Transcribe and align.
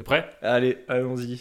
T'es 0.00 0.04
prêt? 0.04 0.30
Allez, 0.40 0.78
allons-y. 0.88 1.38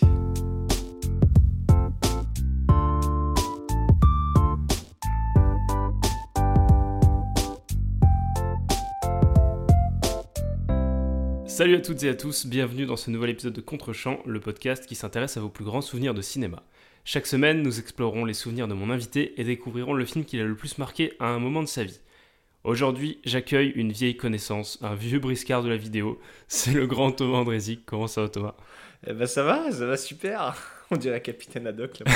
Salut 11.48 11.76
à 11.76 11.80
toutes 11.80 12.04
et 12.04 12.10
à 12.10 12.14
tous, 12.14 12.48
bienvenue 12.48 12.86
dans 12.86 12.98
ce 12.98 13.10
nouvel 13.10 13.30
épisode 13.30 13.54
de 13.54 13.62
Contrechamp, 13.62 14.20
le 14.26 14.42
podcast 14.42 14.86
qui 14.86 14.96
s'intéresse 14.96 15.38
à 15.38 15.40
vos 15.40 15.48
plus 15.48 15.64
grands 15.64 15.80
souvenirs 15.80 16.14
de 16.14 16.22
cinéma. 16.22 16.62
Chaque 17.06 17.28
semaine, 17.28 17.62
nous 17.62 17.80
explorerons 17.80 18.26
les 18.26 18.34
souvenirs 18.34 18.68
de 18.68 18.74
mon 18.74 18.90
invité 18.90 19.40
et 19.40 19.46
découvrirons 19.46 19.94
le 19.94 20.04
film 20.04 20.26
qui 20.26 20.36
l'a 20.36 20.44
le 20.44 20.56
plus 20.58 20.78
marqué 20.78 21.14
à 21.22 21.28
un 21.28 21.40
moment 21.40 21.64
de 21.64 21.70
sa 21.70 21.86
vie. 21.86 22.02
Aujourd'hui, 22.66 23.20
j'accueille 23.24 23.70
une 23.70 23.94
vieille 23.94 24.18
connaissance, 24.18 24.80
un 24.82 24.94
vieux 24.94 25.20
briscard 25.20 25.64
de 25.64 25.70
la 25.70 25.78
vidéo. 25.78 26.20
C'est 26.50 26.74
le 26.74 26.88
grand 26.88 27.12
Thomas 27.12 27.38
Andrézic. 27.38 27.86
Comment 27.86 28.08
ça 28.08 28.22
va, 28.24 28.30
Thomas? 28.30 28.56
Eh 29.08 29.14
ben 29.14 29.28
ça 29.28 29.44
va, 29.44 29.72
ça 29.72 29.86
va 29.86 29.96
super. 29.96 30.58
On 30.92 30.98
dirait 30.98 31.22
Capitaine 31.22 31.68
Haddock, 31.68 32.00
là. 32.00 32.12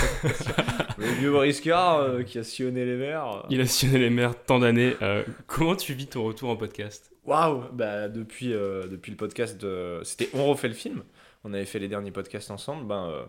le 0.98 1.06
vieux 1.06 1.32
briscard 1.32 2.00
euh, 2.00 2.24
qui 2.24 2.40
a 2.40 2.44
sillonné 2.44 2.84
les 2.86 2.96
mers. 2.98 3.46
Il 3.50 3.62
a 3.62 3.66
sillonné 3.68 4.00
les 4.00 4.10
mers 4.10 4.36
tant 4.44 4.60
d'années. 4.60 4.96
Euh, 5.02 5.24
comment 5.48 5.76
tu 5.78 5.94
vis 5.94 6.08
ton 6.08 6.24
retour 6.24 6.50
en 6.50 6.58
podcast? 6.58 7.10
Waouh 7.23 7.64
Bah 7.72 8.10
depuis, 8.10 8.52
euh, 8.52 8.88
depuis 8.88 9.12
le 9.12 9.18
podcast 9.18 9.62
de... 9.62 10.02
C'était 10.04 10.28
On 10.34 10.46
refait 10.48 10.68
le 10.68 10.73
film. 10.73 11.04
On 11.46 11.54
avait 11.54 11.66
fait 11.66 11.80
les 11.80 11.88
derniers 11.88 12.12
podcasts 12.12 12.52
ensemble. 12.52 12.86
Ben, 12.86 13.10
euh, 13.12 13.23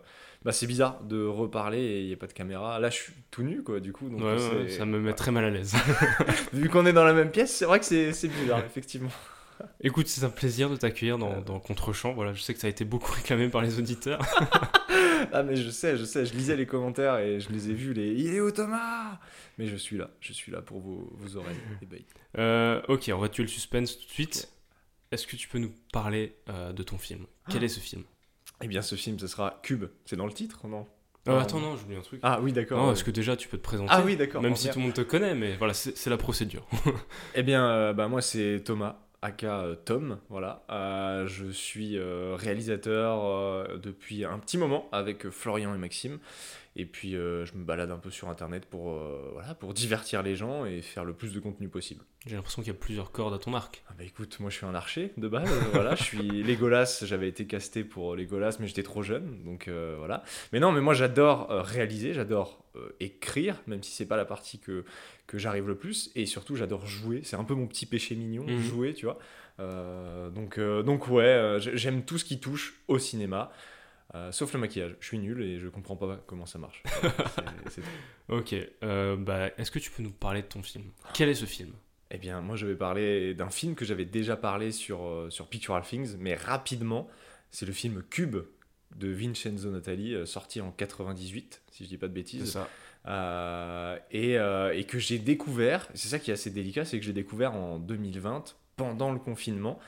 bah, 0.44 0.52
c'est 0.52 0.66
bizarre 0.66 1.02
de 1.04 1.24
reparler 1.24 1.78
et 1.80 2.00
il 2.02 2.06
n'y 2.06 2.12
a 2.12 2.16
pas 2.16 2.26
de 2.26 2.32
caméra. 2.32 2.78
Là, 2.78 2.90
je 2.90 2.96
suis 2.96 3.12
tout 3.30 3.42
nu, 3.42 3.62
quoi, 3.62 3.80
du 3.80 3.92
coup. 3.92 4.08
Donc 4.10 4.20
Ouais, 4.20 4.38
c'est- 4.38 4.54
ouais, 4.56 4.68
ça 4.68 4.84
me 4.84 4.98
met 5.00 5.12
très 5.14 5.30
mal 5.30 5.44
à 5.44 5.50
l'aise. 5.50 5.74
Vu 6.52 6.68
qu'on 6.68 6.86
est 6.86 6.92
dans 6.92 7.04
la 7.04 7.12
même 7.14 7.30
pièce, 7.30 7.54
c'est 7.54 7.64
vrai 7.64 7.80
que 7.80 7.84
c'est 7.86 8.28
bizarre, 8.28 8.62
effectivement. 8.66 9.10
Écoute, 9.80 10.08
c'est 10.08 10.24
un 10.24 10.30
plaisir 10.30 10.68
de 10.68 10.76
t'accueillir 10.76 11.16
dans, 11.16 11.40
dans 11.40 11.60
Contrechamp. 11.60 12.12
Voilà, 12.12 12.34
je 12.34 12.42
sais 12.42 12.52
que 12.54 12.60
ça 12.60 12.66
a 12.66 12.70
été 12.70 12.84
beaucoup 12.84 13.12
réclamé 13.14 13.48
par 13.48 13.62
les 13.62 13.78
auditeurs. 13.78 14.20
Ah, 15.32 15.42
mais 15.42 15.56
je 15.56 15.70
sais, 15.70 15.96
je 15.96 16.04
sais, 16.04 16.26
je 16.26 16.34
lisais 16.34 16.56
les 16.56 16.66
commentaires 16.66 17.18
et 17.18 17.40
je 17.40 17.50
les 17.50 17.70
ai 17.70 17.72
vus, 17.74 17.94
les 17.94 18.12
Il 18.12 18.34
est 18.34 18.40
où 18.40 18.50
Thomas? 18.50 19.18
Mais 19.56 19.66
je 19.66 19.76
suis 19.76 19.96
là, 19.96 20.10
je 20.20 20.32
suis 20.32 20.50
là 20.52 20.60
pour 20.60 20.80
vos, 20.80 21.08
vos 21.16 21.36
oreilles. 21.36 21.56
Euh, 22.38 22.82
ok, 22.88 23.10
on 23.14 23.18
va 23.18 23.28
tuer 23.28 23.44
le 23.44 23.48
suspense 23.48 23.96
tout 23.98 24.06
de 24.06 24.10
suite. 24.10 24.48
Est-ce 25.12 25.26
que 25.26 25.36
tu 25.36 25.46
peux 25.48 25.58
nous 25.58 25.72
parler 25.92 26.36
euh, 26.48 26.72
de 26.72 26.82
ton 26.82 26.98
film? 26.98 27.26
Quel 27.48 27.62
est 27.62 27.68
ce 27.68 27.80
film? 27.80 28.02
Eh 28.64 28.66
bien, 28.66 28.80
ce 28.80 28.94
film, 28.94 29.18
ce 29.18 29.26
sera 29.26 29.60
Cube. 29.62 29.84
C'est 30.06 30.16
dans 30.16 30.24
le 30.24 30.32
titre, 30.32 30.66
non 30.66 30.86
Euh. 31.28 31.38
Attends, 31.38 31.60
non, 31.60 31.76
j'oublie 31.76 31.96
un 31.96 32.00
truc. 32.00 32.18
Ah 32.22 32.40
oui, 32.40 32.50
d'accord. 32.50 32.78
non, 32.78 32.92
est-ce 32.92 33.04
que 33.04 33.10
déjà 33.10 33.36
tu 33.36 33.46
peux 33.46 33.58
te 33.58 33.62
présenter 33.62 33.92
Ah 33.94 34.02
oui, 34.02 34.16
d'accord. 34.16 34.40
Même 34.40 34.56
si 34.56 34.70
tout 34.70 34.78
le 34.78 34.86
monde 34.86 34.94
te 34.94 35.02
connaît, 35.02 35.34
mais 35.34 35.54
voilà, 35.56 35.74
c'est 35.74 36.08
la 36.08 36.16
procédure. 36.16 36.66
Eh 37.34 37.42
bien, 37.42 37.66
euh, 37.68 37.92
bah, 37.92 38.08
moi, 38.08 38.22
c'est 38.22 38.62
Thomas, 38.64 38.96
aka 39.20 39.60
euh, 39.60 39.74
Tom, 39.74 40.18
voilà. 40.30 40.64
Euh, 40.70 41.26
je 41.26 41.50
suis 41.50 41.98
euh, 41.98 42.36
réalisateur 42.38 43.68
depuis 43.78 44.24
un 44.24 44.38
petit 44.38 44.56
moment 44.56 44.88
avec 44.92 45.28
Florian 45.28 45.74
et 45.74 45.78
Maxime. 45.78 46.18
Et 46.76 46.86
puis, 46.86 47.14
euh, 47.14 47.46
je 47.46 47.54
me 47.54 47.62
balade 47.62 47.92
un 47.92 47.98
peu 47.98 48.10
sur 48.10 48.28
Internet 48.28 48.66
pour, 48.66 48.90
euh, 48.94 49.30
voilà, 49.32 49.54
pour 49.54 49.74
divertir 49.74 50.24
les 50.24 50.34
gens 50.34 50.64
et 50.64 50.82
faire 50.82 51.04
le 51.04 51.12
plus 51.12 51.32
de 51.32 51.38
contenu 51.38 51.68
possible. 51.68 52.02
J'ai 52.26 52.34
l'impression 52.34 52.62
qu'il 52.62 52.72
y 52.72 52.76
a 52.76 52.78
plusieurs 52.78 53.12
cordes 53.12 53.32
à 53.32 53.38
ton 53.38 53.54
arc. 53.54 53.84
Ah 53.88 53.92
bah 53.96 54.02
écoute, 54.02 54.40
moi 54.40 54.50
je 54.50 54.56
suis 54.56 54.66
un 54.66 54.74
archer 54.74 55.12
de 55.16 55.28
base, 55.28 55.48
euh, 55.52 55.60
voilà, 55.72 55.94
je 55.94 56.02
suis 56.02 56.18
Legolas, 56.42 57.02
j'avais 57.04 57.28
été 57.28 57.46
casté 57.46 57.84
pour 57.84 58.16
Legolas, 58.16 58.56
mais 58.58 58.66
j'étais 58.66 58.82
trop 58.82 59.02
jeune, 59.04 59.44
donc 59.44 59.68
euh, 59.68 59.94
voilà. 59.98 60.24
Mais 60.52 60.58
non, 60.58 60.72
mais 60.72 60.80
moi 60.80 60.94
j'adore 60.94 61.48
euh, 61.52 61.62
réaliser, 61.62 62.12
j'adore 62.12 62.64
euh, 62.74 62.88
écrire, 62.98 63.62
même 63.68 63.84
si 63.84 63.92
c'est 63.92 64.06
pas 64.06 64.16
la 64.16 64.24
partie 64.24 64.58
que, 64.58 64.84
que 65.28 65.38
j'arrive 65.38 65.68
le 65.68 65.76
plus, 65.76 66.10
et 66.16 66.26
surtout 66.26 66.56
j'adore 66.56 66.86
jouer, 66.86 67.20
c'est 67.22 67.36
un 67.36 67.44
peu 67.44 67.54
mon 67.54 67.68
petit 67.68 67.86
péché 67.86 68.16
mignon, 68.16 68.46
Mhm. 68.48 68.58
jouer, 68.60 68.94
tu 68.94 69.06
vois. 69.06 69.18
Donc, 70.34 70.58
donc 70.58 71.06
ouais, 71.08 71.56
j'ai- 71.60 71.76
j'aime 71.76 72.04
tout 72.04 72.18
ce 72.18 72.24
qui 72.24 72.40
touche 72.40 72.74
au 72.88 72.98
cinéma. 72.98 73.52
Euh, 74.14 74.30
sauf 74.30 74.52
le 74.52 74.60
maquillage, 74.60 74.94
je 75.00 75.06
suis 75.06 75.18
nul 75.18 75.42
et 75.42 75.58
je 75.58 75.68
comprends 75.68 75.96
pas 75.96 76.22
comment 76.26 76.46
ça 76.46 76.58
marche. 76.58 76.82
Ok, 78.28 78.54
euh, 78.82 79.16
bah, 79.16 79.50
est-ce 79.58 79.70
que 79.70 79.78
tu 79.78 79.90
peux 79.90 80.02
nous 80.02 80.10
parler 80.10 80.40
de 80.40 80.46
ton 80.46 80.62
film? 80.62 80.84
Quel 81.12 81.28
est 81.28 81.34
ce 81.34 81.44
film? 81.44 81.72
Eh 82.10 82.16
bien, 82.16 82.40
moi, 82.40 82.56
je 82.56 82.66
vais 82.66 82.74
parler 82.74 83.34
d'un 83.34 83.50
film 83.50 83.74
que 83.74 83.84
j'avais 83.84 84.06
déjà 84.06 84.36
parlé 84.36 84.72
sur, 84.72 85.04
euh, 85.04 85.28
sur 85.28 85.48
Pictural 85.48 85.82
Things, 85.82 86.16
mais 86.18 86.34
rapidement, 86.34 87.08
c'est 87.50 87.66
le 87.66 87.72
film 87.72 88.02
Cube 88.08 88.38
de 88.96 89.08
Vincenzo 89.08 89.70
Natali, 89.70 90.16
sorti 90.26 90.60
en 90.60 90.70
98, 90.70 91.62
si 91.70 91.84
je 91.84 91.88
dis 91.88 91.98
pas 91.98 92.08
de 92.08 92.14
bêtises, 92.14 92.56
ça. 93.04 94.00
Et, 94.10 94.34
et 94.34 94.84
que 94.84 94.98
j'ai 94.98 95.18
découvert, 95.18 95.88
c'est 95.94 96.08
ça 96.08 96.18
qui 96.18 96.30
est 96.30 96.34
assez 96.34 96.50
délicat, 96.50 96.84
c'est 96.84 96.98
que 96.98 97.04
j'ai 97.04 97.12
découvert 97.12 97.54
en 97.54 97.78
2020, 97.78 98.56
pendant 98.76 99.12
le 99.12 99.18
confinement. 99.18 99.78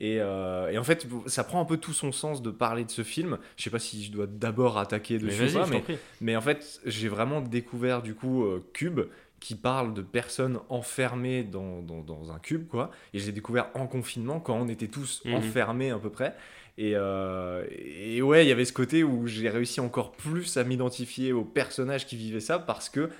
Et, 0.00 0.16
euh, 0.20 0.70
et 0.70 0.78
en 0.78 0.82
fait, 0.84 1.06
ça 1.26 1.44
prend 1.44 1.60
un 1.60 1.64
peu 1.66 1.76
tout 1.76 1.92
son 1.92 2.10
sens 2.10 2.40
de 2.40 2.50
parler 2.50 2.84
de 2.84 2.90
ce 2.90 3.02
film. 3.02 3.38
Je 3.56 3.62
sais 3.64 3.70
pas 3.70 3.78
si 3.78 4.02
je 4.02 4.10
dois 4.10 4.26
d'abord 4.26 4.78
attaquer 4.78 5.18
Mais 5.18 5.28
dessus 5.36 5.54
pas, 5.54 5.66
mais 5.66 5.80
prie. 5.80 5.98
mais 6.22 6.36
en 6.36 6.40
fait, 6.40 6.80
j'ai 6.86 7.08
vraiment 7.08 7.40
découvert 7.42 8.00
du 8.02 8.14
coup 8.14 8.44
euh, 8.44 8.64
Cube 8.72 9.00
qui 9.40 9.54
parle 9.54 9.94
de 9.94 10.02
personnes 10.02 10.58
enfermées 10.68 11.42
dans, 11.44 11.80
dans, 11.82 12.00
dans 12.02 12.30
un 12.32 12.38
cube, 12.38 12.66
quoi. 12.68 12.90
Et 13.14 13.18
j'ai 13.18 13.32
découvert 13.32 13.68
en 13.74 13.86
confinement 13.86 14.38
quand 14.40 14.54
on 14.54 14.68
était 14.68 14.88
tous 14.88 15.22
Mhm. 15.24 15.34
enfermés 15.34 15.90
à 15.90 15.98
peu 15.98 16.10
près. 16.10 16.34
Et, 16.78 16.92
euh, 16.94 17.64
et 17.70 18.20
ouais, 18.22 18.44
il 18.44 18.48
y 18.48 18.52
avait 18.52 18.64
ce 18.66 18.72
côté 18.72 19.02
où 19.04 19.26
j'ai 19.26 19.48
réussi 19.50 19.80
encore 19.80 20.12
plus 20.12 20.56
à 20.56 20.64
m'identifier 20.64 21.32
aux 21.32 21.44
personnages 21.44 22.06
qui 22.06 22.16
vivaient 22.16 22.40
ça 22.40 22.58
parce 22.58 22.88
que, 22.88 23.10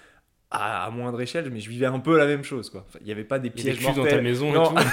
à, 0.50 0.84
à 0.84 0.90
moindre 0.90 1.20
échelle, 1.20 1.48
mais 1.52 1.60
je 1.60 1.68
vivais 1.70 1.86
un 1.86 2.00
peu 2.00 2.18
la 2.18 2.26
même 2.26 2.42
chose, 2.42 2.70
quoi. 2.70 2.84
Enfin, 2.88 2.98
Il 3.02 3.06
n'y 3.06 3.12
avait 3.12 3.24
pas 3.24 3.38
des 3.38 3.50
pièges 3.50 3.76
cuves 3.76 3.86
dans 3.88 3.94
mortels. 3.96 4.16
ta 4.16 4.22
maison 4.22 4.52
Non. 4.52 4.72
et 4.72 4.74
tout. 4.76 4.84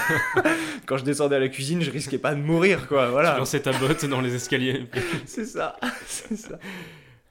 Quand 0.85 0.97
je 0.97 1.03
descendais 1.03 1.35
à 1.35 1.39
la 1.39 1.49
cuisine, 1.49 1.81
je 1.81 1.89
risquais 1.91 2.19
pas 2.19 2.35
de 2.35 2.39
mourir, 2.41 2.87
quoi. 2.87 3.05
Tu 3.05 3.11
Voilà, 3.11 3.37
lançais 3.37 3.59
ta 3.61 3.71
botte 3.73 4.05
dans 4.05 4.21
les 4.21 4.35
escaliers. 4.35 4.85
c'est 5.25 5.45
ça, 5.45 5.75
c'est 6.05 6.35
ça. 6.37 6.59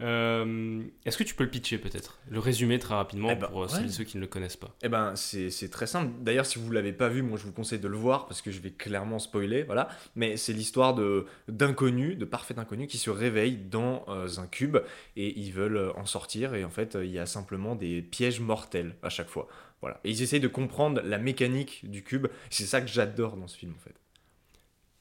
Euh, 0.01 0.83
Est-ce 1.05 1.17
que 1.17 1.25
tu 1.25 1.35
peux 1.35 1.45
le 1.45 1.51
pitcher 1.51 1.79
peut-être? 1.79 2.19
Le 2.29 2.39
résumer 2.39 2.79
très 2.79 2.95
rapidement 2.95 3.31
Eh 3.33 3.35
ben, 3.35 3.47
pour 3.49 3.63
euh, 3.63 3.67
ouais. 3.67 3.73
celles 3.73 3.87
et 3.87 3.91
ceux 3.91 4.05
qui 4.05 4.17
ne 4.17 4.23
le 4.23 4.27
connaissent 4.27 4.57
pas. 4.57 4.75
Eh 4.83 4.89
ben, 4.89 5.15
c'est 5.17 5.71
très 5.71 5.87
simple. 5.87 6.13
D'ailleurs, 6.21 6.47
si 6.47 6.59
vous 6.59 6.71
l'avez 6.71 6.93
pas 6.93 7.09
vu, 7.09 7.23
moi, 7.23 7.39
je 7.39 7.45
vous 7.45 7.53
conseille 7.53 7.79
de 7.79 7.89
le 7.89 7.97
voir 7.97 8.27
parce 8.27 8.43
que 8.43 8.51
je 8.51 8.61
vais 8.61 8.71
clairement 8.73 9.19
spoiler, 9.19 9.63
voilà. 9.63 9.89
Mais 10.15 10.37
c'est 10.37 10.53
l'histoire 10.53 10.95
de 10.95 11.27
d'inconnus, 11.49 12.19
de 12.19 12.25
parfaits 12.25 12.59
inconnus 12.59 12.89
qui 12.89 12.99
se 12.99 13.11
réveillent 13.11 13.57
dans 13.57 14.05
euh, 14.09 14.29
un 14.39 14.47
cube 14.47 14.79
et 15.17 15.39
ils 15.39 15.53
veulent 15.53 15.93
en 15.97 16.07
sortir. 16.07 16.55
Et 16.55 16.65
en 16.65 16.71
fait, 16.71 16.97
il 17.01 17.11
y 17.11 17.19
a 17.19 17.27
simplement 17.27 17.75
des 17.75 18.03
pièges 18.03 18.41
mortels 18.41 18.97
à 19.03 19.09
chaque 19.09 19.29
fois. 19.29 19.49
Voilà. 19.81 20.01
Et 20.05 20.11
ils 20.11 20.23
essayent 20.23 20.41
de 20.41 20.49
comprendre 20.49 21.01
la 21.05 21.19
mécanique 21.19 21.89
du 21.89 22.03
cube. 22.03 22.27
C'est 22.51 22.65
ça 22.67 22.81
que 22.81 22.89
j'adore 22.89 23.37
dans 23.37 23.47
ce 23.47 23.57
film, 23.57 23.73
en 23.77 23.81
fait. 23.81 23.95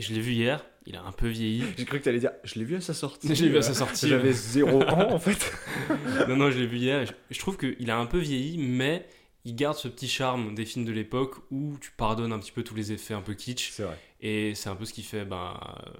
je 0.00 0.12
l'ai 0.14 0.20
vu 0.20 0.32
hier. 0.32 0.64
Il 0.86 0.96
a 0.96 1.02
un 1.02 1.12
peu 1.12 1.28
vieilli. 1.28 1.64
J'ai 1.78 1.84
cru 1.84 1.98
que 1.98 2.04
tu 2.04 2.08
allais 2.08 2.20
dire, 2.20 2.32
je 2.42 2.58
l'ai 2.58 2.64
vu 2.64 2.76
à 2.76 2.80
sa 2.80 2.94
sortie. 2.94 3.34
Je 3.34 3.44
l'ai 3.44 3.50
vu 3.50 3.58
à 3.58 3.62
sa 3.62 3.74
sortie. 3.74 4.08
J'avais 4.08 4.32
zéro 4.32 4.82
ans, 4.82 5.12
en 5.12 5.18
fait. 5.18 5.52
non, 6.28 6.36
non, 6.36 6.50
je 6.50 6.58
l'ai 6.58 6.66
vu 6.66 6.78
hier. 6.78 7.06
Je, 7.06 7.12
je 7.30 7.38
trouve 7.38 7.56
qu'il 7.58 7.90
a 7.90 7.98
un 7.98 8.06
peu 8.06 8.18
vieilli, 8.18 8.56
mais 8.58 9.06
il 9.44 9.54
garde 9.54 9.76
ce 9.76 9.88
petit 9.88 10.08
charme 10.08 10.54
des 10.54 10.64
films 10.64 10.84
de 10.84 10.92
l'époque 10.92 11.36
où 11.50 11.76
tu 11.80 11.90
pardonnes 11.92 12.32
un 12.32 12.38
petit 12.38 12.52
peu 12.52 12.62
tous 12.62 12.74
les 12.74 12.92
effets 12.92 13.14
un 13.14 13.22
peu 13.22 13.34
kitsch. 13.34 13.70
C'est 13.72 13.84
vrai. 13.84 13.98
Et 14.20 14.54
c'est 14.54 14.68
un 14.68 14.76
peu 14.76 14.84
ce 14.84 14.92
qui 14.92 15.02
fait 15.02 15.24
ben, 15.24 15.58
euh, 15.86 15.90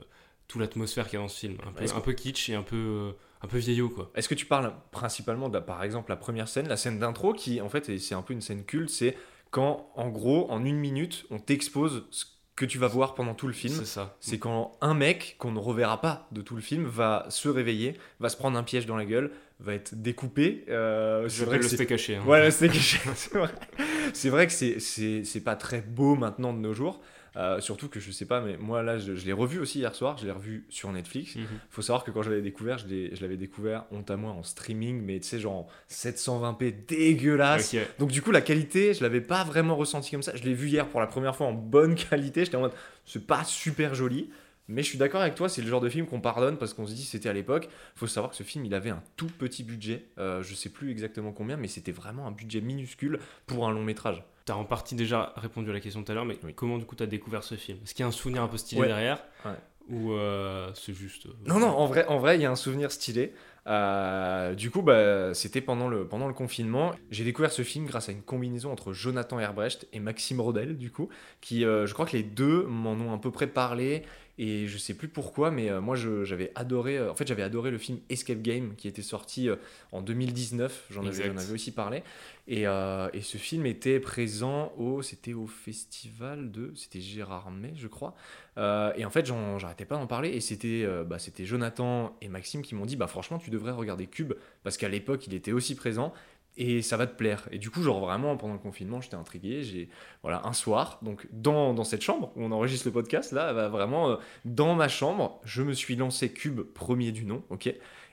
toute 0.49 0.61
l'atmosphère 0.61 1.07
qu'il 1.09 1.15
y 1.15 1.17
a 1.17 1.23
dans 1.23 1.29
ce 1.29 1.39
film. 1.39 1.57
Un 1.67 1.73
peu, 1.73 1.85
Est-ce 1.85 1.95
un 1.95 2.01
peu 2.01 2.13
kitsch 2.13 2.51
et 2.51 2.55
un 2.55 2.63
peu, 2.63 2.77
euh, 2.77 3.13
un 3.43 3.49
peu 3.49 3.59
vieillot, 3.59 3.89
quoi. 3.89 4.11
Est-ce 4.15 4.29
que 4.29 4.35
tu 4.35 4.47
parles 4.47 4.73
principalement 4.91 5.49
de, 5.49 5.59
par 5.59 5.83
exemple, 5.83 6.11
la 6.11 6.17
première 6.17 6.49
scène, 6.49 6.69
la 6.69 6.77
scène 6.77 6.99
d'intro, 6.99 7.33
qui 7.33 7.61
en 7.61 7.69
fait, 7.69 7.99
c'est 7.99 8.15
un 8.15 8.23
peu 8.23 8.35
une 8.35 8.43
scène 8.43 8.65
culte, 8.65 8.91
c'est 8.91 9.17
quand, 9.51 9.91
en 9.95 10.09
gros, 10.09 10.51
en 10.51 10.65
une 10.65 10.77
minute, 10.77 11.27
on 11.31 11.39
t'expose 11.39 12.07
ce 12.11 12.25
que 12.57 12.65
tu 12.65 12.79
vas 12.79 12.89
voir 12.89 13.15
pendant 13.15 13.35
tout 13.35 13.47
le 13.47 13.53
film. 13.53 13.75
C'est 13.75 13.87
ça. 13.87 14.17
C'est 14.21 14.39
quand 14.39 14.73
un 14.81 14.95
mec 14.95 15.37
qu'on 15.39 15.53
ne 15.53 15.59
reverra 15.59 16.01
pas 16.01 16.29
de 16.33 16.43
tout 16.43 16.57
le 16.57 16.63
film 16.63 16.85
va 16.85 17.27
se 17.31 17.49
réveiller, 17.49 17.99
va 18.19 18.29
se 18.29 18.37
prendre 18.37 18.59
un 18.59 18.63
piège 18.63 18.87
dans 18.87 18.97
la 18.97 19.05
gueule, 19.05 19.33
va 19.61 19.75
être 19.75 19.95
découpé. 19.95 20.65
Euh, 20.69 21.29
c'est 21.29 21.45
vrai 21.45 21.59
le 21.59 21.63
que 21.63 21.95
haché. 21.95 22.17
hein. 22.17 22.23
voilà, 22.25 22.51
c'est 22.51 22.69
caché, 22.69 22.99
c'est 23.15 24.29
vrai. 24.29 24.47
Que 24.47 24.53
c'est- 24.53 25.41
pas 25.45 25.57
très 25.57 25.81
beau 25.81 26.17
maintenant 26.17 26.53
de 26.53 26.59
nos 26.59 26.73
jours. 26.75 27.01
Euh, 27.37 27.61
surtout 27.61 27.89
que 27.89 28.01
je 28.01 28.11
sais 28.11 28.25
pas, 28.25 28.41
mais 28.41 28.57
moi 28.57 28.83
là, 28.83 28.99
je, 28.99 29.15
je 29.15 29.25
l'ai 29.25 29.33
revu 29.33 29.61
aussi 29.61 29.79
hier 29.79 29.95
soir, 29.95 30.19
je 30.19 30.27
l'ai 30.27 30.33
revu 30.33 30.65
sur 30.69 30.91
Netflix. 30.91 31.37
Mhm. 31.37 31.45
Faut 31.71 31.81
savoir 31.81 32.03
que 32.03 32.11
quand 32.11 32.23
je 32.23 32.31
l'avais 32.31 32.43
découvert, 32.43 32.79
je 32.79 32.87
l'avais 33.21 33.37
découvert, 33.37 33.85
honte 33.93 34.11
à 34.11 34.17
moi, 34.17 34.33
en 34.33 34.43
streaming, 34.43 35.01
mais 35.01 35.21
tu 35.21 35.29
sais, 35.29 35.39
genre 35.39 35.53
en 35.55 35.69
720p 35.89 36.87
dégueulasse. 36.89 37.77
Donc 38.01 38.11
du 38.11 38.21
coup, 38.21 38.33
la 38.33 38.41
qualité, 38.41 38.95
je 38.95 39.03
l'avais 39.03 39.21
pas 39.21 39.45
vraiment 39.45 39.77
ressenti 39.77 40.11
comme 40.11 40.23
ça. 40.25 40.33
Je 40.35 40.43
l'ai 40.43 40.55
vu 40.55 40.69
hier 40.69 40.89
pour 40.89 41.01
la 41.01 41.07
première 41.07 41.37
fois 41.37 41.47
en 41.47 41.53
bonne 41.53 41.95
qualité. 41.95 42.45
J'étais 42.45 42.57
en 42.57 42.61
mode, 42.63 42.73
c'est 43.07 43.25
pas 43.27 43.45
super 43.45 43.95
joli. 43.95 44.31
Mais 44.71 44.83
je 44.83 44.89
suis 44.89 44.99
d'accord 44.99 45.21
avec 45.21 45.35
toi, 45.35 45.49
c'est 45.49 45.63
le 45.63 45.69
genre 45.69 45.81
de 45.81 45.89
film 45.89 46.07
qu'on 46.07 46.21
pardonne 46.21 46.57
parce 46.57 46.73
qu'on 46.75 46.87
se 46.87 46.93
dit 46.95 47.05
c'était 47.05 47.29
à 47.29 47.33
l'époque. 47.33 47.69
Faut 47.97 48.07
savoir 48.07 48.31
que 48.31 48.37
ce 48.37 48.43
film, 48.43 48.65
il 48.65 48.75
avait 48.75 48.91
un 48.91 49.03
tout 49.17 49.27
petit 49.27 49.63
budget. 49.65 50.05
Euh, 50.19 50.43
je 50.43 50.55
sais 50.55 50.69
plus 50.71 50.91
exactement 50.91 51.33
combien, 51.33 51.57
mais 51.57 51.69
c'était 51.69 51.93
vraiment 51.93 52.27
un 52.27 52.31
budget 52.33 52.61
minuscule 52.61 53.19
pour 53.47 53.67
un 53.69 53.73
long 53.73 53.83
métrage. 53.85 54.23
T'as 54.47 54.55
en 54.55 54.65
partie 54.65 54.95
déjà 54.95 55.33
répondu 55.37 55.71
à 55.71 55.73
la 55.73 55.81
question 55.81 56.03
tout 56.03 56.11
à 56.11 56.15
l'heure, 56.15 56.25
mais 56.25 56.39
Oui. 56.43 56.55
comment 56.55 56.79
du 56.79 56.85
coup 56.87 56.97
t'as 56.97 57.07
découvert 57.07 57.43
ce 57.45 57.55
film? 57.57 57.79
Est-ce 57.85 57.95
qu'il 57.95 58.03
y 58.03 58.05
a 58.05 58.09
un 58.09 58.13
souvenir 58.13 58.43
un 58.43 58.49
peu 58.49 58.57
stylé 58.57 58.81
Ouais. 58.81 58.87
derrière? 58.89 59.23
Ouais. 59.45 59.53
Ou 59.91 60.13
euh, 60.13 60.71
c'est 60.75 60.95
juste. 60.95 61.27
euh, 61.27 61.31
Non, 61.47 61.59
non, 61.59 61.67
en 61.69 61.87
vrai, 61.87 62.07
en 62.07 62.19
vrai, 62.19 62.37
il 62.37 62.43
y 62.43 62.47
a 62.47 62.51
un 62.51 62.57
souvenir 62.57 62.93
stylé. 62.93 63.33
Euh, 63.67 64.55
du 64.55 64.71
coup, 64.71 64.83
bah, 64.83 65.35
c'était 65.35 65.61
pendant 65.61 65.89
le, 65.89 66.07
pendant 66.07 66.29
le 66.29 66.33
confinement. 66.35 66.93
J'ai 67.11 67.25
découvert 67.25 67.53
ce 67.53 67.63
film 67.63 67.87
grâce 67.87 68.09
à 68.09 68.13
une 68.13 68.23
combinaison 68.23 68.73
entre 68.73 68.93
Jonathan 68.93 69.39
Herbrecht 69.39 69.87
et 69.93 70.01
Maxime 70.01 70.41
Rodel, 70.41 70.77
du 70.79 70.91
coup, 70.91 71.09
qui, 71.41 71.65
euh, 71.65 71.87
je 71.87 71.93
crois 71.95 72.07
que 72.07 72.17
les 72.17 72.23
deux 72.23 72.65
m'en 72.65 72.93
ont 72.93 73.13
un 73.13 73.19
peu 73.19 73.31
près 73.31 73.47
parlé. 73.47 74.03
Et 74.43 74.69
je 74.69 74.79
sais 74.79 74.95
plus 74.95 75.09
pourquoi, 75.09 75.51
mais 75.51 75.69
euh, 75.69 75.83
moi 75.83 75.97
j'avais 75.97 76.51
adoré. 76.55 76.97
euh, 76.97 77.11
en 77.11 77.15
fait, 77.15 77.27
j'avais 77.27 77.43
adoré 77.43 77.71
le 77.71 77.77
film 77.77 77.99
Escape 78.09 78.41
Game 78.41 78.75
qui 78.75 78.89
était 78.89 79.03
sorti 79.03 79.51
euh, 79.51 79.57
en 79.93 80.01
2019. 80.01 80.87
J'en 80.89 81.05
avais, 81.05 81.29
aussi 81.53 81.73
parlé. 81.73 82.03
Et, 82.49 82.63
et 82.63 83.21
ce 83.21 83.37
film 83.37 83.67
était 83.67 84.01
présent 84.01 84.73
au. 84.79 85.03
C'était 85.03 85.35
au 85.35 85.47
festival 85.47 86.51
de. 86.51 86.73
C'était 86.75 87.03
Gérard 87.03 87.51
May, 87.51 87.75
je 87.77 87.87
crois. 87.87 88.15
Et 88.57 89.05
en 89.05 89.11
fait, 89.11 89.27
j'arrêtais 89.59 89.85
pas 89.85 89.97
d'en 89.97 90.07
parler. 90.07 90.31
Et 90.31 90.41
c'était 90.41 90.87
bah, 91.07 91.19
c'était 91.19 91.45
Jonathan 91.45 92.17
et 92.23 92.29
Maxime 92.29 92.63
qui 92.63 92.75
m'ont 92.75 92.87
dit 92.87 92.97
Bah, 92.97 93.09
franchement, 93.09 93.39
tu 93.39 93.51
devrais 93.51 93.73
regarder 93.73 94.07
Cube. 94.07 94.33
Parce 94.63 94.79
qu'à 94.79 94.89
l'époque, 94.89 95.27
il 95.27 95.35
était 95.35 95.53
aussi 95.53 95.75
présent. 95.75 96.15
Et 96.57 96.83
ça 96.83 96.97
va 96.97 97.07
te 97.07 97.17
plaire. 97.17 97.49
Et 97.53 97.59
du 97.59 97.71
coup, 97.71 97.83
genre 97.83 98.01
vraiment, 98.01 98.37
pendant 98.37 98.53
le 98.55 98.59
confinement, 98.59 99.01
j'étais 99.01 99.15
intrigué. 99.17 99.63
J'ai 99.63 99.89
voilà, 100.23 100.43
un 100.45 100.53
soir, 100.53 100.99
donc 101.03 101.27
dans, 101.33 101.73
dans 101.75 101.85
cette 101.85 102.03
chambre 102.03 102.33
où 102.37 102.43
on 102.45 102.51
enregistre 102.53 102.87
le 102.89 102.93
podcast, 102.93 103.33
là, 103.33 103.55
bah, 103.55 103.69
vraiment, 103.69 104.11
euh, 104.11 104.17
dans 104.45 104.75
ma 104.75 104.89
chambre, 104.89 105.41
je 105.45 105.63
me 105.63 105.73
suis 105.73 105.97
lancé 105.97 106.31
Cube 106.33 106.61
premier 106.61 107.13
du 107.13 107.25
nom, 107.25 107.43
ok? 107.51 107.73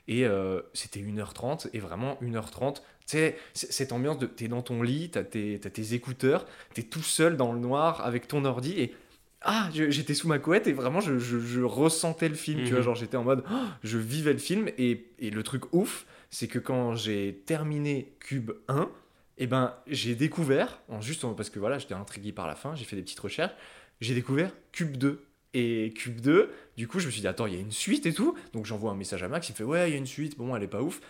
Et 0.09 0.25
euh, 0.25 0.61
c'était 0.73 1.01
1h30, 1.01 1.67
et 1.73 1.79
vraiment 1.79 2.17
1h30, 2.21 2.75
tu 2.75 2.81
sais, 3.07 3.37
cette 3.53 3.91
ambiance 3.91 4.17
de 4.19 4.25
t'es 4.25 4.47
dans 4.47 4.61
ton 4.61 4.81
lit, 4.81 5.09
t'as 5.09 5.23
tes, 5.23 5.59
t'as 5.59 5.69
tes 5.69 5.93
écouteurs, 5.93 6.45
t'es 6.73 6.83
tout 6.83 7.01
seul 7.03 7.35
dans 7.35 7.51
le 7.51 7.59
noir 7.59 8.05
avec 8.05 8.27
ton 8.29 8.45
ordi, 8.45 8.79
et 8.79 8.95
ah, 9.41 9.69
j'étais 9.73 10.13
sous 10.13 10.27
ma 10.29 10.39
couette, 10.39 10.67
et 10.67 10.73
vraiment, 10.73 11.01
je, 11.01 11.19
je- 11.19 11.39
je 11.39 11.61
ressentais 11.61 12.29
le 12.29 12.35
film, 12.35 12.61
tu 12.63 12.69
vois, 12.69 12.77
Mhm. 12.79 12.83
genre 12.85 12.95
j'étais 12.95 13.17
en 13.17 13.23
mode, 13.25 13.43
oh, 13.51 13.55
je 13.83 13.97
vivais 13.97 14.31
le 14.33 14.39
film, 14.39 14.69
et, 14.77 15.07
et 15.19 15.29
le 15.29 15.43
truc 15.43 15.73
ouf, 15.73 16.05
c'est 16.37 16.47
que 16.47 16.59
quand 16.59 16.93
j'ai 16.93 17.41
terminé 17.47 18.13
Cube 18.19 18.51
1, 18.67 18.91
et 19.39 19.47
ben 19.47 19.73
j'ai 19.87 20.13
découvert, 20.13 20.79
juste 20.99 21.25
parce 21.35 21.49
que 21.49 21.57
voilà, 21.57 21.79
j'étais 21.79 21.95
intrigué 21.95 22.31
par 22.31 22.45
la 22.45 22.53
fin, 22.53 22.75
j'ai 22.75 22.85
fait 22.85 22.95
des 22.95 23.01
petites 23.01 23.19
recherches, 23.19 23.55
j'ai 24.01 24.13
découvert 24.13 24.51
Cube 24.71 24.97
2. 24.97 25.25
Et 25.53 25.93
Cube 25.95 26.19
2, 26.21 26.51
du 26.75 26.87
coup, 26.87 26.99
je 26.99 27.07
me 27.07 27.11
suis 27.11 27.21
dit, 27.21 27.27
attends, 27.27 27.47
il 27.47 27.53
y 27.53 27.57
a 27.57 27.59
une 27.59 27.71
suite 27.71 28.05
et 28.05 28.13
tout. 28.13 28.35
Donc 28.53 28.65
j'envoie 28.65 28.91
un 28.91 28.95
message 28.95 29.23
à 29.23 29.27
Max, 29.27 29.49
il 29.49 29.53
me 29.53 29.57
fait, 29.57 29.63
ouais, 29.63 29.89
il 29.89 29.93
y 29.93 29.95
a 29.95 29.97
une 29.97 30.05
suite, 30.05 30.37
bon, 30.37 30.55
elle 30.55 30.61
est 30.61 30.67
pas 30.67 30.81
ouf. 30.81 31.01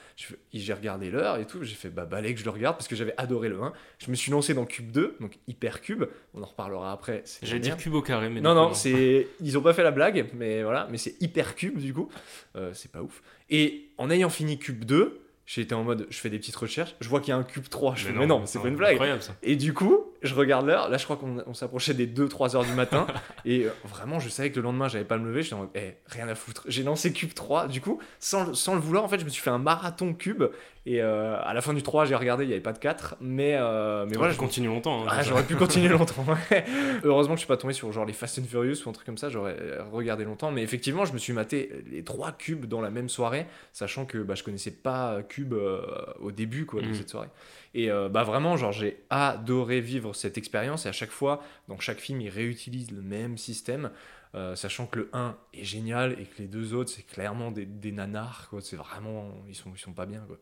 J'ai 0.54 0.74
regardé 0.74 1.10
l'heure 1.10 1.38
et 1.38 1.46
tout, 1.46 1.64
j'ai 1.64 1.76
fait, 1.76 1.90
bah, 1.90 2.06
balai 2.06 2.34
que 2.34 2.40
je 2.40 2.46
le 2.46 2.52
regarde 2.52 2.78
parce 2.78 2.88
que 2.88 2.96
j'avais 2.96 3.14
adoré 3.18 3.50
le 3.50 3.62
1. 3.62 3.74
Je 3.98 4.10
me 4.12 4.16
suis 4.16 4.32
lancé 4.32 4.54
dans 4.54 4.66
Cube 4.66 4.92
2, 4.92 5.18
donc 5.20 5.38
Hypercube, 5.48 6.06
on 6.34 6.44
en 6.44 6.46
reparlera 6.46 6.92
après. 6.92 7.24
J'allais 7.42 7.60
dire 7.60 7.78
cube 7.78 7.94
au 7.96 8.02
carré, 8.02 8.30
mais 8.30 8.40
Non, 8.40 8.54
non, 8.54 8.74
c'est. 8.74 9.28
Ils 9.42 9.58
ont 9.58 9.62
pas 9.62 9.74
fait 9.74 9.84
la 9.84 9.92
blague, 9.92 10.30
mais 10.34 10.64
voilà, 10.64 10.88
mais 10.92 10.98
c'est 10.98 11.22
Hypercube 11.22 11.80
du 11.80 11.94
coup. 11.94 12.10
Euh, 12.56 12.72
c'est 12.74 12.92
pas 12.92 13.02
ouf. 13.02 13.22
Et 13.50 13.90
en 13.98 14.10
ayant 14.10 14.30
fini 14.30 14.60
Cube 14.60 14.86
2, 14.86 15.22
j'ai 15.46 15.62
été 15.62 15.74
en 15.74 15.84
mode, 15.84 16.08
je 16.10 16.18
fais 16.20 16.30
des 16.30 16.40
petites 16.40 16.56
recherches, 16.58 16.96
je 17.00 17.08
vois 17.10 17.22
qu'il 17.22 17.30
y 17.30 17.32
a 17.32 17.38
un 17.38 17.44
Cube 17.44 17.68
3. 17.70 17.96
Je 17.96 18.06
fais, 18.06 18.14
mais 18.14 18.28
non, 18.28 18.46
c'est 18.46 18.60
pas 18.62 18.68
une 18.68 18.76
blague. 18.76 19.20
Ça. 19.22 19.36
Et 19.44 19.56
du 19.56 19.74
coup, 19.74 20.07
je 20.22 20.34
regarde 20.34 20.66
l'heure. 20.66 20.90
Là, 20.90 20.98
je 20.98 21.04
crois 21.04 21.18
qu'on 21.18 21.44
on 21.46 21.54
s'approchait 21.54 21.94
des 21.94 22.08
2-3 22.08 22.56
heures 22.56 22.66
du 22.66 22.74
matin. 22.74 23.08
et 23.46 23.66
euh, 23.66 23.70
vraiment, 23.86 24.20
je 24.20 24.30
savais 24.30 24.52
que 24.52 24.58
le 24.58 24.64
lendemain, 24.64 24.88
j'allais 24.88 25.06
pas 25.06 25.18
me 25.18 25.28
lever. 25.28 25.44
J'étais 25.44 25.56
en 25.56 25.60
mode, 25.60 25.70
Eh, 25.76 25.96
rien 26.08 26.28
à 26.28 26.36
foutre. 26.36 26.64
J'ai 26.68 26.84
lancé 26.84 27.14
Cube 27.14 27.34
3. 27.34 27.68
Du 27.68 27.82
coup, 27.82 28.00
sans 28.20 28.46
le 28.46 28.80
vouloir, 28.80 29.04
en 29.04 29.08
fait, 29.08 29.20
je 29.20 29.26
me 29.26 29.30
suis 29.30 29.42
fait 29.42 29.50
un 29.50 29.58
marathon 29.58 30.14
Cube. 30.14 30.44
Et 30.90 31.02
euh, 31.02 31.36
à 31.44 31.54
la 31.54 31.60
fin 31.62 31.74
du 31.74 31.84
3, 31.84 32.06
j'ai 32.06 32.16
regardé, 32.16 32.46
il 32.46 32.48
n'y 32.48 32.54
avait 32.54 32.62
pas 32.62 32.72
de 32.72 32.78
4. 32.80 33.18
Mais, 33.20 33.56
euh, 33.56 34.06
mais 34.06 34.14
voilà, 34.16 34.18
voilà, 34.20 34.34
je 34.34 34.38
continue 34.38 34.68
longtemps. 34.68 35.04
hein, 35.04 35.08
ah, 35.10 35.22
j'aurais 35.22 35.44
pu 35.44 35.58
continuer 35.58 35.90
longtemps. 36.00 36.24
ouais. 36.50 36.64
Heureusement 37.04 37.34
que 37.34 37.40
je 37.40 37.46
suis 37.46 37.48
pas 37.48 37.58
tombé 37.58 37.74
sur 37.74 37.92
genre 37.92 38.06
les 38.06 38.14
Fast 38.14 38.40
and 38.40 38.44
Furious 38.46 38.86
ou 38.86 38.90
un 38.90 38.94
truc 38.94 39.06
comme 39.06 39.18
ça, 39.18 39.28
j'aurais 39.30 39.58
euh, 39.60 39.84
regardé 39.92 40.24
longtemps. 40.24 40.50
Mais 40.50 40.64
effectivement, 40.64 41.04
je 41.04 41.12
me 41.12 41.18
suis 41.18 41.34
maté 41.34 41.84
les 41.92 42.04
trois 42.06 42.32
cubes 42.32 42.66
dans 42.68 42.80
la 42.80 42.90
même 42.90 43.10
soirée, 43.10 43.48
sachant 43.74 44.06
que 44.06 44.20
bah, 44.20 44.36
je 44.36 44.44
connaissais 44.44 44.72
pas 44.72 45.22
Cube 45.28 45.54
euh, 45.54 45.82
au 46.22 46.32
début 46.32 46.66
quoi, 46.66 46.82
de 46.82 46.88
Mhm. 46.88 46.94
cette 46.96 47.10
soirée. 47.10 47.28
Et 47.74 47.90
bah, 48.10 48.24
vraiment, 48.24 48.56
genre, 48.58 48.72
j'ai 48.72 49.04
adoré 49.12 49.82
vivre 49.82 50.14
cette 50.16 50.38
expérience. 50.38 50.86
Et 50.86 50.90
à 50.90 50.94
chaque 50.94 51.12
fois, 51.12 51.44
dans 51.68 51.78
chaque 51.80 52.00
film, 52.00 52.22
ils 52.22 52.30
réutilisent 52.30 52.92
le 52.92 53.02
même 53.02 53.38
système. 53.38 53.92
euh, 54.36 54.56
sachant 54.56 54.86
que 54.88 55.00
le 55.00 55.10
1 55.14 55.36
est 55.54 55.64
génial 55.64 56.14
et 56.14 56.26
que 56.26 56.40
les 56.40 56.48
deux 56.48 56.74
autres, 56.74 56.92
c'est 56.92 57.06
clairement 57.06 57.50
des, 57.52 57.66
des 57.66 57.92
nanars. 57.92 58.48
quoi. 58.50 58.60
C'est 58.62 58.76
vraiment. 58.76 59.32
Ils 59.48 59.56
sont, 59.56 59.72
ils 59.76 59.80
sont 59.80 59.94
pas 59.94 60.06
bien. 60.06 60.22
Quoi. 60.28 60.38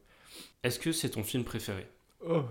Est-ce 0.64 0.80
que 0.80 0.92
c'est 0.92 1.10
ton 1.10 1.24
film 1.24 1.44
préféré? 1.44 1.88
Oh. 2.28 2.44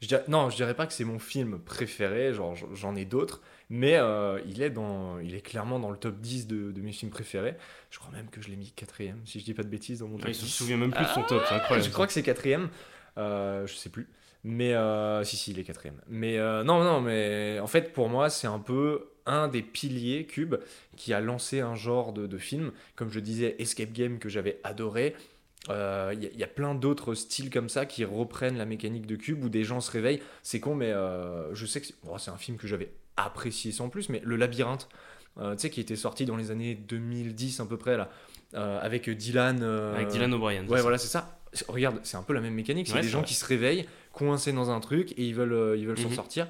Je 0.00 0.08
dirais- 0.08 0.24
non, 0.28 0.50
je 0.50 0.56
dirais 0.56 0.74
pas 0.74 0.86
que 0.86 0.92
c'est 0.92 1.04
mon 1.04 1.18
film 1.20 1.60
préféré, 1.60 2.34
genre 2.34 2.56
j'en 2.74 2.96
ai 2.96 3.04
d'autres, 3.04 3.40
mais 3.70 3.96
euh, 3.96 4.40
il, 4.48 4.60
est 4.60 4.70
dans, 4.70 5.20
il 5.20 5.34
est 5.34 5.40
clairement 5.40 5.78
dans 5.78 5.90
le 5.90 5.96
top 5.96 6.18
10 6.20 6.48
de, 6.48 6.72
de 6.72 6.80
mes 6.80 6.90
films 6.92 7.12
préférés. 7.12 7.54
Je 7.90 7.98
crois 8.00 8.10
même 8.12 8.28
que 8.28 8.42
je 8.42 8.48
l'ai 8.48 8.56
mis 8.56 8.72
quatrième, 8.72 9.20
si 9.24 9.38
je 9.38 9.44
dis 9.44 9.54
pas 9.54 9.62
de 9.62 9.68
bêtises, 9.68 10.00
dans 10.00 10.08
mon 10.08 10.16
top 10.16 10.26
Ah, 10.26 10.30
Il 10.30 10.34
se 10.34 10.44
10. 10.44 10.50
souvient 10.52 10.76
même 10.76 10.90
plus 10.92 11.04
de 11.04 11.10
son 11.10 11.22
top, 11.22 11.42
c'est 11.48 11.54
incroyable. 11.54 11.86
Je 11.86 11.92
crois 11.92 12.06
que 12.08 12.12
c'est 12.12 12.22
quatrième, 12.24 12.68
euh, 13.16 13.64
je 13.66 13.74
sais 13.74 13.90
plus. 13.90 14.08
Mais 14.44 14.74
euh, 14.74 15.22
si, 15.22 15.36
si, 15.36 15.52
il 15.52 15.60
est 15.60 15.64
quatrième. 15.64 16.00
Mais 16.08 16.36
euh, 16.36 16.64
non, 16.64 16.82
non, 16.82 17.00
mais 17.00 17.60
en 17.60 17.68
fait, 17.68 17.92
pour 17.92 18.08
moi, 18.08 18.28
c'est 18.28 18.48
un 18.48 18.58
peu 18.58 19.08
un 19.24 19.46
des 19.46 19.62
piliers 19.62 20.26
Cube 20.26 20.56
qui 20.96 21.14
a 21.14 21.20
lancé 21.20 21.60
un 21.60 21.76
genre 21.76 22.12
de, 22.12 22.26
de 22.26 22.38
film. 22.38 22.72
Comme 22.96 23.08
je 23.12 23.20
disais, 23.20 23.54
Escape 23.60 23.92
Game 23.92 24.18
que 24.18 24.28
j'avais 24.28 24.58
adoré. 24.64 25.14
Euh, 25.68 26.10
Il 26.14 26.22
y, 26.22 26.26
a- 26.26 26.30
il 26.32 26.38
y 26.38 26.42
a 26.44 26.48
plein 26.48 26.74
d'autres 26.74 27.14
styles 27.14 27.48
comme 27.50 27.68
ça 27.68 27.86
qui 27.86 28.04
reprennent 28.04 28.56
la 28.58 28.64
mécanique 28.64 29.06
de 29.06 29.14
Cube 29.16 29.44
où 29.44 29.48
des 29.48 29.62
gens 29.64 29.80
se 29.80 29.90
réveillent. 29.92 30.20
C'est 30.42 30.58
con, 30.60 30.74
mais 30.74 30.90
euh, 30.90 31.54
je 31.54 31.66
sais 31.66 31.80
que 31.80 31.86
c'est 31.86 31.94
bon, 32.04 32.18
c'est 32.18 32.30
un 32.32 32.36
film 32.36 32.56
que 32.58 32.66
j'avais 32.66 32.90
apprécié 33.16 33.70
sans 33.72 33.88
plus, 33.88 34.08
mais 34.08 34.20
Le 34.24 34.34
Labyrinthe, 34.36 34.88
euh, 35.38 35.54
tu 35.54 35.60
sais, 35.60 35.70
qui 35.70 35.80
était 35.80 35.96
sorti 35.96 36.24
dans 36.26 36.36
les 36.36 36.50
années 36.50 36.74
2010 36.74 37.60
à 37.60 37.66
peu 37.66 37.76
près, 37.76 37.96
là, 37.96 38.10
euh, 38.54 38.80
avec 38.82 39.08
Dylan. 39.08 39.60
euh, 39.62 39.94
Avec 39.94 40.08
Dylan 40.08 40.32
O'Brien. 40.34 40.66
Ouais, 40.66 40.80
voilà, 40.80 40.98
c'est 40.98 41.08
ça. 41.08 41.38
Regarde, 41.68 42.00
c'est 42.02 42.16
un 42.16 42.22
peu 42.22 42.32
la 42.32 42.40
même 42.40 42.54
mécanique. 42.54 42.88
C'est 42.88 42.94
Ouais, 42.94 43.02
des 43.02 43.08
gens 43.08 43.18
vrai. 43.20 43.28
qui 43.28 43.34
se 43.34 43.44
réveillent, 43.44 43.86
coincés 44.12 44.52
dans 44.52 44.70
un 44.70 44.80
truc, 44.80 45.12
et 45.12 45.26
ils 45.26 45.34
veulent, 45.34 45.52
euh, 45.52 45.76
ils 45.76 45.86
veulent 45.86 45.98
s'en 45.98 46.08
Mhm. 46.08 46.14
sortir. 46.16 46.48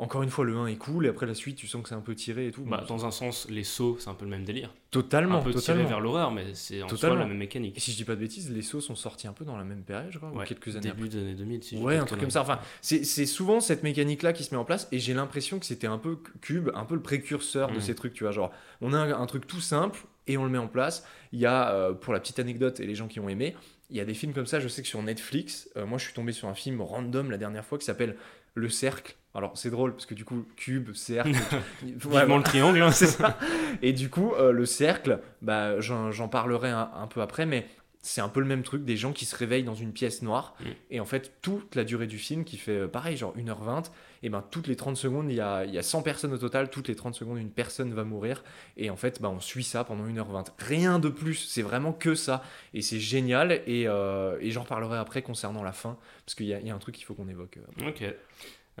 Encore 0.00 0.22
une 0.22 0.30
fois, 0.30 0.44
le 0.46 0.56
1 0.56 0.66
est 0.68 0.76
cool, 0.76 1.04
et 1.04 1.08
après 1.10 1.26
la 1.26 1.34
suite, 1.34 1.56
tu 1.56 1.66
sens 1.66 1.82
que 1.82 1.88
c'est 1.90 1.94
un 1.94 2.00
peu 2.00 2.14
tiré 2.14 2.46
et 2.46 2.50
tout. 2.52 2.62
Bah, 2.64 2.84
dans 2.88 3.04
un 3.04 3.10
sens, 3.10 3.46
les 3.50 3.64
sauts, 3.64 3.96
c'est 4.00 4.08
un 4.08 4.14
peu 4.14 4.24
le 4.24 4.30
même 4.30 4.44
délire. 4.44 4.72
totalement, 4.90 5.36
un 5.38 5.42
peu 5.42 5.50
tiré 5.50 5.60
totalement. 5.60 5.88
vers 5.88 6.00
l'horreur, 6.00 6.30
mais 6.32 6.54
c'est 6.54 6.82
en 6.82 6.88
soi 6.88 6.96
Totalement. 6.96 7.16
la 7.20 7.26
même 7.26 7.36
Et 7.36 7.38
mécanique. 7.38 7.78
si 7.78 7.92
je 7.92 7.96
dis 7.98 8.04
pas 8.04 8.14
de 8.14 8.20
bêtises, 8.20 8.50
les 8.50 8.62
sauts 8.62 8.80
sont 8.80 8.94
sortis 8.96 9.28
un 9.28 9.32
peu 9.34 9.44
dans 9.44 9.56
la 9.58 9.64
même 9.64 9.82
période, 9.82 10.10
je 10.10 10.16
crois, 10.18 10.30
ou 10.30 10.38
Ouais, 10.38 10.46
quelques 10.46 10.74
années 10.74 10.88
Début 10.90 11.08
des 11.10 11.18
années 11.18 11.34
2000, 11.34 11.62
si 11.62 11.76
Ouais, 11.76 11.96
un 11.98 12.06
truc 12.06 12.18
comme 12.18 12.30
ça. 12.30 12.40
Enfin, 12.40 12.58
c'est 12.80 13.04
souvent 13.26 13.60
cette 13.60 13.82
mécanique-là 13.82 14.32
qui 14.32 14.42
se 14.44 14.54
met 14.54 14.58
en 14.58 14.64
place, 14.64 14.88
et 14.90 14.98
j'ai 14.98 15.12
l'impression 15.14 15.58
que 15.58 15.66
c'était 15.66 15.86
un 15.86 15.98
peu 15.98 16.18
Cube, 16.40 16.70
un 16.74 16.84
peu 16.86 16.94
le 16.94 17.02
précurseur 17.02 17.68
de 17.68 17.74
Mhm. 17.74 17.80
ces 17.80 17.94
trucs, 17.94 18.14
tu 18.14 18.24
vois. 18.24 18.32
Genre, 18.32 18.50
on 18.80 18.92
a 18.94 18.98
un, 18.98 19.12
un 19.20 19.26
truc 19.26 19.46
tout 19.46 19.60
simple, 19.60 20.00
et 20.26 20.36
on 20.38 20.44
le 20.44 20.50
met 20.50 20.58
en 20.58 20.68
place. 20.68 21.04
Il 21.32 21.40
y 21.40 21.46
a, 21.46 21.72
euh, 21.74 21.92
pour 21.92 22.12
la 22.14 22.20
petite 22.20 22.38
anecdote, 22.38 22.80
et 22.80 22.86
les 22.86 22.94
gens 22.94 23.06
qui 23.06 23.20
ont 23.20 23.28
aimé, 23.28 23.54
il 23.90 23.96
y 23.96 24.00
a 24.00 24.04
des 24.04 24.14
films 24.14 24.32
comme 24.32 24.46
ça, 24.46 24.60
je 24.60 24.68
sais 24.68 24.80
que 24.82 24.88
sur 24.88 25.02
Netflix, 25.02 25.68
euh, 25.76 25.84
moi 25.84 25.98
je 25.98 26.04
suis 26.04 26.14
tombé 26.14 26.32
sur 26.32 26.48
un 26.48 26.54
film 26.54 26.80
random 26.80 27.30
la 27.30 27.36
dernière 27.38 27.64
fois 27.66 27.76
qui 27.76 27.84
s'appelle 27.84 28.16
Le 28.54 28.68
Cercle. 28.68 29.14
Alors, 29.34 29.56
c'est 29.56 29.70
drôle, 29.70 29.92
parce 29.92 30.06
que 30.06 30.14
du 30.14 30.24
coup, 30.24 30.44
Cube, 30.56 30.92
Cercle. 30.92 31.32
Vivement 31.82 32.36
le 32.38 32.42
triangle, 32.42 32.82
hein. 32.82 32.90
c'est 32.92 33.06
ça. 33.06 33.38
Et 33.82 33.92
du 33.92 34.10
coup, 34.10 34.32
euh, 34.34 34.50
le 34.52 34.66
cercle, 34.66 35.20
bah, 35.40 35.78
j'en 35.80 36.28
parlerai 36.28 36.70
un, 36.70 36.90
un 36.94 37.06
peu 37.06 37.20
après, 37.22 37.46
mais 37.46 37.66
c'est 38.02 38.22
un 38.22 38.30
peu 38.30 38.40
le 38.40 38.46
même 38.46 38.62
truc, 38.62 38.82
des 38.84 38.96
gens 38.96 39.12
qui 39.12 39.26
se 39.26 39.36
réveillent 39.36 39.62
dans 39.62 39.74
une 39.74 39.92
pièce 39.92 40.22
noire, 40.22 40.54
Mm. 40.60 40.64
et 40.90 41.00
en 41.00 41.04
fait, 41.04 41.34
toute 41.42 41.74
la 41.76 41.84
durée 41.84 42.06
du 42.06 42.16
film, 42.18 42.44
qui 42.44 42.56
fait 42.56 42.72
euh, 42.78 42.88
pareil, 42.88 43.16
genre 43.16 43.34
1h20, 43.36 43.90
et 44.22 44.30
ben 44.30 44.42
toutes 44.50 44.66
les 44.68 44.74
30 44.76 44.96
secondes, 44.96 45.26
il 45.30 45.36
y 45.36 45.40
a, 45.40 45.64
il 45.66 45.72
y 45.74 45.78
a 45.78 45.82
100 45.82 46.00
personnes 46.02 46.32
au 46.32 46.38
total, 46.38 46.70
toutes 46.70 46.88
les 46.88 46.96
30 46.96 47.14
secondes, 47.14 47.36
une 47.38 47.50
personne 47.50 47.92
va 47.92 48.04
mourir, 48.04 48.42
et 48.78 48.88
en 48.90 48.96
fait, 48.96 49.20
bah, 49.20 49.28
on 49.28 49.38
suit 49.38 49.64
ça 49.64 49.84
pendant 49.84 50.04
1h20. 50.06 50.46
Rien 50.58 50.98
de 50.98 51.10
plus, 51.10 51.34
c'est 51.34 51.60
vraiment 51.62 51.92
que 51.92 52.14
ça, 52.14 52.42
et 52.72 52.80
c'est 52.80 53.00
génial, 53.00 53.52
et, 53.66 53.84
euh, 53.86 54.38
et 54.40 54.50
j'en 54.50 54.62
reparlerai 54.62 54.96
après 54.98 55.20
concernant 55.20 55.62
la 55.62 55.72
fin, 55.72 55.98
parce 56.24 56.34
qu'il 56.34 56.46
y, 56.46 56.54
a- 56.54 56.58
il 56.60 56.66
y 56.66 56.70
a 56.70 56.74
un 56.74 56.78
truc 56.78 56.94
qu'il 56.96 57.04
faut 57.04 57.14
qu'on 57.14 57.28
évoque. 57.28 57.58
Ok. 57.86 58.02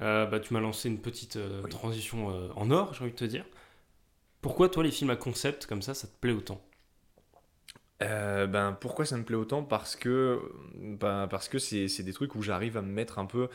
Euh, 0.00 0.26
bah, 0.26 0.40
tu 0.40 0.54
m'as 0.54 0.60
lancé 0.60 0.88
une 0.88 1.00
petite 1.00 1.36
euh, 1.36 1.62
Oui. 1.64 1.70
transition 1.70 2.30
euh, 2.30 2.48
en 2.56 2.70
or, 2.70 2.94
j'ai 2.94 3.02
envie 3.02 3.12
de 3.12 3.16
te 3.16 3.24
dire. 3.24 3.44
Pourquoi, 4.40 4.68
toi, 4.70 4.82
les 4.82 4.90
films 4.90 5.10
à 5.10 5.16
concept 5.16 5.66
comme 5.66 5.82
ça, 5.82 5.92
ça 5.94 6.06
te 6.08 6.16
plaît 6.20 6.32
autant? 6.32 6.60
Euh, 8.02 8.46
ben, 8.46 8.72
pourquoi 8.80 9.04
ça 9.04 9.18
me 9.18 9.24
plaît 9.24 9.36
autant? 9.36 9.62
Parce 9.62 9.94
que 9.94 10.40
ben, 10.74 11.28
parce 11.28 11.50
que 11.50 11.58
c'est 11.58 11.86
c'est 11.86 12.02
des 12.02 12.14
trucs 12.14 12.34
où 12.34 12.40
j'arrive 12.40 12.78
à 12.78 12.82
me 12.82 12.90
mettre 12.90 13.18
un 13.18 13.26
peu 13.26 13.50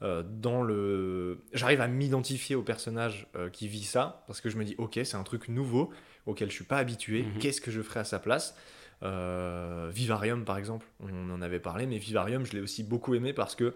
euh, 0.00 0.22
dans 0.26 0.62
le... 0.62 1.42
J'arrive 1.52 1.82
à 1.82 1.88
m'identifier 1.88 2.56
au 2.56 2.62
personnage 2.62 3.26
euh, 3.36 3.50
qui 3.50 3.68
vit 3.68 3.84
ça, 3.84 4.24
parce 4.26 4.40
que 4.40 4.48
je 4.48 4.56
me 4.56 4.64
dis, 4.64 4.74
ok, 4.78 4.98
c'est 5.04 5.16
un 5.16 5.22
truc 5.22 5.48
nouveau 5.48 5.90
auquel 6.24 6.48
je 6.48 6.54
suis 6.54 6.64
pas 6.64 6.78
habitué, 6.78 7.24
Mhm. 7.24 7.38
qu'est-ce 7.40 7.60
que 7.60 7.70
je 7.70 7.82
ferais 7.82 8.00
à 8.00 8.04
sa 8.04 8.18
place? 8.18 8.56
Vivarium, 9.02 10.44
par 10.44 10.56
exemple, 10.58 10.86
on 11.00 11.30
en 11.30 11.42
avait 11.42 11.60
parlé, 11.60 11.86
mais 11.86 11.98
Vivarium, 11.98 12.44
je 12.46 12.52
l'ai 12.52 12.60
aussi 12.60 12.82
beaucoup 12.82 13.14
aimé 13.14 13.32
parce 13.34 13.54
que 13.54 13.74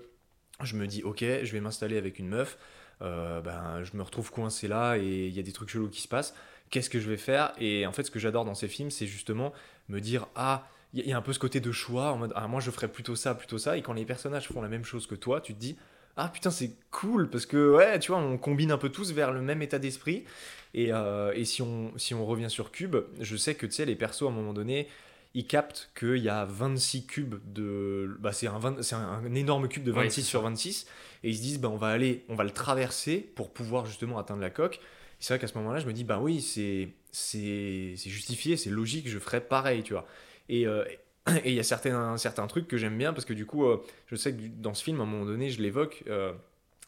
je 0.62 0.76
me 0.76 0.86
dis, 0.86 1.02
ok, 1.02 1.20
je 1.20 1.52
vais 1.52 1.60
m'installer 1.60 1.96
avec 1.98 2.18
une 2.18 2.28
meuf, 2.28 2.58
euh, 3.02 3.40
ben, 3.40 3.82
je 3.82 3.96
me 3.96 4.02
retrouve 4.02 4.30
coincé 4.30 4.68
là 4.68 4.96
et 4.96 5.26
il 5.26 5.34
y 5.34 5.40
a 5.40 5.42
des 5.42 5.52
trucs 5.52 5.68
chelous 5.70 5.88
qui 5.88 6.00
se 6.00 6.08
passent. 6.08 6.34
Qu'est-ce 6.70 6.90
que 6.90 7.00
je 7.00 7.08
vais 7.10 7.16
faire? 7.16 7.52
Et 7.58 7.86
en 7.86 7.92
fait, 7.92 8.04
ce 8.04 8.10
que 8.10 8.18
j'adore 8.18 8.44
dans 8.44 8.54
ces 8.54 8.68
films, 8.68 8.90
c'est 8.90 9.06
justement 9.06 9.52
me 9.88 10.00
dire, 10.00 10.26
ah, 10.36 10.66
il 10.94 11.06
y, 11.06 11.12
a- 11.12 11.16
un 11.16 11.22
peu 11.22 11.32
ce 11.32 11.38
côté 11.38 11.60
de 11.60 11.72
choix, 11.72 12.12
en 12.12 12.18
mode, 12.18 12.32
ah, 12.36 12.46
moi 12.48 12.60
je 12.60 12.70
ferais 12.70 12.88
plutôt 12.88 13.16
ça, 13.16 13.34
plutôt 13.34 13.58
ça. 13.58 13.76
Et 13.76 13.82
quand 13.82 13.92
les 13.92 14.04
personnages 14.04 14.48
font 14.48 14.62
la 14.62 14.68
même 14.68 14.84
chose 14.84 15.06
que 15.06 15.14
toi, 15.16 15.40
tu 15.40 15.54
te 15.54 15.58
dis, 15.60 15.76
ah 16.16 16.28
putain, 16.28 16.50
c'est 16.50 16.70
cool, 16.92 17.28
parce 17.28 17.46
que, 17.46 17.74
ouais, 17.74 17.98
tu 17.98 18.12
vois, 18.12 18.20
on 18.20 18.38
combine 18.38 18.70
un 18.70 18.78
peu 18.78 18.88
tous 18.88 19.12
vers 19.12 19.32
le 19.32 19.42
même 19.42 19.60
état 19.62 19.78
d'esprit. 19.80 20.24
Et, 20.72 20.92
euh, 20.92 21.32
et 21.34 21.44
si, 21.44 21.62
on, 21.62 21.92
si 21.98 22.14
on 22.14 22.24
revient 22.24 22.50
sur 22.50 22.70
Cube, 22.70 22.96
je 23.20 23.36
sais 23.36 23.54
que, 23.56 23.66
tu 23.66 23.72
sais, 23.72 23.84
les 23.84 23.96
persos, 23.96 24.22
à 24.22 24.26
un 24.28 24.30
moment 24.30 24.52
donné, 24.52 24.88
ils 25.34 25.46
captent 25.46 25.90
qu'il 25.98 26.18
y 26.18 26.28
a 26.28 26.44
26 26.44 27.06
cubes 27.06 27.36
de. 27.44 28.16
Bah, 28.20 28.32
c'est 28.32 28.46
un, 28.46 28.58
20 28.58 28.82
c'est 28.82 28.94
un, 28.94 29.34
énorme 29.34 29.68
cube 29.68 29.82
de 29.84 29.92
Ouais, 29.92 30.04
26 30.04 30.22
c'est 30.22 30.22
sur 30.22 30.42
ça. 30.42 30.42
26. 30.42 30.86
Et 31.24 31.30
ils 31.30 31.36
se 31.36 31.42
disent, 31.42 31.60
bah, 31.60 31.68
on 31.70 31.76
va 31.76 31.88
aller, 31.88 32.24
on 32.28 32.34
va 32.34 32.44
le 32.44 32.50
traverser 32.50 33.18
pour 33.34 33.52
pouvoir 33.52 33.86
justement 33.86 34.18
atteindre 34.18 34.40
la 34.42 34.50
coque. 34.50 34.80
C'est 35.20 35.34
vrai 35.34 35.40
qu'à 35.40 35.46
ce 35.48 35.56
moment-là, 35.58 35.80
je 35.80 35.86
me 35.86 35.92
dis, 35.92 36.04
bah 36.04 36.18
oui, 36.20 36.40
c'est 36.42 36.88
c'est 37.12 37.94
c'est 37.96 38.10
justifié, 38.10 38.56
c'est 38.56 38.70
logique, 38.70 39.08
je 39.08 39.18
ferais 39.18 39.40
pareil, 39.40 39.82
tu 39.82 39.92
vois. 39.94 40.06
Et 40.48 40.66
euh, 40.66 40.84
et 41.44 41.50
il 41.50 41.54
y 41.54 41.60
a 41.60 41.62
certains, 41.64 42.16
certains 42.18 42.46
trucs 42.46 42.68
que 42.68 42.76
j'aime 42.76 42.98
bien 42.98 43.12
parce 43.12 43.24
que 43.24 43.32
du 43.32 43.46
coup, 43.46 43.64
euh, 43.66 43.82
je 44.06 44.16
sais 44.16 44.34
que 44.34 44.40
dans 44.58 44.74
ce 44.74 44.84
film, 44.84 45.00
à 45.00 45.04
un 45.04 45.06
moment 45.06 45.24
donné, 45.24 45.50
je 45.50 45.62
l'évoque. 45.62 46.04
euh, 46.08 46.32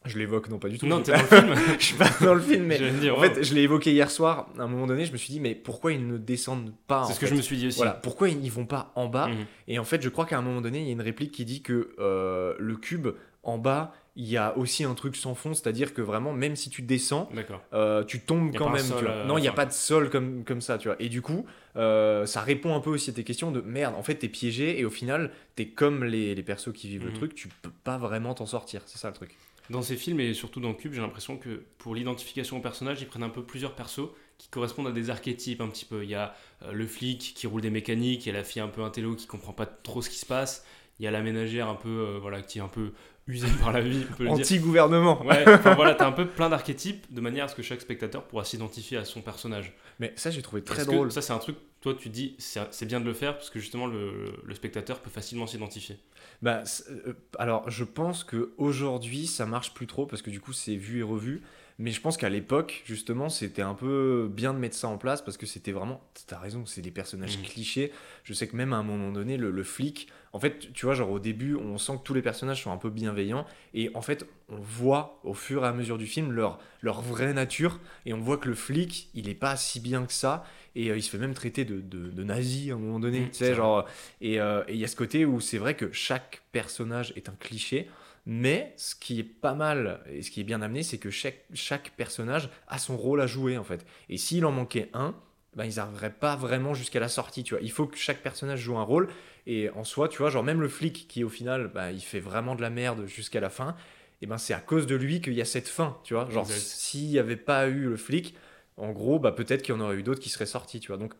je 0.08 0.18
l'évoque, 0.18 0.48
non 0.48 0.58
pas 0.58 0.68
du 0.68 0.78
tout. 0.78 0.86
Non, 0.86 1.02
t'es 1.02 1.12
dans 1.12 1.18
le 1.20 1.26
film. 1.26 1.54
je 1.78 1.84
suis 1.84 1.94
pas 1.96 2.10
dans 2.20 2.34
le 2.34 2.40
film, 2.40 2.64
mais 2.64 2.78
dire, 2.78 3.14
en 3.16 3.20
wow. 3.20 3.24
fait, 3.24 3.42
je 3.42 3.54
l'ai 3.54 3.62
évoqué 3.62 3.92
hier 3.92 4.10
soir. 4.10 4.48
À 4.58 4.62
un 4.62 4.68
moment 4.68 4.86
donné, 4.86 5.04
je 5.06 5.12
me 5.12 5.16
suis 5.16 5.32
dit, 5.32 5.40
mais 5.40 5.54
pourquoi 5.54 5.92
ils 5.92 6.06
ne 6.06 6.18
descendent 6.18 6.72
pas 6.86 7.04
c'est 7.04 7.14
ce 7.14 7.20
que 7.20 7.26
fait 7.26 7.32
je 7.32 7.36
me 7.36 7.42
suis 7.42 7.56
dit 7.56 7.66
aussi. 7.68 7.76
Voilà, 7.78 7.92
pourquoi 7.92 8.28
ils 8.28 8.44
ils 8.44 8.50
vont 8.52 8.66
pas 8.66 8.92
en 8.94 9.06
bas 9.06 9.28
Mhm. 9.28 9.44
Et 9.68 9.78
en 9.78 9.84
fait, 9.84 10.02
je 10.02 10.08
crois 10.08 10.24
qu'à 10.26 10.38
un 10.38 10.42
moment 10.42 10.60
donné, 10.60 10.80
il 10.80 10.86
y 10.86 10.90
a 10.90 10.92
une 10.92 11.00
réplique 11.02 11.32
qui 11.32 11.44
dit 11.44 11.62
que 11.62 11.90
euh, 11.98 12.54
le 12.58 12.76
cube 12.76 13.08
en 13.42 13.58
bas, 13.58 13.92
il 14.18 14.24
y 14.26 14.36
a 14.38 14.56
aussi 14.56 14.82
un 14.82 14.94
truc 14.94 15.14
sans 15.14 15.34
fond, 15.34 15.52
c'est-à-dire 15.54 15.92
que 15.94 16.00
vraiment, 16.02 16.32
même 16.32 16.56
si 16.56 16.70
tu 16.70 16.80
descends, 16.82 17.28
euh, 17.74 18.02
tu 18.02 18.20
tombes 18.20 18.54
quand 18.56 18.70
même. 18.70 18.82
sol, 18.82 18.98
tu 18.98 19.04
vois. 19.04 19.12
euh, 19.12 19.24
non, 19.26 19.36
il 19.38 19.42
n'y 19.42 19.46
a 19.48 19.50
enfin. 19.52 19.62
pas 19.62 19.66
de 19.66 19.72
sol 19.72 20.08
comme, 20.10 20.42
comme 20.44 20.60
ça, 20.62 20.78
tu 20.78 20.88
vois. 20.88 20.96
Et 21.00 21.08
du 21.08 21.20
coup, 21.22 21.44
euh, 21.76 22.24
ça 22.26 22.40
répond 22.40 22.74
un 22.74 22.80
peu 22.80 22.90
aussi 22.90 23.10
à 23.10 23.12
tes 23.12 23.24
questions 23.24 23.50
de 23.52 23.60
merde, 23.60 23.94
en 23.94 24.02
fait, 24.02 24.14
t'es 24.14 24.28
piégé 24.28 24.80
et 24.80 24.84
au 24.84 24.90
final, 24.90 25.30
t'es 25.54 25.66
comme 25.66 26.02
les, 26.02 26.34
les 26.34 26.42
persos 26.42 26.72
qui 26.72 26.88
vivent 26.88 27.04
le 27.04 27.10
Mhm. 27.10 27.16
truc, 27.16 27.34
tu 27.34 27.48
peux 27.62 27.70
pas 27.84 27.98
vraiment 27.98 28.32
t'en 28.34 28.46
sortir. 28.46 28.80
C'est 28.86 28.98
ça 28.98 29.08
le 29.08 29.14
truc. 29.14 29.36
Dans 29.70 29.82
ces 29.82 29.96
films 29.96 30.20
et 30.20 30.32
surtout 30.32 30.60
dans 30.60 30.74
Cube, 30.74 30.92
j'ai 30.92 31.00
l'impression 31.00 31.36
que 31.36 31.64
pour 31.78 31.94
l'identification 31.94 32.58
au 32.58 32.60
personnage, 32.60 33.00
ils 33.00 33.06
prennent 33.06 33.24
un 33.24 33.30
peu 33.30 33.44
plusieurs 33.44 33.74
persos 33.74 34.10
qui 34.38 34.48
correspondent 34.48 34.86
à 34.86 34.92
des 34.92 35.10
archétypes 35.10 35.60
un 35.60 35.68
petit 35.68 35.84
peu. 35.84 36.04
Il 36.04 36.10
y 36.10 36.14
a 36.14 36.34
euh, 36.62 36.72
le 36.72 36.86
flic 36.86 37.32
qui 37.34 37.46
roule 37.46 37.62
des 37.62 37.70
mécaniques, 37.70 38.26
il 38.26 38.28
y 38.28 38.32
a 38.32 38.38
la 38.38 38.44
fille 38.44 38.62
un 38.62 38.68
peu 38.68 38.82
intello 38.82 39.14
qui 39.16 39.26
comprend 39.26 39.52
pas 39.52 39.66
trop 39.66 40.02
ce 40.02 40.10
qui 40.10 40.18
se 40.18 40.26
passe, 40.26 40.64
il 40.98 41.04
y 41.04 41.08
a 41.08 41.10
la 41.10 41.22
ménagère 41.22 41.68
un 41.68 41.74
peu 41.74 41.88
euh, 41.88 42.18
voilà 42.20 42.42
qui 42.42 42.58
est 42.58 42.62
un 42.62 42.68
peu 42.68 42.92
usée 43.28 43.48
par 43.60 43.72
la 43.72 43.80
vie, 43.80 44.04
on 44.10 44.14
peut 44.14 44.24
le 44.24 44.30
dire. 44.30 44.38
Anti-gouvernement. 44.38 45.24
Ouais, 45.24 45.44
enfin 45.54 45.74
voilà, 45.74 45.94
t'as 45.94 46.06
un 46.06 46.12
peu 46.12 46.26
plein 46.26 46.48
d'archétypes 46.48 47.12
de 47.12 47.20
manière 47.20 47.46
à 47.46 47.48
ce 47.48 47.54
que 47.54 47.62
chaque 47.62 47.80
spectateur 47.80 48.24
pourra 48.24 48.44
s'identifier 48.44 48.98
à 48.98 49.04
son 49.04 49.20
personnage. 49.20 49.72
Mais 49.98 50.12
ça, 50.16 50.30
j'ai 50.30 50.42
trouvé 50.42 50.62
très 50.62 50.84
drôle. 50.84 51.10
Ça, 51.10 51.22
c'est 51.22 51.32
un 51.32 51.38
truc, 51.38 51.56
toi, 51.80 51.94
tu 51.94 52.08
dis, 52.08 52.36
c'est 52.38 52.86
bien 52.86 53.00
de 53.00 53.04
le 53.04 53.14
faire 53.14 53.36
parce 53.36 53.50
que 53.50 53.58
justement, 53.58 53.86
le, 53.86 54.32
le 54.44 54.54
spectateur 54.54 55.00
peut 55.00 55.10
facilement 55.10 55.46
s'identifier. 55.46 55.98
Bah, 56.42 56.62
euh, 56.90 57.14
alors, 57.38 57.68
je 57.70 57.84
pense 57.84 58.24
que 58.24 58.52
aujourd'hui, 58.58 59.26
ça 59.26 59.46
marche 59.46 59.74
plus 59.74 59.86
trop 59.86 60.06
parce 60.06 60.22
que 60.22 60.30
du 60.30 60.40
coup, 60.40 60.52
c'est 60.52 60.76
vu 60.76 61.00
et 61.00 61.02
revu. 61.02 61.42
Mais 61.78 61.90
je 61.90 62.00
pense 62.00 62.16
qu'à 62.16 62.30
l'époque, 62.30 62.82
justement, 62.86 63.28
c'était 63.28 63.60
un 63.60 63.74
peu 63.74 64.30
bien 64.32 64.54
de 64.54 64.58
mettre 64.58 64.74
ça 64.76 64.88
en 64.88 64.96
place 64.96 65.20
parce 65.22 65.36
que 65.36 65.44
c'était 65.44 65.72
vraiment. 65.72 66.00
T'as 66.26 66.38
raison, 66.38 66.64
c'est 66.64 66.80
des 66.80 66.90
personnages 66.90 67.36
Mhm. 67.38 67.44
clichés. 67.44 67.92
Je 68.24 68.32
sais 68.32 68.48
que 68.48 68.56
même 68.56 68.72
à 68.72 68.76
un 68.76 68.82
moment 68.82 69.12
donné, 69.12 69.36
le, 69.36 69.50
le 69.50 69.62
flic, 69.62 70.08
en 70.32 70.40
fait, 70.40 70.72
tu 70.72 70.86
vois, 70.86 70.94
genre 70.94 71.10
au 71.10 71.18
début, 71.18 71.54
on 71.54 71.76
sent 71.76 71.92
que 71.98 72.02
tous 72.02 72.14
les 72.14 72.22
personnages 72.22 72.62
sont 72.62 72.70
un 72.72 72.78
peu 72.78 72.88
bienveillants 72.88 73.44
et 73.74 73.90
en 73.94 74.00
fait, 74.00 74.26
on 74.48 74.56
voit 74.56 75.20
au 75.22 75.34
fur 75.34 75.64
et 75.64 75.68
à 75.68 75.72
mesure 75.74 75.98
du 75.98 76.06
film 76.06 76.32
leur, 76.32 76.58
leur 76.80 77.02
vraie 77.02 77.34
nature 77.34 77.78
et 78.06 78.14
on 78.14 78.20
voit 78.20 78.38
que 78.38 78.48
le 78.48 78.54
flic, 78.54 79.10
il 79.12 79.28
est 79.28 79.34
pas 79.34 79.56
si 79.56 79.78
bien 79.80 80.06
que 80.06 80.12
ça 80.14 80.44
et 80.76 80.90
euh, 80.90 80.96
il 80.96 81.02
se 81.02 81.10
fait 81.10 81.18
même 81.18 81.34
traiter 81.34 81.66
de, 81.66 81.80
de, 81.82 82.08
de 82.10 82.24
nazi 82.24 82.70
à 82.70 82.74
un 82.74 82.78
moment 82.78 83.00
donné. 83.00 83.20
Mhm, 83.20 83.30
tu 83.30 83.34
sais, 83.34 83.54
genre. 83.54 83.84
Et 84.22 84.40
euh, 84.40 84.62
et 84.68 84.72
il 84.74 84.78
y 84.78 84.84
a 84.84 84.88
ce 84.88 84.96
côté 84.96 85.26
où 85.26 85.40
c'est 85.40 85.58
vrai 85.58 85.74
que 85.74 85.92
chaque 85.92 86.42
personnage 86.52 87.12
est 87.16 87.28
un 87.28 87.34
cliché, 87.38 87.88
mais 88.26 88.74
ce 88.76 88.94
qui 88.94 89.20
est 89.20 89.24
pas 89.24 89.54
mal 89.54 90.00
et 90.10 90.22
ce 90.22 90.30
qui 90.30 90.40
est 90.40 90.44
bien 90.44 90.60
amené, 90.60 90.82
c'est 90.82 90.98
que 90.98 91.10
chaque, 91.10 91.44
chaque 91.54 91.92
personnage 91.96 92.50
a 92.66 92.78
son 92.78 92.96
rôle 92.96 93.20
à 93.20 93.26
jouer 93.26 93.56
en 93.56 93.64
fait. 93.64 93.86
Et 94.08 94.18
s'il 94.18 94.44
en 94.44 94.52
manquait 94.52 94.90
un, 94.92 95.14
ben, 95.54 95.64
ils 95.64 95.76
n'arriveraient 95.76 96.12
pas 96.12 96.36
vraiment 96.36 96.74
jusqu'à 96.74 97.00
la 97.00 97.08
sortie, 97.08 97.42
tu 97.44 97.54
vois. 97.54 97.62
Il 97.62 97.70
faut 97.70 97.86
que 97.86 97.96
chaque 97.96 98.22
personnage 98.22 98.60
joue 98.60 98.76
un 98.76 98.82
rôle. 98.82 99.08
Et 99.46 99.70
en 99.70 99.84
soi, 99.84 100.08
tu 100.08 100.18
vois, 100.18 100.28
genre 100.28 100.42
même 100.42 100.60
le 100.60 100.68
flic 100.68 101.06
qui 101.08 101.24
au 101.24 101.28
final, 101.28 101.68
ben, 101.72 101.90
il 101.90 102.02
fait 102.02 102.20
vraiment 102.20 102.56
de 102.56 102.62
la 102.62 102.68
merde 102.70 103.06
jusqu'à 103.06 103.40
la 103.40 103.48
fin, 103.48 103.76
et 104.22 104.26
ben 104.26 104.38
c'est 104.38 104.54
à 104.54 104.60
cause 104.60 104.86
de 104.86 104.96
lui 104.96 105.20
qu'il 105.20 105.34
y 105.34 105.40
a 105.40 105.44
cette 105.44 105.68
fin, 105.68 105.98
tu 106.04 106.14
vois. 106.14 106.28
Genre 106.30 106.46
s'il 106.46 107.08
n'y 107.08 107.18
avait 107.18 107.36
pas 107.36 107.68
eu 107.68 107.88
le 107.88 107.96
flic, 107.96 108.34
en 108.76 108.90
gros, 108.90 109.18
bah, 109.18 109.32
peut-être 109.32 109.62
qu'il 109.62 109.74
y 109.74 109.78
en 109.78 109.80
aurait 109.80 109.96
eu 109.96 110.02
d'autres 110.02 110.20
qui 110.20 110.28
seraient 110.28 110.46
sortis, 110.46 110.80
tu 110.80 110.88
vois. 110.88 110.98
Donc 110.98 111.14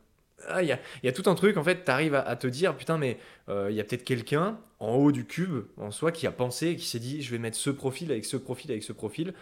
ah, 0.49 0.62
il 0.62 0.69
y, 0.69 0.73
a, 0.73 0.79
il 1.03 1.07
y 1.07 1.09
a 1.09 1.12
tout 1.12 1.29
un 1.29 1.35
truc, 1.35 1.57
en 1.57 1.65
fait, 1.65 1.85
tu 1.85 1.91
arrives 1.91 2.15
à, 2.15 2.21
à 2.23 2.37
te 2.37 2.47
dire, 2.47 2.76
putain, 2.76 2.99
mais 2.99 3.19
euh, 3.49 3.69
il 3.71 3.76
y 3.76 3.81
a 3.81 3.85
peut-être 3.85 4.05
quelqu'un 4.05 4.59
en 4.81 4.95
haut 4.95 5.12
du 5.12 5.25
cube, 5.25 5.65
en 5.76 5.91
soi, 5.91 6.12
qui 6.12 6.26
a 6.26 6.33
pensé, 6.33 6.76
qui 6.76 6.87
s'est 6.87 6.99
dit, 6.99 7.23
je 7.23 7.31
vais 7.31 7.38
mettre 7.38 7.57
ce 7.57 7.71
profil 7.71 8.11
avec 8.12 8.25
ce 8.25 8.37
profil 8.37 8.71
avec 8.71 8.83
ce 8.83 8.93
profil. 8.93 9.35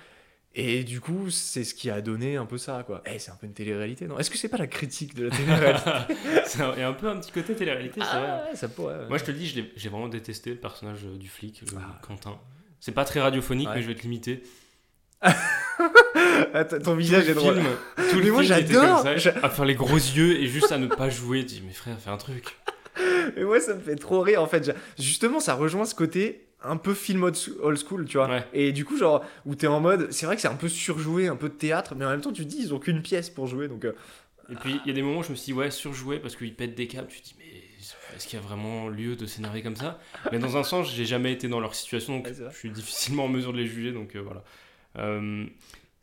Et 0.56 0.84
du 0.84 1.00
coup, 1.00 1.30
c'est 1.30 1.64
ce 1.64 1.74
qui 1.74 1.90
a 1.90 2.00
donné 2.00 2.36
un 2.36 2.46
peu 2.46 2.58
ça, 2.58 2.84
quoi. 2.86 3.02
Eh, 3.12 3.18
c'est 3.18 3.32
un 3.32 3.34
peu 3.34 3.46
une 3.46 3.54
télé-réalité, 3.54 4.06
non? 4.06 4.18
Est-ce 4.20 4.30
que 4.30 4.38
c'est 4.38 4.48
pas 4.48 4.56
la 4.56 4.68
critique 4.68 5.14
de 5.16 5.24
la 5.24 5.30
télé-réalité? 5.36 5.90
Il 6.76 6.78
y 6.80 6.82
a 6.84 6.88
un 6.88 6.92
peu 6.92 7.08
un 7.08 7.16
petit 7.18 7.32
côté 7.32 7.56
télé-réalité, 7.56 8.00
c'est 8.00 8.16
vrai. 8.16 8.28
Ah, 8.28 8.46
ouais, 8.50 8.56
ça 8.56 8.68
pourrait. 8.68 8.94
ouais. 9.00 9.08
Moi, 9.08 9.18
je 9.18 9.24
te 9.24 9.32
le 9.32 9.38
dis, 9.38 9.46
j'ai 9.74 9.88
vraiment 9.88 10.06
détesté 10.08 10.50
le 10.50 10.56
personnage 10.56 11.00
euh, 11.06 11.16
du 11.18 11.28
flic, 11.28 11.62
le 11.62 11.78
Ah. 11.80 11.98
Quentin. 12.06 12.38
C'est 12.78 12.92
pas 12.92 13.04
très 13.04 13.20
radiophonique, 13.20 13.66
Ouais. 13.68 13.74
mais 13.76 13.82
je 13.82 13.88
vais 13.88 13.96
te 13.96 14.02
limiter. 14.02 14.44
Ton 16.84 16.94
visage 16.94 17.28
est 17.28 17.34
drôle. 17.34 17.56
tout 18.10 18.20
le 18.20 18.32
moi, 18.32 18.42
j'adore. 18.42 19.04
À 19.42 19.48
faire 19.48 19.64
les 19.64 19.74
gros 19.74 19.96
yeux 19.96 20.40
et 20.40 20.46
juste 20.46 20.72
à 20.72 20.78
ne 20.78 20.86
pas 20.86 21.10
jouer. 21.10 21.42
Dis, 21.44 21.62
mais 21.66 21.72
frère, 21.72 21.96
fais 21.98 22.10
un 22.10 22.16
truc. 22.16 22.56
Mais 23.36 23.42
moi, 23.44 23.58
ça 23.58 23.74
me 23.74 23.80
fait 23.80 23.96
trop 23.96 24.20
rire, 24.20 24.40
en 24.42 24.46
fait. 24.46 24.70
Justement, 24.98 25.40
ça 25.40 25.54
rejoint 25.54 25.84
ce 25.84 25.94
côté 25.94 26.46
un 26.62 26.76
peu 26.76 26.94
film 26.94 27.24
old 27.24 27.76
school, 27.78 28.04
tu 28.06 28.16
vois. 28.18 28.28
Ouais. 28.28 28.44
Et 28.52 28.72
du 28.72 28.84
coup, 28.84 28.96
genre, 28.96 29.24
où 29.46 29.54
t'es 29.54 29.66
en 29.66 29.80
mode, 29.80 30.12
c'est 30.12 30.26
vrai 30.26 30.36
que 30.36 30.42
c'est 30.42 30.48
un 30.48 30.54
peu 30.54 30.68
surjoué, 30.68 31.26
un 31.28 31.36
peu 31.36 31.48
de 31.48 31.54
théâtre, 31.54 31.94
mais 31.96 32.04
en 32.04 32.10
même 32.10 32.20
temps, 32.20 32.32
tu 32.32 32.44
te 32.44 32.48
dis, 32.48 32.58
ils 32.60 32.74
ont 32.74 32.78
qu'une 32.78 33.02
pièce 33.02 33.30
pour 33.30 33.46
jouer, 33.46 33.68
donc. 33.68 33.84
euh, 33.84 33.92
Et 34.50 34.54
puis, 34.54 34.80
il 34.84 34.88
y 34.88 34.90
a 34.90 34.94
des 34.94 35.02
moments 35.02 35.20
où 35.20 35.22
je 35.22 35.30
me 35.30 35.34
suis 35.34 35.46
dit, 35.46 35.52
ouais, 35.58 35.70
surjoué 35.70 36.18
parce 36.18 36.36
qu'il 36.36 36.54
pète 36.54 36.74
des 36.74 36.86
câbles. 36.86 37.08
Tu 37.08 37.20
te 37.20 37.24
dis, 37.24 37.34
mais 37.38 38.16
est-ce 38.16 38.26
qu'il 38.26 38.38
y 38.38 38.42
a 38.42 38.44
vraiment 38.46 38.88
lieu 38.88 39.16
de 39.16 39.26
s'énerver 39.26 39.62
comme 39.62 39.76
ça? 39.76 39.98
Mais 40.32 40.38
dans 40.38 40.56
un 40.56 40.62
sens, 40.62 40.94
j'ai 40.94 41.04
jamais 41.06 41.32
été 41.32 41.48
dans 41.48 41.60
leur 41.60 41.74
situation, 41.74 42.16
donc 42.16 42.26
Ouais, 42.26 42.34
je 42.52 42.56
suis 42.56 42.70
difficilement 42.70 43.24
en 43.24 43.28
mesure 43.28 43.52
de 43.52 43.58
les 43.58 43.66
juger, 43.66 43.92
donc 43.92 44.14
euh, 44.14 44.20
voilà. 44.20 44.44
Euh, 44.98 45.44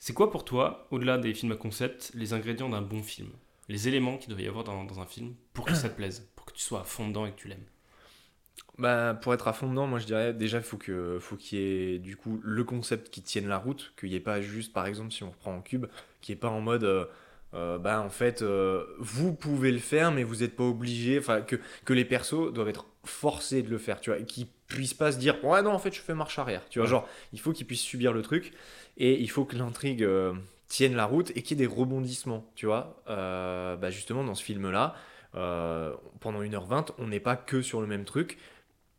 c'est 0.03 0.13
quoi 0.13 0.31
pour 0.31 0.43
toi, 0.45 0.87
au-delà 0.89 1.19
des 1.19 1.31
films 1.35 1.51
à 1.51 1.55
concept, 1.55 2.11
les 2.15 2.33
ingrédients 2.33 2.69
d'un 2.69 2.81
bon 2.81 3.03
film? 3.03 3.29
Les 3.69 3.87
éléments 3.87 4.17
qu'il 4.17 4.33
doit 4.33 4.41
y 4.41 4.47
avoir 4.47 4.63
dans, 4.63 4.83
dans 4.83 4.99
un 4.99 5.05
film 5.05 5.35
pour 5.53 5.63
que 5.63 5.75
ça 5.75 5.89
te 5.89 5.95
plaise, 5.95 6.27
pour 6.35 6.47
que 6.47 6.53
tu 6.53 6.61
sois 6.61 6.81
à 6.81 6.83
fond 6.83 7.07
dedans 7.07 7.27
et 7.27 7.31
que 7.31 7.37
tu 7.37 7.47
l'aimes? 7.47 7.63
Bah, 8.79 9.13
pour 9.21 9.31
être 9.35 9.47
à 9.47 9.53
fond 9.53 9.69
dedans, 9.69 9.85
moi 9.85 9.99
je 9.99 10.07
dirais 10.07 10.33
déjà 10.33 10.59
faut 10.59 10.77
que 10.77 11.19
faut 11.21 11.35
qu'il 11.35 11.59
y 11.59 11.61
ait 11.61 11.99
du 11.99 12.15
coup 12.17 12.39
le 12.43 12.63
concept 12.63 13.09
qui 13.11 13.21
tienne 13.21 13.47
la 13.47 13.59
route, 13.59 13.93
qu'il 13.99 14.09
n'y 14.09 14.15
ait 14.15 14.19
pas 14.19 14.41
juste 14.41 14.73
par 14.73 14.87
exemple 14.87 15.11
si 15.11 15.23
on 15.23 15.29
reprend 15.29 15.53
en 15.55 15.61
cube, 15.61 15.85
qu'il 16.21 16.33
n'y 16.33 16.37
ait 16.37 16.41
pas 16.41 16.49
en 16.49 16.61
mode 16.61 16.83
euh, 16.83 17.05
euh, 17.53 17.77
bah 17.77 18.01
en 18.01 18.09
fait 18.09 18.41
euh, 18.41 18.83
vous 18.97 19.33
pouvez 19.33 19.71
le 19.71 19.77
faire 19.79 20.11
mais 20.11 20.23
vous 20.23 20.37
n'êtes 20.37 20.55
pas 20.55 20.63
obligé, 20.63 21.19
enfin 21.19 21.41
que, 21.41 21.57
que 21.85 21.93
les 21.93 22.05
persos 22.05 22.51
doivent 22.51 22.69
être 22.69 22.87
forcés 23.05 23.61
de 23.61 23.69
le 23.69 23.77
faire, 23.77 24.01
tu 24.01 24.09
vois, 24.09 24.19
et 24.19 24.25
qu'ils 24.25 24.47
puissent 24.67 24.93
pas 24.93 25.11
se 25.11 25.17
dire 25.17 25.43
ouais 25.45 25.61
non 25.61 25.71
en 25.71 25.79
fait 25.79 25.93
je 25.93 26.01
fais 26.01 26.15
marche 26.15 26.39
arrière, 26.39 26.67
tu 26.69 26.79
vois, 26.79 26.87
Ouais. 26.87 26.89
genre 26.89 27.07
il 27.33 27.39
faut 27.39 27.51
qu'ils 27.51 27.67
puissent 27.67 27.81
subir 27.81 28.13
le 28.13 28.21
truc 28.21 28.53
et 28.97 29.19
il 29.19 29.29
faut 29.29 29.45
que 29.45 29.55
l'intrigue 29.55 30.03
euh, 30.03 30.33
tienne 30.67 30.95
la 30.95 31.05
route 31.05 31.31
et 31.35 31.41
qu'il 31.41 31.59
y 31.59 31.63
ait 31.63 31.67
des 31.67 31.73
rebondissements, 31.73 32.45
tu 32.55 32.65
vois, 32.65 33.01
Euh, 33.07 33.75
bah 33.75 33.89
justement 33.89 34.23
dans 34.23 34.35
ce 34.35 34.43
film 34.43 34.69
là. 34.71 34.95
pendant 36.19 36.41
1h20, 36.41 36.91
on 36.97 37.07
n'est 37.07 37.19
pas 37.19 37.35
que 37.35 37.61
sur 37.61 37.81
le 37.81 37.87
même 37.87 38.05
truc 38.05 38.37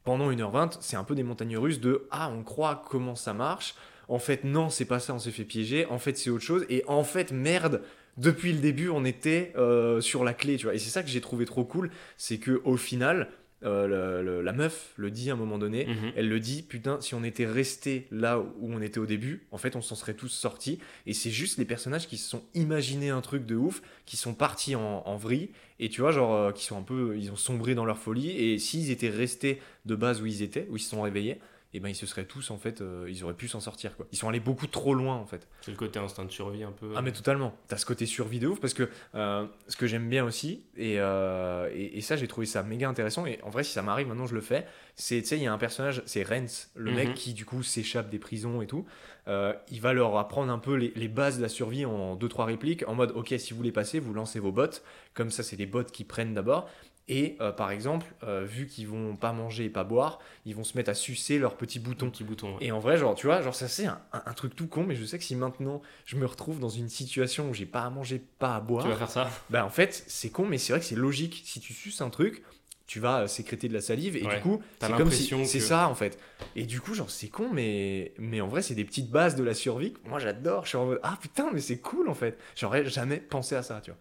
pendant 0.04 0.30
1h20, 0.30 0.78
c'est 0.80 0.96
un 0.96 1.04
peu 1.04 1.14
des 1.14 1.22
montagnes 1.22 1.56
russes 1.56 1.80
de 1.80 2.06
ah, 2.10 2.30
on 2.30 2.42
croit 2.42 2.84
comment 2.88 3.14
ça 3.14 3.34
marche. 3.34 3.74
En 4.08 4.18
fait, 4.18 4.44
non, 4.44 4.68
c'est 4.68 4.84
pas 4.84 4.98
ça, 4.98 5.14
on 5.14 5.18
s'est 5.18 5.30
fait 5.30 5.44
piéger. 5.44 5.86
En 5.86 5.98
fait, 5.98 6.18
c'est 6.18 6.30
autre 6.30 6.44
chose. 6.44 6.66
Et 6.68 6.84
en 6.88 7.04
fait, 7.04 7.32
merde, 7.32 7.82
depuis 8.16 8.52
le 8.52 8.58
début, 8.58 8.88
on 8.88 9.04
était 9.04 9.52
euh, 9.56 10.00
sur 10.00 10.24
la 10.24 10.34
clé, 10.34 10.56
tu 10.56 10.64
vois. 10.66 10.74
Et 10.74 10.78
c'est 10.78 10.90
ça 10.90 11.02
que 11.02 11.08
j'ai 11.08 11.20
trouvé 11.20 11.44
trop 11.44 11.64
cool, 11.64 11.90
c'est 12.16 12.38
que 12.38 12.60
au 12.64 12.76
final, 12.76 13.28
euh, 13.64 13.86
le- 13.86 14.22
le- 14.24 14.40
la 14.42 14.52
meuf 14.52 14.92
le 14.96 15.10
dit 15.10 15.30
à 15.30 15.34
un 15.34 15.36
moment 15.36 15.58
donné. 15.58 15.86
Mhm. 15.86 16.12
Elle 16.16 16.28
le 16.28 16.40
dit, 16.40 16.62
putain, 16.62 17.00
si 17.00 17.14
on 17.14 17.22
était 17.24 17.46
resté 17.46 18.06
là 18.10 18.38
où 18.38 18.72
on 18.72 18.80
était 18.82 18.98
au 18.98 19.06
début, 19.06 19.46
en 19.50 19.58
fait, 19.58 19.76
on 19.76 19.80
s'en 19.80 19.94
serait 19.94 20.14
tous 20.14 20.28
sortis. 20.28 20.78
Et 21.06 21.12
c'est 21.14 21.30
juste 21.30 21.58
les 21.58 21.64
personnages 21.64 22.06
qui 22.08 22.16
se 22.18 22.28
sont 22.28 22.42
imaginés 22.54 23.10
un 23.10 23.20
truc 23.20 23.46
de 23.46 23.56
ouf, 23.56 23.82
qui 24.06 24.16
sont 24.16 24.34
partis 24.34 24.74
en, 24.76 25.02
en 25.06 25.16
vrille, 25.16 25.50
et 25.80 25.88
tu 25.88 26.00
vois, 26.00 26.12
genre, 26.12 26.34
euh, 26.34 26.52
qui 26.52 26.64
sont 26.64 26.78
un 26.78 26.82
peu, 26.82 27.16
ils 27.18 27.30
ont 27.30 27.36
sombré 27.36 27.74
dans 27.74 27.84
leur 27.84 27.98
folie. 27.98 28.30
Et 28.30 28.58
s'ils 28.58 28.90
étaient 28.90 29.08
restés 29.10 29.60
de 29.86 29.94
base 29.94 30.20
où 30.22 30.26
ils 30.26 30.42
étaient, 30.42 30.66
où 30.70 30.76
ils 30.76 30.80
se 30.80 30.90
sont 30.90 31.02
réveillés, 31.02 31.38
et 31.74 31.80
ben 31.80 31.88
ils 31.88 31.94
se 31.94 32.06
seraient 32.06 32.26
tous, 32.26 32.50
en 32.50 32.58
fait, 32.58 32.80
euh, 32.80 33.06
ils 33.08 33.24
auraient 33.24 33.34
pu 33.34 33.48
s'en 33.48 33.60
sortir, 33.60 33.96
quoi. 33.96 34.06
Ils 34.12 34.18
sont 34.18 34.28
allés 34.28 34.40
beaucoup 34.40 34.66
trop 34.66 34.94
loin, 34.94 35.14
en 35.16 35.24
fait. 35.26 35.48
C'est 35.62 35.70
le 35.70 35.76
côté 35.76 35.98
instinct 35.98 36.24
de 36.24 36.30
survie 36.30 36.62
un 36.64 36.72
peu. 36.72 36.92
Ah 36.96 37.02
mais 37.02 37.12
totalement. 37.12 37.54
T'as 37.68 37.76
ce 37.78 37.86
côté 37.86 38.04
survie 38.06 38.38
de 38.40 38.46
ouf 38.48 38.60
parce 38.60 38.74
que 38.74 38.88
euh, 39.14 39.46
ce 39.68 39.76
que 39.76 39.86
j'aime 39.86 40.08
bien 40.08 40.24
aussi 40.24 40.64
et, 40.76 40.96
euh, 40.98 41.70
et, 41.74 41.98
et 41.98 42.00
ça 42.02 42.16
j'ai 42.16 42.28
trouvé 42.28 42.46
ça 42.46 42.62
méga 42.62 42.88
intéressant 42.88 43.24
et 43.26 43.38
en 43.42 43.50
vrai 43.50 43.64
si 43.64 43.72
ça 43.72 43.82
m'arrive 43.82 44.06
maintenant 44.08 44.26
je 44.26 44.34
le 44.34 44.40
fais. 44.40 44.66
C'est 44.96 45.22
tu 45.22 45.28
sais 45.28 45.36
il 45.38 45.42
y 45.42 45.46
a 45.46 45.52
un 45.52 45.58
personnage 45.58 46.02
c'est 46.06 46.22
Renz 46.22 46.70
le 46.74 46.90
Mhm. 46.90 46.96
mec 46.96 47.14
qui 47.14 47.32
du 47.32 47.44
coup 47.46 47.62
s'échappe 47.62 48.10
des 48.10 48.18
prisons 48.18 48.60
et 48.60 48.66
tout. 48.66 48.84
Euh, 49.28 49.54
il 49.70 49.80
va 49.80 49.92
leur 49.92 50.16
apprendre 50.18 50.52
un 50.52 50.58
peu 50.58 50.74
les, 50.74 50.92
les 50.96 51.08
bases 51.08 51.36
de 51.38 51.42
la 51.42 51.48
survie 51.48 51.84
en 51.86 52.16
deux 52.16 52.28
trois 52.28 52.44
répliques 52.44 52.86
en 52.88 52.94
mode 52.94 53.12
ok 53.14 53.32
si 53.38 53.52
vous 53.52 53.56
voulez 53.56 53.72
passer 53.72 53.98
vous 54.00 54.12
lancez 54.12 54.40
vos 54.40 54.52
bottes 54.52 54.82
comme 55.14 55.30
ça 55.30 55.42
c'est 55.42 55.56
des 55.56 55.66
bottes 55.66 55.92
qui 55.92 56.04
prennent 56.04 56.34
d'abord. 56.34 56.68
Et 57.08 57.36
euh, 57.40 57.50
par 57.52 57.70
exemple, 57.72 58.06
euh, 58.22 58.44
vu 58.44 58.66
qu'ils 58.66 58.86
vont 58.86 59.16
pas 59.16 59.32
manger 59.32 59.64
et 59.64 59.70
pas 59.70 59.82
boire, 59.84 60.20
ils 60.46 60.54
vont 60.54 60.62
se 60.64 60.76
mettre 60.76 60.90
à 60.90 60.94
sucer 60.94 61.38
leurs 61.38 61.56
petits 61.56 61.80
Ton 61.82 61.88
boutons. 61.90 62.10
petit 62.10 62.24
bouton. 62.24 62.50
ouais. 62.56 62.64
Et 62.64 62.72
en 62.72 62.78
vrai, 62.78 62.96
genre, 62.96 63.14
tu 63.16 63.26
vois, 63.26 63.42
genre, 63.42 63.54
ça 63.54 63.66
c'est 63.68 63.86
un, 63.86 64.00
un- 64.12 64.22
un 64.24 64.32
truc 64.34 64.54
tout 64.54 64.68
con, 64.68 64.84
mais 64.84 64.94
je 64.94 65.04
sais 65.04 65.18
que 65.18 65.24
si 65.24 65.34
maintenant 65.34 65.82
je 66.04 66.16
me 66.16 66.26
retrouve 66.26 66.60
dans 66.60 66.68
une 66.68 66.88
situation 66.88 67.50
où 67.50 67.54
j'ai 67.54 67.66
pas 67.66 67.82
à 67.82 67.90
manger, 67.90 68.22
pas 68.38 68.54
à 68.56 68.60
boire, 68.60 68.84
Tu 68.84 68.90
vas 68.90 68.96
faire 68.96 69.10
ça 69.10 69.30
bah 69.50 69.64
en 69.66 69.70
fait, 69.70 70.04
c'est 70.06 70.30
con, 70.30 70.46
mais 70.46 70.58
c'est 70.58 70.72
vrai 70.72 70.80
que 70.80 70.86
c'est 70.86 70.94
logique. 70.96 71.42
Si 71.44 71.58
tu 71.60 71.72
suces 71.72 72.00
un 72.00 72.08
truc, 72.10 72.44
tu 72.86 73.00
vas 73.00 73.22
euh, 73.22 73.26
sécréter 73.26 73.68
de 73.68 73.74
la 73.74 73.80
salive 73.80 74.16
et 74.16 74.24
Ouais. 74.24 74.36
du 74.36 74.42
coup, 74.42 74.62
c'est 74.80 74.92
comme 74.92 75.10
si 75.10 75.26
c'est 75.46 75.58
que- 75.58 75.64
ça 75.64 75.88
en 75.88 75.94
fait. 75.96 76.18
Et 76.54 76.66
du 76.66 76.80
coup, 76.80 76.94
genre 76.94 77.10
c'est 77.10 77.28
con, 77.28 77.48
mais 77.52 78.12
mais 78.18 78.40
en 78.40 78.46
vrai, 78.48 78.62
c'est 78.62 78.74
des 78.74 78.84
petites 78.84 79.10
bases 79.10 79.34
de 79.34 79.42
la 79.42 79.54
survie. 79.54 79.92
que 79.94 80.08
Moi, 80.08 80.20
j'adore. 80.20 80.64
Je 80.64 80.68
suis 80.70 80.78
en 80.78 80.86
mode 80.86 81.00
ah 81.02 81.18
putain, 81.20 81.50
mais 81.52 81.60
c'est 81.60 81.78
cool 81.78 82.08
en 82.08 82.14
fait. 82.14 82.38
J'aurais 82.54 82.84
jamais 82.84 83.16
pensé 83.18 83.56
à 83.56 83.62
ça, 83.64 83.80
tu 83.82 83.90
vois. 83.90 83.98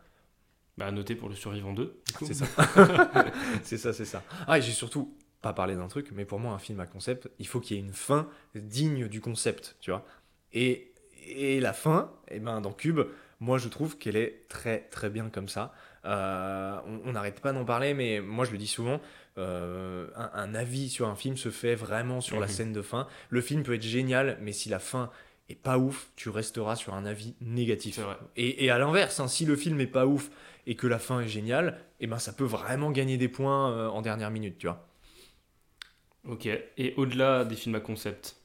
Bah, 0.82 0.88
à 0.88 0.92
noter 0.92 1.16
pour 1.16 1.30
le 1.30 1.36
survivant 1.36 1.74
2. 1.74 2.02
du 2.08 2.14
coup. 2.14 2.26
C'est 2.26 2.34
ça. 2.34 2.46
c'est 3.64 3.78
ça, 3.78 3.94
c'est 3.94 4.06
ça. 4.06 4.24
Ah, 4.48 4.58
et 4.58 4.62
j'ai 4.62 4.72
surtout 4.72 5.14
pas 5.42 5.54
parlé 5.54 5.76
d'un 5.76 5.88
truc, 5.88 6.10
mais 6.14 6.26
pour 6.26 6.40
moi, 6.40 6.54
un 6.54 6.60
film 6.60 6.80
à 6.80 6.86
concept, 6.86 7.30
il 7.40 7.48
faut 7.48 7.60
qu'il 7.60 7.78
y 7.78 7.80
ait 7.80 7.84
une 7.84 7.94
fin 7.94 8.28
digne 8.56 9.08
du 9.08 9.22
concept, 9.22 9.76
tu 9.80 9.92
vois. 9.92 10.06
Et, 10.54 10.92
et 11.28 11.60
la 11.60 11.74
fin, 11.74 12.12
eh 12.30 12.40
ben, 12.40 12.62
dans 12.62 12.74
Cube, 12.74 13.02
moi, 13.40 13.58
je 13.58 13.68
trouve 13.70 13.98
qu'elle 13.98 14.16
est 14.18 14.44
très, 14.50 14.82
très 14.92 15.10
bien 15.10 15.30
comme 15.30 15.48
ça. 15.50 15.74
Euh, 16.06 16.78
on 17.06 17.12
n'arrête 17.14 17.40
pas 17.42 17.54
d'en 17.54 17.66
parler, 17.66 17.94
mais 17.94 18.22
moi, 18.22 18.46
je 18.46 18.52
le 18.52 18.58
dis 18.58 18.68
souvent, 18.68 19.00
euh, 19.38 20.08
un, 20.16 20.30
un 20.34 20.56
avis 20.56 20.90
sur 20.90 21.08
un 21.08 21.16
film 21.16 21.38
se 21.38 21.50
fait 21.50 21.74
vraiment 21.76 22.22
sur 22.22 22.40
la 22.40 22.46
Mhm. 22.48 22.52
scène 22.52 22.74
de 22.74 22.82
fin. 22.82 23.08
Le 23.30 23.42
film 23.42 23.64
peut 23.64 23.74
être 23.74 23.82
génial, 23.84 24.38
mais 24.42 24.52
si 24.52 24.70
la 24.70 24.80
fin 24.80 25.10
est 25.52 25.56
pas 25.56 25.78
ouf, 25.78 26.10
tu 26.16 26.30
resteras 26.30 26.76
sur 26.76 26.94
un 26.94 27.06
avis 27.06 27.36
négatif. 27.42 28.00
Et, 28.36 28.66
et 28.66 28.70
à 28.70 28.78
l'inverse, 28.78 29.20
hein, 29.20 29.28
si 29.28 29.46
le 29.46 29.56
film 29.56 29.80
est 29.80 29.88
pas 29.88 30.06
ouf 30.06 30.30
et 30.68 30.76
que 30.76 30.88
la 30.88 31.00
fin 31.00 31.22
est 31.22 31.28
géniale, 31.28 31.80
eh 32.00 32.08
ben 32.08 32.20
ça 32.20 32.34
peut 32.34 32.44
vraiment 32.44 32.92
gagner 32.92 33.18
des 33.18 33.28
points 33.28 33.72
euh, 33.72 33.88
en 33.88 34.02
dernière 34.02 34.32
minute, 34.32 34.58
tu 34.58 34.68
vois. 34.68 34.88
Ok, 36.28 36.46
et 36.46 36.94
au-delà 36.98 37.46
des 37.46 37.56
films 37.56 37.76
à 37.76 37.80
concept, 37.80 38.38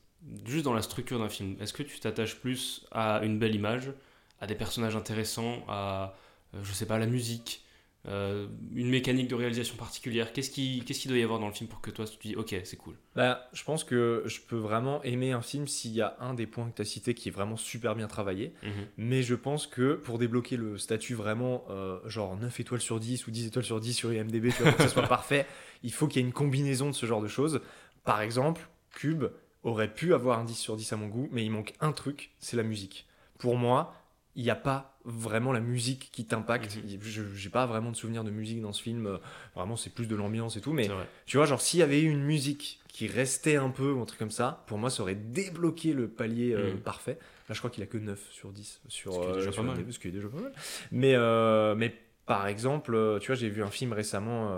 juste 0.47 0.65
dans 0.65 0.73
la 0.73 0.83
structure 0.83 1.19
d'un 1.19 1.29
film, 1.29 1.57
est-ce 1.61 1.75
que 1.75 1.83
tu 1.83 2.01
t'attaches 2.01 2.37
plus 2.37 2.87
à 2.91 3.21
une 3.23 3.39
belle 3.39 3.55
image, 3.55 3.93
à 4.41 4.47
des 4.47 4.55
personnages 4.55 4.97
intéressants, 4.97 5.63
à, 5.69 6.15
euh, 6.55 6.61
je 6.63 6.73
sais 6.73 6.87
pas, 6.87 6.99
la 6.99 7.07
musique, 7.07 7.63
euh, 8.09 8.47
une 8.75 8.89
mécanique 8.89 9.29
de 9.29 9.35
réalisation 9.35 9.77
particulière 9.77 10.33
Qu'est-ce 10.33 10.51
qui, 10.51 10.83
qu'est-ce 10.87 11.01
qu'il 11.01 11.11
doit 11.11 11.19
y 11.19 11.23
avoir 11.23 11.41
dans 11.41 11.49
le 11.49 11.53
film 11.53 11.69
pour 11.69 11.81
que 11.81 11.91
toi 11.91 12.05
tu 12.05 12.17
te 12.17 12.23
dis, 12.23 12.37
ok, 12.37 12.55
c'est 12.63 12.77
cool? 12.77 12.95
Bah, 13.17 13.49
je 13.53 13.65
pense 13.65 13.83
que 13.83 14.23
je 14.27 14.41
peux 14.41 14.57
vraiment 14.57 15.03
aimer 15.03 15.33
un 15.33 15.43
film 15.43 15.67
s'il 15.67 15.93
y 15.93 16.01
a 16.01 16.17
un 16.21 16.35
des 16.35 16.47
points 16.47 16.69
que 16.71 16.77
tu 16.77 16.83
as 16.83 16.85
cité 16.85 17.15
qui 17.15 17.29
est 17.29 17.33
vraiment 17.33 17.57
super 17.57 17.97
bien 17.97 18.07
travaillé. 18.07 18.53
Mhm. 18.63 18.71
Mais 18.99 19.23
je 19.23 19.35
pense 19.35 19.67
que 19.67 19.95
pour 19.95 20.19
débloquer 20.19 20.57
le 20.57 20.79
statut 20.79 21.15
vraiment 21.15 21.65
euh, 21.71 21.99
genre 22.09 22.37
9 22.37 22.61
étoiles 22.61 22.81
sur 22.81 23.01
10 23.01 23.27
ou 23.27 23.31
10 23.31 23.47
étoiles 23.47 23.65
sur 23.65 23.81
10 23.81 23.95
sur 23.95 24.13
IMDB, 24.13 24.53
tu 24.55 24.63
vois, 24.63 24.73
pour 24.73 24.79
que 24.79 24.83
ça 24.85 24.89
soit 24.89 25.03
parfait, 25.09 25.47
il 25.83 25.93
faut 25.93 26.07
qu'il 26.07 26.23
y 26.23 26.25
ait 26.25 26.29
une 26.29 26.35
combinaison 26.35 26.87
de 26.87 26.95
ce 26.95 27.07
genre 27.07 27.23
de 27.23 27.29
choses. 27.29 27.61
Par 28.05 28.21
exemple, 28.21 28.69
Cube 28.95 29.25
aurait 29.65 29.93
pu 29.93 30.15
avoir 30.15 30.39
un 30.39 30.45
10 30.45 30.55
sur 30.55 30.77
10 30.77 30.93
à 30.93 30.97
mon 30.97 31.09
goût, 31.09 31.29
mais 31.33 31.45
il 31.45 31.51
manque 31.51 31.75
un 31.81 31.93
truc, 31.93 32.31
c'est 32.39 32.57
la 32.57 32.63
musique. 32.63 33.07
Pour 33.39 33.57
moi, 33.57 33.95
il 34.37 34.45
n'y 34.45 34.51
a 34.51 34.55
pas 34.55 34.97
vraiment 35.05 35.53
la 35.53 35.61
musique 35.61 36.11
qui 36.13 36.25
t'impacte. 36.27 36.79
Je 37.01 37.23
J'ai 37.35 37.51
pas 37.51 37.67
vraiment 37.67 37.91
de 37.91 37.97
souvenir 37.97 38.23
de 38.23 38.31
musique 38.31 38.61
dans 38.61 38.73
ce 38.73 38.83
film. 38.83 39.07
euh, 39.07 39.19
Vraiment, 39.55 39.77
c'est 39.77 39.91
plus 39.91 40.07
de 40.07 40.15
l'ambiance 40.15 40.57
et 40.57 40.61
tout. 40.61 40.73
Mais 40.73 40.89
tu 41.27 41.37
vois, 41.39 41.47
genre, 41.47 41.61
s'il 41.61 41.81
y 41.81 41.83
avait 41.83 42.01
eu 42.03 42.11
une 42.11 42.23
musique 42.23 42.81
qui 42.89 43.07
restait 43.09 43.57
un 43.57 43.71
peu 43.71 43.93
ou 43.93 44.01
un 44.01 44.05
truc 44.05 44.19
comme 44.19 44.31
ça, 44.31 44.65
pour 44.67 44.79
moi, 44.79 44.91
ça 44.91 45.03
aurait 45.03 45.15
débloqué 45.15 45.93
le 45.93 46.09
palier 46.09 46.53
euh, 46.53 46.73
Mhm. 46.75 46.81
parfait. 46.81 47.19
Là, 47.49 47.55
je 47.55 47.59
crois 47.59 47.71
qu'il 47.71 47.83
a 47.83 47.87
que 47.87 47.99
9 47.99 48.21
sur 48.33 48.53
10 48.53 48.81
sur, 48.89 49.13
Ce 49.13 49.19
qui 49.21 49.25
est 49.25 49.29
euh, 49.31 49.35
déjà 49.37 49.53
pas 49.53 49.63
mal. 49.63 49.85
Qui 49.87 50.09
est 50.09 50.11
déjà 50.13 50.29
pas 50.29 50.41
mal. 50.41 50.53
Mais, 50.93 51.15
euh, 51.15 51.75
mais 51.75 51.95
par 52.27 52.47
exemple, 52.49 53.19
tu 53.21 53.29
vois, 53.29 53.37
j'ai 53.37 53.49
vu 53.49 53.63
un 53.63 53.71
film 53.71 53.93
récemment, 53.93 54.51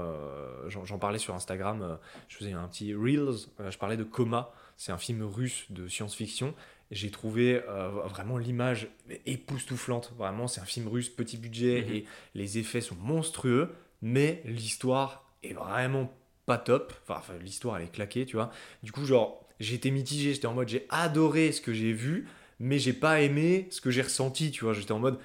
j'en 0.68 0.98
parlais 0.98 1.18
sur 1.18 1.34
Instagram, 1.34 1.98
je 2.28 2.36
faisais 2.38 2.52
un 2.52 2.66
petit 2.68 2.94
Reels, 2.94 3.46
je 3.68 3.76
parlais 3.76 3.98
de 3.98 4.04
Coma, 4.04 4.50
c'est 4.78 4.90
un 4.92 4.96
film 4.98 5.22
russe 5.22 5.66
de 5.70 5.86
science-fiction. 5.86 6.54
J'ai 6.90 7.10
trouvé 7.10 7.62
euh, 7.68 7.88
vraiment 8.06 8.38
l'image 8.38 8.88
époustouflante, 9.26 10.12
vraiment, 10.16 10.46
c'est 10.48 10.60
un 10.60 10.64
film 10.64 10.88
russe, 10.88 11.08
petit 11.10 11.36
budget, 11.36 11.82
Mhm. 11.86 11.94
et 11.94 12.04
les 12.34 12.58
effets 12.58 12.80
sont 12.80 12.96
monstrueux, 12.96 13.74
mais 14.02 14.42
l'histoire 14.44 15.24
est 15.42 15.52
vraiment 15.54 16.12
pas 16.46 16.58
top. 16.58 16.92
Enfin, 17.02 17.18
enfin, 17.20 17.34
l'histoire, 17.42 17.76
elle 17.76 17.84
est 17.84 17.92
claquée, 17.92 18.24
tu 18.26 18.36
vois. 18.36 18.50
Du 18.82 18.90
coup, 18.92 19.04
genre, 19.04 19.44
j'ai 19.60 19.74
été 19.74 19.90
mitigé, 19.90 20.32
j'étais 20.32 20.46
en 20.46 20.54
mode, 20.54 20.68
j'ai 20.68 20.86
adoré 20.88 21.52
ce 21.52 21.60
que 21.60 21.72
j'ai 21.74 21.92
vu, 21.92 22.26
mais 22.58 22.78
j'ai 22.78 22.92
pas 22.94 23.20
aimé 23.20 23.66
ce 23.70 23.80
que 23.80 23.90
j'ai 23.90 24.02
ressenti, 24.02 24.50
tu 24.50 24.64
vois. 24.64 24.72
J'étais 24.72 24.92
en 24.92 24.98
mode, 24.98 25.18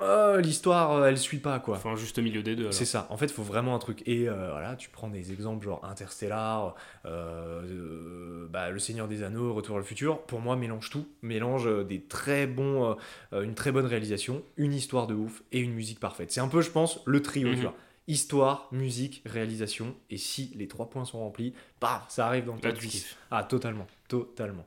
Ah, 0.00 0.36
l'histoire, 0.40 0.92
euh, 0.92 1.06
elle 1.08 1.18
suit 1.18 1.38
pas, 1.38 1.58
quoi. 1.60 1.76
Enfin, 1.76 1.96
juste 1.96 2.18
milieu 2.18 2.42
des 2.42 2.54
deux. 2.56 2.70
C'est 2.72 2.84
ça. 2.84 3.06
En 3.10 3.16
fait, 3.16 3.26
il 3.26 3.32
faut 3.32 3.42
vraiment 3.42 3.74
un 3.74 3.78
truc. 3.78 4.02
Et 4.06 4.28
euh, 4.28 4.50
voilà, 4.52 4.76
tu 4.76 4.88
prends 4.90 5.08
des 5.08 5.32
exemples 5.32 5.64
genre 5.64 5.84
Interstellar, 5.84 6.74
euh, 7.04 7.62
euh, 7.64 8.46
bah, 8.50 8.70
Le 8.70 8.78
Seigneur 8.78 9.08
des 9.08 9.22
Anneaux, 9.22 9.52
Retour 9.54 9.76
à 9.76 9.78
le 9.78 9.84
futur. 9.84 10.22
Pour 10.22 10.40
moi, 10.40 10.56
mélange 10.56 10.90
tout. 10.90 11.06
Mélange 11.22 11.66
euh, 11.66 11.84
des 11.84 12.00
très 12.02 12.46
bons, 12.46 12.90
euh, 12.90 12.94
euh, 13.32 13.42
une 13.42 13.54
très 13.54 13.72
bonne 13.72 13.86
réalisation, 13.86 14.42
une 14.56 14.72
histoire 14.74 15.06
de 15.06 15.14
ouf 15.14 15.42
et 15.52 15.60
une 15.60 15.72
musique 15.74 16.00
parfaite. 16.00 16.30
C'est 16.32 16.40
un 16.40 16.48
peu, 16.48 16.60
je 16.62 16.70
pense, 16.70 17.00
le 17.06 17.20
trio, 17.22 17.48
Mhm. 17.48 17.54
tu 17.56 17.62
vois. 17.62 17.74
Histoire, 18.06 18.68
musique, 18.72 19.22
réalisation. 19.26 19.94
Et 20.10 20.16
si 20.16 20.52
les 20.56 20.66
trois 20.66 20.88
points 20.88 21.04
sont 21.04 21.18
remplis, 21.18 21.52
paf, 21.80 22.04
ça 22.08 22.26
arrive 22.26 22.46
dans 22.46 22.54
le 22.54 22.60
top 22.60 22.74
tu 22.74 22.86
10. 22.86 22.90
kiffes. 22.90 23.16
Ah, 23.30 23.42
totalement. 23.44 23.86
Totalement. 24.08 24.64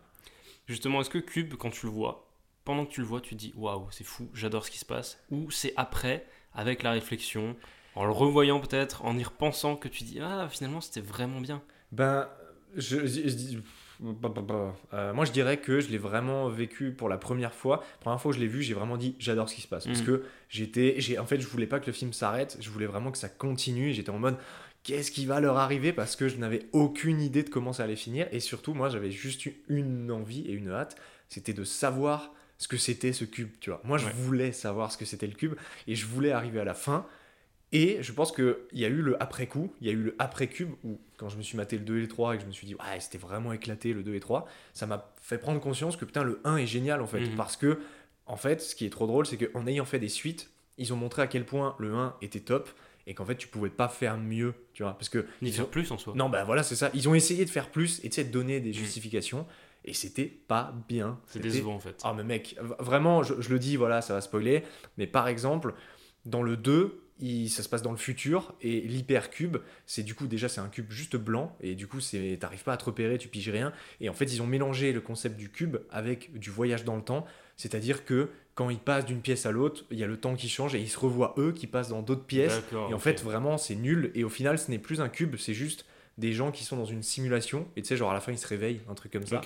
Justement, 0.68 1.02
est-ce 1.02 1.10
que 1.10 1.18
Cube, 1.18 1.56
quand 1.56 1.72
tu 1.72 1.88
le 1.88 1.92
vois, 1.92 2.28
pendant 2.66 2.86
que 2.86 2.92
tu 2.92 3.02
le 3.02 3.08
vois, 3.08 3.22
tu 3.22 3.36
te 3.36 3.40
dis 3.40 3.54
waouh, 3.56 3.88
c'est 3.92 4.04
fou, 4.04 4.30
j'adore 4.34 4.66
ce 4.66 4.72
qui 4.72 4.78
se 4.80 4.86
passe 4.86 5.20
Ou 5.32 5.50
c'est 5.52 5.74
après, 5.78 6.26
avec 6.54 6.84
la 6.84 6.92
réflexion, 6.92 7.56
en 7.96 8.06
le 8.06 8.12
revoyant 8.12 8.60
peut-être, 8.60 9.04
en 9.06 9.18
y 9.18 9.24
repensant, 9.24 9.76
que 9.76 9.88
tu 9.88 10.04
dis 10.04 10.20
ah, 10.22 10.48
finalement, 10.50 10.82
c'était 10.82 11.02
vraiment 11.02 11.42
bien 11.42 11.62
Ben, 11.92 12.28
je, 12.76 13.06
je- 13.06 13.28
je 13.28 13.36
dis-. 13.36 13.60
Euh, 14.94 15.14
moi 15.14 15.26
je 15.26 15.32
dirais 15.32 15.58
que 15.58 15.80
je 15.80 15.90
l'ai 15.90 15.98
vraiment 16.00 16.50
vécu 16.50 16.92
pour 16.92 17.08
la 17.10 17.18
première 17.18 17.54
fois. 17.54 17.78
La 17.78 17.98
première 18.00 18.22
fois 18.22 18.32
que 18.32 18.38
je 18.38 18.42
l'ai 18.42 18.48
vu, 18.50 18.62
j'ai 18.64 18.74
vraiment 18.74 18.98
dit 18.98 19.16
j'adore 19.20 19.48
ce 19.50 19.56
qui 19.56 19.62
se 19.62 19.68
passe. 19.68 19.86
Parce 19.86 20.00
Mhm. 20.00 20.06
que 20.06 20.24
j'étais, 20.50 20.98
en 21.20 21.26
fait, 21.26 21.40
je 21.40 21.48
voulais 21.48 21.68
pas 21.68 21.80
que 21.80 21.86
le 21.88 21.92
film 21.94 22.14
s'arrête, 22.14 22.58
je 22.60 22.70
voulais 22.70 22.88
vraiment 22.88 23.12
que 23.12 23.18
ça 23.18 23.30
continue. 23.30 23.94
J'étais 23.94 24.10
en 24.10 24.18
mode 24.20 24.38
qu'est-ce 24.84 25.12
qui 25.12 25.26
va 25.26 25.40
leur 25.40 25.58
arriver? 25.58 25.94
Parce 25.94 26.16
que 26.16 26.28
je 26.28 26.38
n'avais 26.38 26.66
aucune 26.72 27.22
idée 27.22 27.44
de 27.44 27.50
comment 27.50 27.74
ça 27.74 27.84
allait 27.84 27.96
finir. 27.96 28.28
Et 28.32 28.40
surtout, 28.40 28.74
moi 28.74 28.90
j'avais 28.90 29.12
juste 29.12 29.46
eu 29.46 29.54
une 29.68 30.12
envie 30.12 30.42
et 30.48 30.52
une 30.54 30.70
hâte, 30.72 30.96
c'était 31.30 31.54
de 31.54 31.64
savoir 31.64 32.32
ce 32.62 32.68
que 32.68 32.78
c'était 32.78 33.12
ce 33.12 33.26
cube, 33.26 33.50
tu 33.60 33.72
vois. 33.72 33.82
Moi 33.84 33.98
je 33.98 34.06
Ouais. 34.06 34.12
voulais 34.14 34.52
savoir 34.52 34.92
ce 34.92 34.98
que 34.98 35.06
c'était 35.06 35.26
le 35.28 35.34
cube 35.34 35.56
et 35.88 35.96
je 35.96 36.06
voulais 36.06 36.32
arriver 36.32 36.60
à 36.60 36.64
la 36.64 36.76
fin. 36.76 37.06
Et 37.74 37.98
je 38.04 38.12
pense 38.12 38.32
qu'il 38.34 38.56
y 38.74 38.84
a 38.86 38.90
eu 38.90 39.02
le 39.02 39.22
après-coup, 39.24 39.74
il 39.82 39.88
y 39.88 39.90
a 39.90 39.94
eu 39.94 40.04
le 40.04 40.16
après-cube, 40.20 40.72
où 40.84 41.00
quand 41.18 41.30
je 41.30 41.38
me 41.38 41.42
suis 41.42 41.56
maté 41.56 41.78
le 41.78 41.86
2 41.86 41.98
et 41.98 42.02
le 42.02 42.08
3 42.10 42.34
et 42.36 42.38
que 42.38 42.44
je 42.44 42.48
me 42.48 42.52
suis 42.52 42.68
dit, 42.68 42.76
ouais, 42.76 43.00
c'était 43.00 43.18
vraiment 43.18 43.54
éclaté 43.54 43.94
le 43.94 44.04
2 44.04 44.14
et 44.14 44.20
3, 44.20 44.46
ça 44.74 44.86
m'a 44.88 45.14
fait 45.22 45.38
prendre 45.38 45.62
conscience 45.62 45.96
que 45.96 46.04
putain, 46.06 46.24
le 46.24 46.42
1 46.44 46.58
est 46.58 46.66
génial 46.68 47.02
en 47.02 47.08
fait. 47.08 47.22
Mhm. 47.22 47.36
Parce 47.38 47.56
que, 47.56 47.80
en 48.26 48.36
fait, 48.36 48.62
ce 48.62 48.76
qui 48.76 48.86
est 48.86 48.90
trop 48.90 49.08
drôle, 49.08 49.26
c'est 49.26 49.38
qu'en 49.38 49.66
ayant 49.68 49.86
fait 49.86 50.00
des 50.00 50.10
suites, 50.10 50.50
ils 50.78 50.92
ont 50.94 50.98
montré 50.98 51.22
à 51.22 51.28
quel 51.28 51.46
point 51.46 51.76
le 51.80 51.94
1 51.96 52.16
était 52.22 52.42
top 52.42 52.70
et 53.08 53.14
qu'en 53.14 53.26
fait, 53.26 53.36
tu 53.38 53.48
pouvais 53.48 53.70
pas 53.70 53.88
faire 53.88 54.18
mieux, 54.18 54.54
tu 54.74 54.84
vois. 54.84 54.94
Parce 54.94 55.08
que. 55.10 55.26
Ni 55.42 55.50
ils 55.50 55.54
faire 55.54 55.66
ont- 55.66 55.70
plus 55.70 55.90
en 55.92 55.98
soi. 55.98 56.14
Non, 56.16 56.28
bah 56.30 56.44
voilà, 56.44 56.64
c'est 56.64 56.76
ça. 56.76 56.92
Ils 56.94 57.08
ont 57.08 57.16
essayé 57.16 57.46
de 57.46 57.50
faire 57.50 57.70
plus 57.72 58.02
et 58.04 58.10
de 58.10 58.24
donner 58.30 58.60
des 58.60 58.74
justifications 58.74 59.48
et 59.86 59.94
c'était 59.94 60.26
pas 60.26 60.74
bien. 60.88 61.20
c'est 61.28 61.40
décevant 61.52 61.76
en 61.76 61.80
fait. 61.80 62.00
ah 62.04 62.14
mais 62.16 62.24
mec, 62.24 62.56
vraiment, 62.80 63.24
je, 63.24 63.34
je 63.40 63.50
le 63.50 63.60
dis, 63.60 63.76
voilà, 63.78 64.02
ça 64.02 64.14
va 64.14 64.22
spoiler, 64.22 64.64
mais 64.98 65.08
par 65.08 65.28
exemple, 65.28 65.74
dans 66.26 66.44
le 66.44 66.56
2, 66.58 67.02
il- 67.20 67.50
ça 67.50 67.62
se 67.64 67.70
passe 67.70 67.82
dans 67.84 67.92
le 67.92 67.98
futur, 67.98 68.54
et 68.62 68.82
l'hypercube, 68.82 69.58
c'est 69.86 70.04
du 70.04 70.16
coup, 70.16 70.28
déjà, 70.28 70.50
c'est 70.50 70.62
un 70.62 70.70
cube 70.70 70.90
juste 70.92 71.16
blanc, 71.18 71.56
et 71.62 71.76
du 71.76 71.88
coup, 71.88 72.00
c'est 72.00 72.38
t'arrives 72.40 72.64
pas 72.64 72.74
à 72.74 72.78
te 72.78 72.86
repérer, 72.86 73.18
tu 73.18 73.28
piges 73.28 73.50
rien, 73.50 73.74
et 74.00 74.10
en 74.10 74.14
fait, 74.14 74.26
ils 74.26 74.42
ont 74.42 74.48
mélangé 74.48 74.92
le 74.94 75.02
concept 75.02 75.38
du 75.38 75.50
cube 75.50 75.78
avec 75.92 76.38
du 76.38 76.50
voyage 76.50 76.84
dans 76.84 76.96
le 76.96 77.04
temps, 77.04 77.26
c'est-à-dire 77.58 78.06
que 78.06 78.30
quand 78.56 78.70
ils 78.70 78.80
passent 78.80 79.06
d'une 79.06 79.22
pièce 79.22 79.46
à 79.46 79.52
l'autre, 79.52 79.86
il 79.92 79.98
y 80.00 80.04
a 80.04 80.08
le 80.08 80.18
temps 80.18 80.36
qui 80.36 80.50
change, 80.50 80.76
et 80.76 80.80
ils 80.80 80.90
se 80.90 81.00
revoient 81.00 81.34
eux 81.38 81.52
qui 81.54 81.68
passent 81.68 81.90
dans 81.90 82.02
d'autres 82.02 82.26
pièces, 82.26 82.54
et 82.90 82.94
en 82.94 83.00
fait, 83.00 83.22
vraiment, 83.24 83.58
c'est 83.58 83.76
nul, 83.76 84.12
et 84.16 84.24
au 84.24 84.30
final, 84.30 84.58
ce 84.60 84.70
n'est 84.72 84.80
plus 84.80 85.00
un 85.02 85.10
cube, 85.10 85.36
c'est 85.38 85.54
juste 85.54 85.86
des 86.18 86.34
gens 86.34 86.52
qui 86.52 86.64
sont 86.64 86.76
dans 86.78 86.86
une 86.86 87.04
simulation, 87.04 87.68
et 87.76 87.82
tu 87.82 87.88
sais, 87.88 87.98
genre 87.98 88.12
à 88.12 88.14
la 88.14 88.20
fin, 88.20 88.32
ils 88.32 88.38
se 88.38 88.48
réveillent, 88.48 88.82
un 88.90 88.94
truc 88.94 89.12
comme 89.14 89.26
ça. 89.26 89.42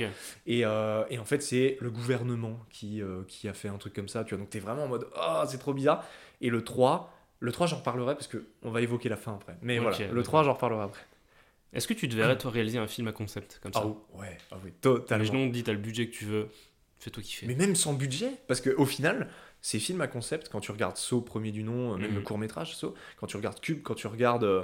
Et, 0.45 0.65
euh, 0.65 1.04
et 1.10 1.19
en 1.19 1.25
fait, 1.25 1.41
c'est 1.41 1.78
le 1.80 1.89
gouvernement 1.91 2.60
qui, 2.69 3.01
euh, 3.01 3.21
qui 3.28 3.47
a 3.47 3.54
fait 3.54 3.67
un 3.69 3.78
truc 3.78 3.93
comme 3.93 4.10
ça. 4.10 4.23
Tu 4.23 4.32
vois, 4.36 4.39
donc 4.39 4.49
t'es 4.49 4.60
vraiment 4.60 4.84
en 4.84 4.88
mode 4.88 5.08
oh, 5.15 5.43
c'est 5.47 5.58
trop 5.60 5.73
bizarre. 5.73 6.04
Et 6.41 6.49
le 6.49 6.63
3, 6.63 7.13
le 7.39 7.51
3, 7.51 7.67
j'en 7.67 7.78
reparlerai 7.78 8.15
parce 8.15 8.28
qu'on 8.28 8.71
va 8.71 8.82
évoquer 8.82 9.10
la 9.10 9.15
fin 9.17 9.36
après. 9.36 9.58
Mais 9.62 9.78
voilà, 9.80 9.97
le 9.99 10.08
d'accord. 10.08 10.23
3, 10.23 10.43
j'en 10.43 10.54
reparlerai 10.54 10.84
après. 10.84 11.06
Est-ce 11.73 11.88
que 11.88 11.93
tu 11.93 12.08
te 12.10 12.15
verrais 12.15 12.38
toi 12.38 12.51
réaliser 12.51 12.78
un 12.78 12.88
film 12.88 13.08
à 13.08 13.12
concept 13.12 13.60
comme 13.62 13.73
ça 13.73 13.82
Ah 13.84 14.17
ouais, 14.17 14.38
ah 14.51 14.56
oui, 14.63 14.71
totalement. 14.82 15.23
Imaginons, 15.25 15.45
on 15.47 15.49
dit 15.49 15.63
t'as 15.63 15.73
le 15.73 15.78
budget 15.78 16.08
que 16.08 16.13
tu 16.15 16.25
veux, 16.25 16.47
fais-toi 16.99 17.21
kiffer. 17.21 17.47
Mais 17.47 17.56
même 17.56 17.75
sans 17.75 17.93
budget, 17.93 18.32
parce 18.47 18.62
qu'au 18.62 18.86
final, 18.86 19.30
ces 19.62 19.80
films 19.80 19.99
à 20.01 20.08
concept, 20.08 20.49
quand 20.49 20.62
tu 20.62 20.71
regardes 20.71 20.95
Saw, 20.97 21.21
premier 21.21 21.51
du 21.51 21.63
nom, 21.63 21.93
euh, 21.93 21.97
même 21.97 22.12
Mhm. 22.12 22.15
le 22.15 22.21
court 22.21 22.38
métrage 22.38 22.75
Saw, 22.78 22.93
quand 23.17 23.28
tu 23.28 23.36
regardes 23.36 23.60
Cube, 23.60 23.82
quand 23.84 23.95
tu 23.95 24.08
regardes 24.08 24.45
euh, 24.45 24.63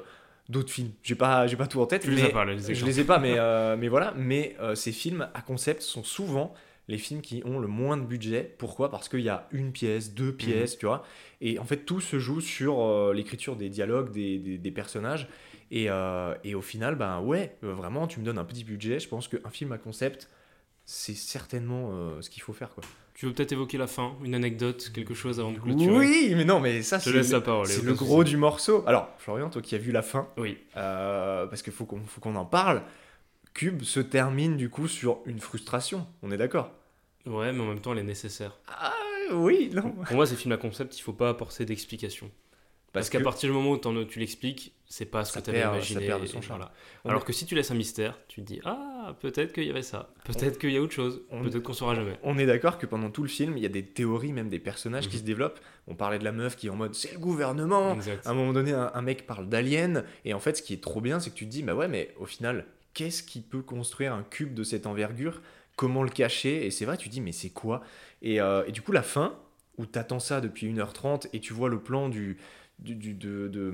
d'autres 0.51 0.71
films, 0.71 0.91
j'ai 1.03 1.15
pas, 1.15 1.47
j'ai 1.47 1.55
pas 1.57 1.67
tout 1.67 1.81
en 1.81 1.85
tête, 1.85 2.03
Tu 2.03 2.11
les 2.11 2.17
mais 2.21 2.29
as 2.29 2.29
pas 2.29 2.45
les 2.45 2.73
je 2.73 2.85
les 2.85 2.99
ai 2.99 3.03
pas, 3.03 3.19
mais, 3.19 3.35
euh, 3.37 3.75
mais 3.77 3.87
voilà. 3.87 4.13
Mais 4.17 4.55
euh, 4.59 4.75
ces 4.75 4.91
films 4.91 5.27
à 5.33 5.41
concept 5.41 5.81
sont 5.81 6.03
souvent 6.03 6.53
les 6.87 6.97
films 6.97 7.21
qui 7.21 7.41
ont 7.45 7.59
le 7.59 7.67
moins 7.67 7.97
de 7.97 8.03
budget. 8.03 8.55
Pourquoi? 8.57 8.89
Parce 8.91 9.07
qu'il 9.09 9.21
y 9.21 9.29
a 9.29 9.47
une 9.51 9.71
pièce, 9.71 10.13
deux 10.13 10.33
pièces, 10.33 10.77
tu 10.77 10.85
vois. 10.85 11.03
Et 11.39 11.57
en 11.59 11.63
fait, 11.65 11.85
tout 11.85 12.01
se 12.01 12.19
joue 12.19 12.41
sur 12.41 12.81
euh, 12.81 13.13
l'écriture 13.13 13.55
des 13.55 13.69
dialogues, 13.69 14.11
des, 14.11 14.37
des- 14.39 14.57
des 14.57 14.71
personnages. 14.71 15.27
Et, 15.73 15.87
et 16.43 16.53
au 16.53 16.61
final, 16.61 16.95
ben 16.95 17.21
ouais, 17.21 17.55
vraiment, 17.61 18.05
tu 18.05 18.19
me 18.19 18.25
donnes 18.25 18.37
un 18.37 18.43
petit 18.43 18.65
budget. 18.65 18.99
Je 18.99 19.07
pense 19.07 19.29
qu'un 19.29 19.49
film 19.49 19.71
à 19.71 19.77
concept, 19.77 20.27
c'est 20.85 21.15
certainement 21.15 21.91
ce 22.21 22.29
qu'il 22.29 22.41
faut 22.43 22.53
faire, 22.53 22.71
quoi. 22.73 22.83
Tu 23.21 23.27
veux 23.27 23.33
peut-être 23.33 23.51
évoquer 23.51 23.77
la 23.77 23.85
fin, 23.85 24.15
une 24.23 24.33
anecdote, 24.33 24.89
quelque 24.95 25.13
chose 25.13 25.39
avant 25.39 25.51
de 25.51 25.59
clôturer 25.59 25.95
Oui, 25.95 26.33
mais 26.35 26.43
non, 26.43 26.59
mais 26.59 26.81
ça, 26.81 26.99
c'est 26.99 27.11
le, 27.11 27.21
la 27.21 27.39
parole. 27.39 27.67
c'est 27.67 27.83
le 27.83 27.93
gros 27.93 28.23
du 28.23 28.35
morceau. 28.35 28.83
Alors, 28.87 29.09
Florian, 29.19 29.51
toi 29.51 29.61
qui 29.61 29.75
as 29.75 29.77
vu 29.77 29.91
la 29.91 30.01
fin, 30.01 30.27
Oui. 30.37 30.57
euh, 30.75 31.45
parce 31.45 31.61
qu'il 31.61 31.71
faut 31.71 31.85
qu'on 31.85 32.01
faut 32.07 32.19
qu'on 32.19 32.35
en 32.35 32.45
parle, 32.45 32.81
Cube 33.53 33.83
se 33.83 33.99
termine 33.99 34.57
du 34.57 34.71
coup 34.71 34.87
sur 34.87 35.19
une 35.27 35.39
frustration. 35.39 36.07
On 36.23 36.31
est 36.31 36.37
d'accord? 36.37 36.71
Ouais, 37.27 37.53
mais 37.53 37.61
en 37.61 37.67
même 37.67 37.79
temps, 37.79 37.91
elle 37.93 37.99
est 37.99 38.03
nécessaire. 38.03 38.57
Ah 38.67 38.91
oui, 39.33 39.69
non. 39.71 39.91
Pour 39.91 40.15
moi, 40.15 40.25
ces 40.25 40.35
films 40.35 40.53
à 40.53 40.57
concept, 40.57 40.97
il 40.97 41.03
faut 41.03 41.13
pas 41.13 41.29
apporter 41.29 41.63
d'explication. 41.63 42.31
Parce, 42.91 43.11
qu'à 43.11 43.21
partir 43.21 43.49
du 43.49 43.53
moment 43.55 43.69
où 43.73 44.03
tu 44.05 44.17
l'expliques, 44.19 44.73
c'est 44.87 45.05
pas 45.05 45.23
ce 45.25 45.31
que 45.31 45.39
tu 45.43 45.51
avais 45.51 45.59
perd- 45.59 45.71
ça 45.73 45.77
imaginé. 45.77 46.07
perd 46.07 46.21
de 46.23 46.25
son 46.25 46.41
charme. 46.41 46.59
voilà. 46.59 46.73
Alors 47.05 47.21
est- 47.21 47.25
que 47.25 47.33
si 47.33 47.45
tu 47.45 47.53
laisses 47.53 47.69
un 47.69 47.75
mystère, 47.75 48.17
tu 48.27 48.41
te 48.41 48.47
dis 48.47 48.59
Ah, 48.65 48.90
peut-être 49.21 49.53
qu'il 49.53 49.63
y 49.65 49.69
avait 49.69 49.81
ça. 49.81 50.09
Peut-être 50.25 50.57
qu'il 50.59 50.71
y 50.71 50.77
a 50.77 50.81
autre 50.81 50.93
chose. 50.93 51.21
Peut-être 51.29 51.59
qu'on 51.63 51.73
saura 51.73 51.95
jamais. 51.95 52.17
On 52.23 52.37
est 52.37 52.45
d'accord 52.45 52.77
que 52.77 52.85
pendant 52.85 53.09
tout 53.09 53.21
le 53.23 53.29
film, 53.29 53.57
il 53.57 53.63
y 53.63 53.65
a 53.65 53.69
des 53.69 53.83
théories, 53.85 54.33
même 54.33 54.49
des 54.49 54.59
personnages 54.59 55.07
qui 55.07 55.15
Mhm. 55.15 55.21
se 55.21 55.25
développent. 55.25 55.59
On 55.87 55.95
parlait 55.95 56.19
de 56.19 56.23
la 56.23 56.31
meuf 56.31 56.55
qui 56.55 56.67
est 56.67 56.69
en 56.69 56.75
mode 56.75 56.93
c'est 56.95 57.13
le 57.13 57.19
gouvernement. 57.19 57.93
Exact. 57.95 58.25
À 58.25 58.31
un 58.31 58.33
moment 58.33 58.53
donné, 58.53 58.71
un, 58.73 58.91
un 58.93 59.01
mec 59.01 59.25
parle 59.27 59.47
d'alien. 59.49 60.03
Et 60.25 60.33
en 60.33 60.39
fait, 60.39 60.57
ce 60.57 60.61
qui 60.63 60.73
est 60.73 60.81
trop 60.83 61.01
bien, 61.01 61.19
c'est 61.19 61.29
que 61.31 61.35
tu 61.35 61.45
te 61.45 61.51
dis 61.51 61.63
bah 61.63 61.75
ouais, 61.75 61.87
mais 61.87 62.13
au 62.19 62.25
final, 62.25 62.65
qu'est-ce 62.93 63.23
qui 63.23 63.41
peut 63.41 63.61
construire 63.61 64.13
un 64.13 64.23
cube 64.23 64.53
de 64.53 64.63
cette 64.63 64.85
envergure? 64.87 65.41
Comment 65.75 66.03
le 66.03 66.09
cacher? 66.09 66.65
Et 66.65 66.71
c'est 66.71 66.85
vrai, 66.85 66.97
tu 66.97 67.09
te 67.09 67.13
dis 67.13 67.21
mais 67.21 67.31
c'est 67.31 67.49
quoi? 67.49 67.81
Et, 68.21 68.39
euh, 68.41 68.63
et 68.67 68.71
du 68.71 68.81
coup, 68.81 68.91
la 68.91 69.03
fin, 69.03 69.35
où 69.77 69.85
t'attends 69.85 70.19
ça 70.19 70.41
depuis 70.41 70.67
1h30 70.71 71.27
et 71.33 71.39
tu 71.39 71.53
vois 71.53 71.69
le 71.69 71.79
plan 71.79 72.09
du. 72.09 72.37
Du, 72.81 72.95
du- 72.95 73.13
de, 73.13 73.47
de, 73.47 73.73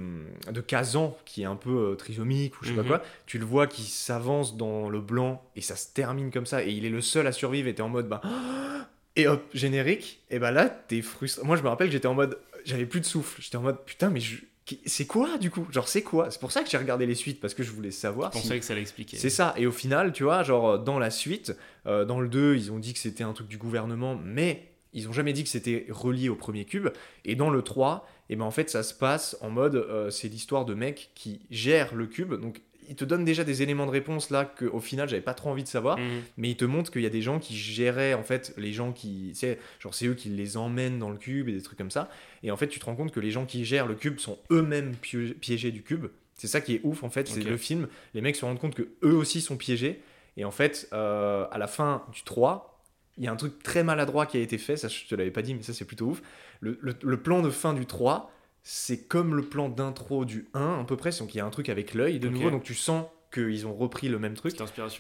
de 0.51 0.59
Kazan 0.61 1.17
qui 1.23 1.43
est 1.43 1.45
un 1.45 1.55
peu 1.55 1.91
euh, 1.91 1.95
trisomique 1.95 2.59
ou 2.61 2.65
je 2.65 2.71
sais 2.71 2.75
Mhm. 2.75 2.83
pas 2.83 2.97
quoi, 2.99 3.03
tu 3.25 3.37
le 3.37 3.45
vois 3.45 3.65
qui 3.65 3.83
s'avance 3.83 4.57
dans 4.57 4.89
le 4.89 4.99
blanc 4.99 5.41
et 5.55 5.61
ça 5.61 5.77
se 5.77 5.93
termine 5.93 6.29
comme 6.29 6.45
ça 6.45 6.61
et 6.65 6.71
il 6.71 6.83
est 6.83 6.89
le 6.89 6.99
seul 6.99 7.25
à 7.25 7.31
survivre 7.31 7.69
et 7.69 7.73
t'es 7.75 7.81
en 7.81 7.87
mode 7.87 8.09
bah 8.09 8.19
et 9.15 9.27
hop 9.27 9.43
générique. 9.53 10.21
Et 10.29 10.39
bah 10.39 10.51
là 10.51 10.67
t'es 10.67 11.01
frustré. 11.01 11.41
Moi 11.45 11.55
je 11.55 11.63
me 11.63 11.69
rappelle 11.69 11.87
que 11.87 11.93
j'étais 11.93 12.07
en 12.07 12.15
mode 12.15 12.37
j'avais 12.65 12.85
plus 12.85 12.99
de 12.99 13.05
souffle. 13.05 13.41
J'étais 13.41 13.55
en 13.55 13.61
mode 13.61 13.79
putain 13.85 14.09
mais 14.09 14.19
je- 14.19 14.43
c'est 14.85 15.05
quoi 15.07 15.37
du 15.37 15.49
coup? 15.51 15.65
Genre 15.71 15.87
c'est 15.87 16.01
quoi? 16.01 16.29
C'est 16.29 16.41
pour 16.41 16.51
ça 16.51 16.61
que 16.61 16.69
j'ai 16.69 16.77
regardé 16.77 17.05
les 17.05 17.15
suites 17.15 17.39
parce 17.39 17.53
que 17.53 17.63
je 17.63 17.71
voulais 17.71 17.91
savoir 17.91 18.31
Je 18.33 18.37
si- 18.39 18.43
pensais 18.43 18.59
que 18.59 18.65
ça 18.65 18.75
expliquer. 18.77 19.15
c'est 19.15 19.29
ça. 19.29 19.53
Et 19.57 19.65
au 19.65 19.71
final 19.71 20.11
tu 20.11 20.23
vois 20.23 20.43
genre 20.43 20.69
euh, 20.71 20.77
dans 20.77 20.99
la 20.99 21.11
suite 21.11 21.55
euh, 21.85 22.03
dans 22.03 22.19
le 22.19 22.27
2 22.27 22.55
ils 22.57 22.73
ont 22.73 22.79
dit 22.79 22.91
que 22.91 22.99
c'était 22.99 23.23
un 23.23 23.31
truc 23.31 23.47
du 23.47 23.57
gouvernement 23.57 24.19
mais 24.21 24.67
ils 24.93 25.07
ont 25.07 25.13
jamais 25.13 25.31
dit 25.31 25.43
que 25.43 25.49
c'était 25.49 25.85
relié 25.89 26.27
au 26.27 26.35
premier 26.35 26.65
cube. 26.65 26.89
Et 27.23 27.35
dans 27.35 27.49
le 27.49 27.61
3 27.61 28.05
et 28.29 28.35
ben 28.35 28.45
en 28.45 28.51
fait 28.51 28.69
ça 28.69 28.83
se 28.83 28.93
passe 28.93 29.37
en 29.41 29.49
mode 29.49 29.75
euh, 29.75 30.09
c'est 30.09 30.27
l'histoire 30.27 30.65
de 30.65 30.73
mecs 30.73 31.11
qui 31.15 31.41
gèrent 31.49 31.95
le 31.95 32.07
cube. 32.07 32.33
Donc 32.33 32.61
ils 32.89 32.95
te 32.95 33.05
donnent 33.05 33.25
déjà 33.25 33.43
des 33.43 33.61
éléments 33.61 33.85
de 33.85 33.91
réponse 33.91 34.29
là 34.29 34.45
que 34.45 34.65
au 34.65 34.79
final 34.79 35.09
j'avais 35.09 35.21
pas 35.21 35.33
trop 35.33 35.49
envie 35.49 35.63
de 35.63 35.67
savoir. 35.67 35.97
Mhm. 35.97 36.21
mais 36.37 36.49
il 36.49 36.57
te 36.57 36.65
montre 36.65 36.91
qu'il 36.91 37.01
y 37.01 37.05
a 37.05 37.09
des 37.09 37.21
gens 37.21 37.39
qui 37.39 37.55
géraient 37.55 38.13
en 38.13 38.23
fait 38.23 38.53
les 38.57 38.73
gens 38.73 38.91
qui 38.91 39.31
sais 39.33 39.59
genre 39.79 39.93
c'est 39.93 40.07
eux 40.07 40.13
qui 40.13 40.29
les 40.29 40.57
emmènent 40.57 40.99
dans 40.99 41.09
le 41.09 41.17
cube 41.17 41.49
et 41.49 41.53
des 41.53 41.61
trucs 41.61 41.77
comme 41.77 41.91
ça. 41.91 42.09
Et 42.43 42.51
en 42.51 42.57
fait 42.57 42.67
tu 42.67 42.79
te 42.79 42.85
rends 42.85 42.95
compte 42.95 43.11
que 43.11 43.19
les 43.19 43.31
gens 43.31 43.45
qui 43.45 43.65
gèrent 43.65 43.87
le 43.87 43.95
cube 43.95 44.19
sont 44.19 44.37
eux-mêmes 44.51 44.95
piégés 44.95 45.71
du 45.71 45.83
cube. 45.83 46.07
C'est 46.35 46.47
ça 46.47 46.61
qui 46.61 46.75
est 46.75 46.81
ouf 46.83 47.03
en 47.03 47.09
fait. 47.09 47.27
C'est 47.27 47.43
le 47.43 47.57
film. 47.57 47.87
Les 48.13 48.21
mecs 48.21 48.35
se 48.35 48.45
rendent 48.45 48.59
compte 48.59 48.75
que 48.75 48.87
eux 49.03 49.15
aussi 49.15 49.41
sont 49.41 49.57
piégés. 49.57 50.01
Et 50.35 50.45
en 50.45 50.51
fait 50.51 50.87
euh, 50.93 51.45
à 51.51 51.57
la 51.57 51.67
fin 51.67 52.03
du 52.13 52.23
3 52.23 52.73
il 53.19 53.23
y 53.23 53.27
a 53.27 53.31
un 53.31 53.35
truc 53.35 53.63
très 53.63 53.83
maladroit 53.83 54.27
qui 54.27 54.37
a 54.37 54.41
été 54.41 54.57
fait. 54.57 54.77
Ça 54.77 54.87
je 54.87 55.05
te 55.05 55.15
l'avais 55.15 55.31
pas 55.31 55.41
dit 55.41 55.55
mais 55.55 55.63
ça 55.63 55.73
c'est 55.73 55.85
plutôt 55.85 56.07
ouf 56.07 56.21
le, 56.61 56.77
le- 56.81 56.95
le 57.01 57.17
plan 57.21 57.41
de 57.41 57.49
fin 57.49 57.73
du 57.73 57.85
3 57.85 58.31
c'est 58.63 59.07
comme 59.07 59.35
le 59.35 59.43
plan 59.43 59.69
d'intro 59.69 60.25
du 60.25 60.47
1 60.53 60.79
à 60.81 60.83
peu 60.83 60.97
près 60.97 61.11
donc 61.19 61.33
il 61.33 61.37
y 61.37 61.41
a 61.41 61.45
un 61.45 61.49
truc 61.49 61.69
avec 61.69 61.93
l'œil 61.93 62.19
de 62.19 62.27
nouveau 62.29 62.49
donc 62.51 62.63
tu 62.63 62.73
sens 62.75 63.05
qu'ils 63.33 63.67
ont 63.67 63.73
repris 63.73 64.07
le 64.07 64.19
même 64.19 64.35
truc 64.35 64.53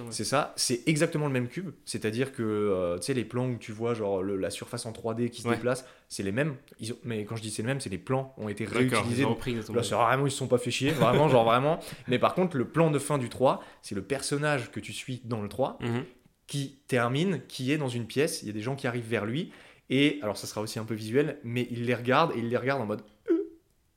ouais. 0.07 0.11
c'est 0.11 0.25
ça, 0.25 0.53
c'est 0.57 0.81
exactement 0.85 1.27
le 1.27 1.31
même 1.31 1.47
cube. 1.47 1.69
C'est-à-dire 1.85 2.33
que 2.33 2.43
euh, 2.43 2.97
tu 2.97 3.03
sais, 3.05 3.13
les 3.13 3.23
plans 3.23 3.47
où 3.47 3.55
tu 3.57 3.71
vois 3.71 3.93
genre 3.93 4.21
le- 4.21 4.35
la 4.35 4.49
surface 4.49 4.85
en 4.85 4.91
3D 4.91 5.29
qui 5.29 5.41
se 5.41 5.47
Ouais. 5.47 5.55
déplace, 5.55 5.85
c'est 6.09 6.23
les 6.23 6.33
mêmes. 6.33 6.55
Ils 6.81 6.91
ont- 6.91 6.97
Mais 7.05 7.23
quand 7.23 7.37
je 7.37 7.41
dis 7.41 7.49
c'est 7.51 7.61
les 7.61 7.67
mêmes, 7.67 7.79
c'est 7.79 7.89
les 7.89 7.97
plans 7.97 8.33
ont 8.37 8.49
été 8.49 8.65
réutilisés. 8.65 9.21
ils 9.21 9.25
ont 9.25 9.29
repris. 9.29 9.55
Là, 9.55 9.81
c'est 9.81 9.95
vraiment, 9.95 10.27
ils 10.27 10.31
se 10.31 10.37
sont 10.37 10.47
pas 10.49 10.57
fait 10.57 10.71
chier, 10.71 10.91
vraiment, 10.91 11.29
genre 11.29 11.45
vraiment. 11.49 11.79
Mais 12.09 12.19
par 12.19 12.33
contre, 12.35 12.57
le 12.57 12.67
plan 12.67 12.91
de 12.91 12.99
fin 12.99 13.17
du 13.17 13.29
3, 13.29 13.63
c'est 13.81 13.95
le 13.95 14.01
personnage 14.01 14.71
que 14.71 14.81
tu 14.81 14.91
suis 14.91 15.21
dans 15.23 15.41
le 15.41 15.47
3 15.47 15.77
Mhm. 15.81 16.03
qui 16.47 16.79
termine, 16.89 17.41
qui 17.47 17.71
est 17.71 17.77
dans 17.77 17.87
une 17.89 18.07
pièce. 18.07 18.41
Il 18.41 18.47
y 18.47 18.51
a 18.51 18.53
des 18.53 18.61
gens 18.61 18.75
qui 18.75 18.87
arrivent 18.87 19.07
vers 19.07 19.25
lui. 19.25 19.53
Et 19.89 20.19
alors, 20.21 20.37
ça 20.37 20.47
sera 20.47 20.61
aussi 20.61 20.79
un 20.79 20.83
peu 20.85 20.93
visuel, 20.95 21.37
mais 21.43 21.67
il 21.71 21.85
les 21.85 21.95
regarde 21.95 22.31
et 22.35 22.39
il 22.39 22.49
les 22.49 22.57
regarde 22.57 22.81
en 22.81 22.85
mode. 22.85 23.01
Euh 23.31 23.35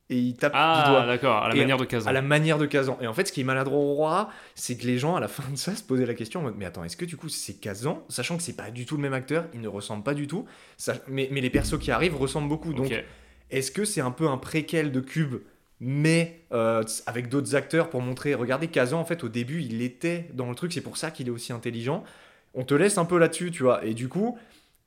Et 0.09 0.17
il 0.17 0.35
tape 0.35 0.53
du 0.53 0.57
Ah, 0.59 0.85
doigt 0.89 1.05
d'accord, 1.05 1.37
à 1.43 1.49
la 1.49 1.55
Et 1.55 1.59
manière 1.59 1.77
de 1.77 1.85
Kazan. 1.85 2.09
à 2.09 2.13
la 2.13 2.21
manière 2.21 2.57
de 2.57 2.65
Kazan. 2.65 2.97
Et 3.01 3.07
en 3.07 3.13
fait, 3.13 3.27
ce 3.27 3.31
qui 3.31 3.41
est 3.41 3.45
maladroit, 3.45 4.29
c'est 4.55 4.77
que 4.77 4.85
les 4.85 4.97
gens, 4.97 5.15
à 5.15 5.19
la 5.19 5.27
fin 5.27 5.49
de 5.51 5.55
ça, 5.57 5.75
se 5.75 5.83
posaient 5.83 6.05
la 6.05 6.13
question 6.13 6.39
en 6.41 6.43
mode, 6.43 6.55
mais 6.57 6.65
attends, 6.65 6.83
est-ce 6.83 6.97
que 6.97 7.05
du 7.05 7.17
coup 7.17 7.29
c'est 7.29 7.53
Kazan 7.55 8.03
Sachant 8.09 8.35
que 8.37 8.43
c'est 8.43 8.55
pas 8.55 8.71
du 8.71 8.85
tout 8.85 8.95
le 8.97 9.01
même 9.01 9.13
acteur, 9.13 9.45
il 9.53 9.61
ne 9.61 9.67
ressemble 9.69 10.03
pas 10.03 10.13
du 10.13 10.27
tout, 10.27 10.45
Ça- 10.77 10.95
mais, 11.07 11.29
mais 11.31 11.39
les 11.41 11.49
persos 11.49 11.77
qui 11.79 11.91
arrivent 11.91 12.15
ressemblent 12.17 12.49
beaucoup. 12.49 12.73
Donc, 12.73 12.91
est-ce 13.49 13.71
que 13.71 13.83
c'est 13.85 14.01
un 14.01 14.11
peu 14.11 14.27
un 14.27 14.37
préquel 14.37 14.91
de 14.93 14.99
Cube, 15.01 15.35
mais 15.81 16.41
euh, 16.53 16.83
avec 17.05 17.27
d'autres 17.29 17.55
acteurs 17.55 17.89
pour 17.89 18.01
montrer, 18.01 18.33
regardez, 18.33 18.67
Kazan, 18.67 18.99
en 18.99 19.05
fait, 19.05 19.23
au 19.23 19.29
début, 19.29 19.61
il 19.61 19.81
était 19.81 20.29
dans 20.33 20.47
le 20.49 20.55
truc, 20.55 20.71
c'est 20.73 20.81
pour 20.81 20.95
ça 20.97 21.11
qu'il 21.11 21.27
est 21.27 21.31
aussi 21.31 21.51
intelligent. 21.53 22.03
On 22.53 22.63
te 22.65 22.73
laisse 22.73 22.97
un 22.97 23.05
peu 23.05 23.17
là-dessus, 23.17 23.49
tu 23.51 23.63
vois. 23.63 23.83
Et 23.85 23.93
du 23.93 24.09
coup, 24.09 24.37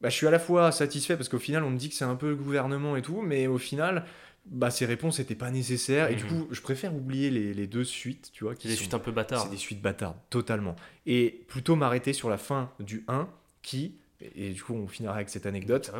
bah, 0.04 0.10
je 0.10 0.14
suis 0.16 0.26
à 0.26 0.30
la 0.30 0.38
fois 0.38 0.70
satisfait 0.70 1.16
parce 1.16 1.30
qu'au 1.30 1.38
final, 1.38 1.64
on 1.64 1.70
me 1.70 1.78
dit 1.78 1.88
que 1.88 1.94
c'est 1.94 2.04
un 2.04 2.14
peu 2.14 2.28
le 2.28 2.36
gouvernement 2.36 2.94
et 2.94 3.00
tout, 3.02 3.22
mais 3.22 3.46
au 3.46 3.56
final, 3.56 4.04
bah, 4.44 4.70
ces 4.70 4.84
réponses 4.84 5.18
n'étaient 5.18 5.34
pas 5.34 5.50
nécessaires. 5.50 6.10
Et 6.10 6.14
du 6.14 6.24
Mhm. 6.24 6.28
coup, 6.30 6.48
je 6.50 6.60
préfère 6.60 6.94
oublier 6.94 7.30
les, 7.30 7.54
les 7.54 7.66
deux 7.66 7.84
suites, 7.84 8.30
tu 8.32 8.44
vois. 8.44 8.52
C'est 8.52 8.58
Qui 8.58 8.68
des 8.68 8.74
sont- 8.74 8.80
suites 8.80 8.94
un 8.94 8.98
peu 8.98 9.10
bâtards. 9.12 9.42
c'est 9.44 9.50
des 9.50 9.56
suites 9.56 9.80
bâtardes, 9.80 10.16
totalement. 10.28 10.76
Et 11.06 11.44
plutôt 11.48 11.74
m'arrêter 11.74 12.12
sur 12.12 12.28
la 12.28 12.36
fin 12.36 12.70
du 12.80 13.02
1 13.08 13.26
qui, 13.62 13.94
et 14.36 14.50
du 14.50 14.62
coup, 14.62 14.74
on 14.74 14.86
finira 14.86 15.14
avec 15.14 15.30
cette 15.30 15.46
anecdote. 15.46 15.90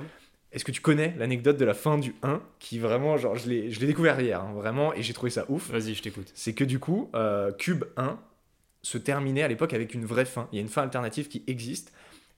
Est-ce 0.52 0.64
que 0.66 0.70
tu 0.72 0.82
connais 0.82 1.14
l'anecdote 1.18 1.56
de 1.56 1.64
la 1.64 1.74
fin 1.74 1.96
du 1.98 2.14
1 2.22 2.40
qui 2.60 2.78
vraiment, 2.78 3.16
genre, 3.16 3.34
je 3.36 3.48
l'ai 3.48 3.70
je 3.72 3.80
l'ai 3.80 3.86
découvert 3.86 4.20
hier, 4.20 4.40
hein, 4.40 4.52
vraiment, 4.54 4.92
et 4.94 5.02
j'ai 5.02 5.14
trouvé 5.14 5.30
ça 5.30 5.46
ouf. 5.48 5.70
Vas-y, 5.70 5.94
je 5.94 6.02
t'écoute. 6.02 6.30
C'est 6.34 6.52
que 6.52 6.62
du 6.64 6.78
coup, 6.78 7.10
euh, 7.14 7.50
Cube 7.52 7.84
1 7.96 8.20
se 8.82 8.98
terminait 8.98 9.42
à 9.42 9.48
l'époque 9.48 9.72
avec 9.72 9.94
une 9.94 10.04
vraie 10.04 10.26
fin. 10.26 10.46
Il 10.52 10.56
y 10.56 10.58
a 10.58 10.62
une 10.62 10.68
fin 10.68 10.82
alternative 10.82 11.28
qui 11.28 11.42
existe. 11.46 11.90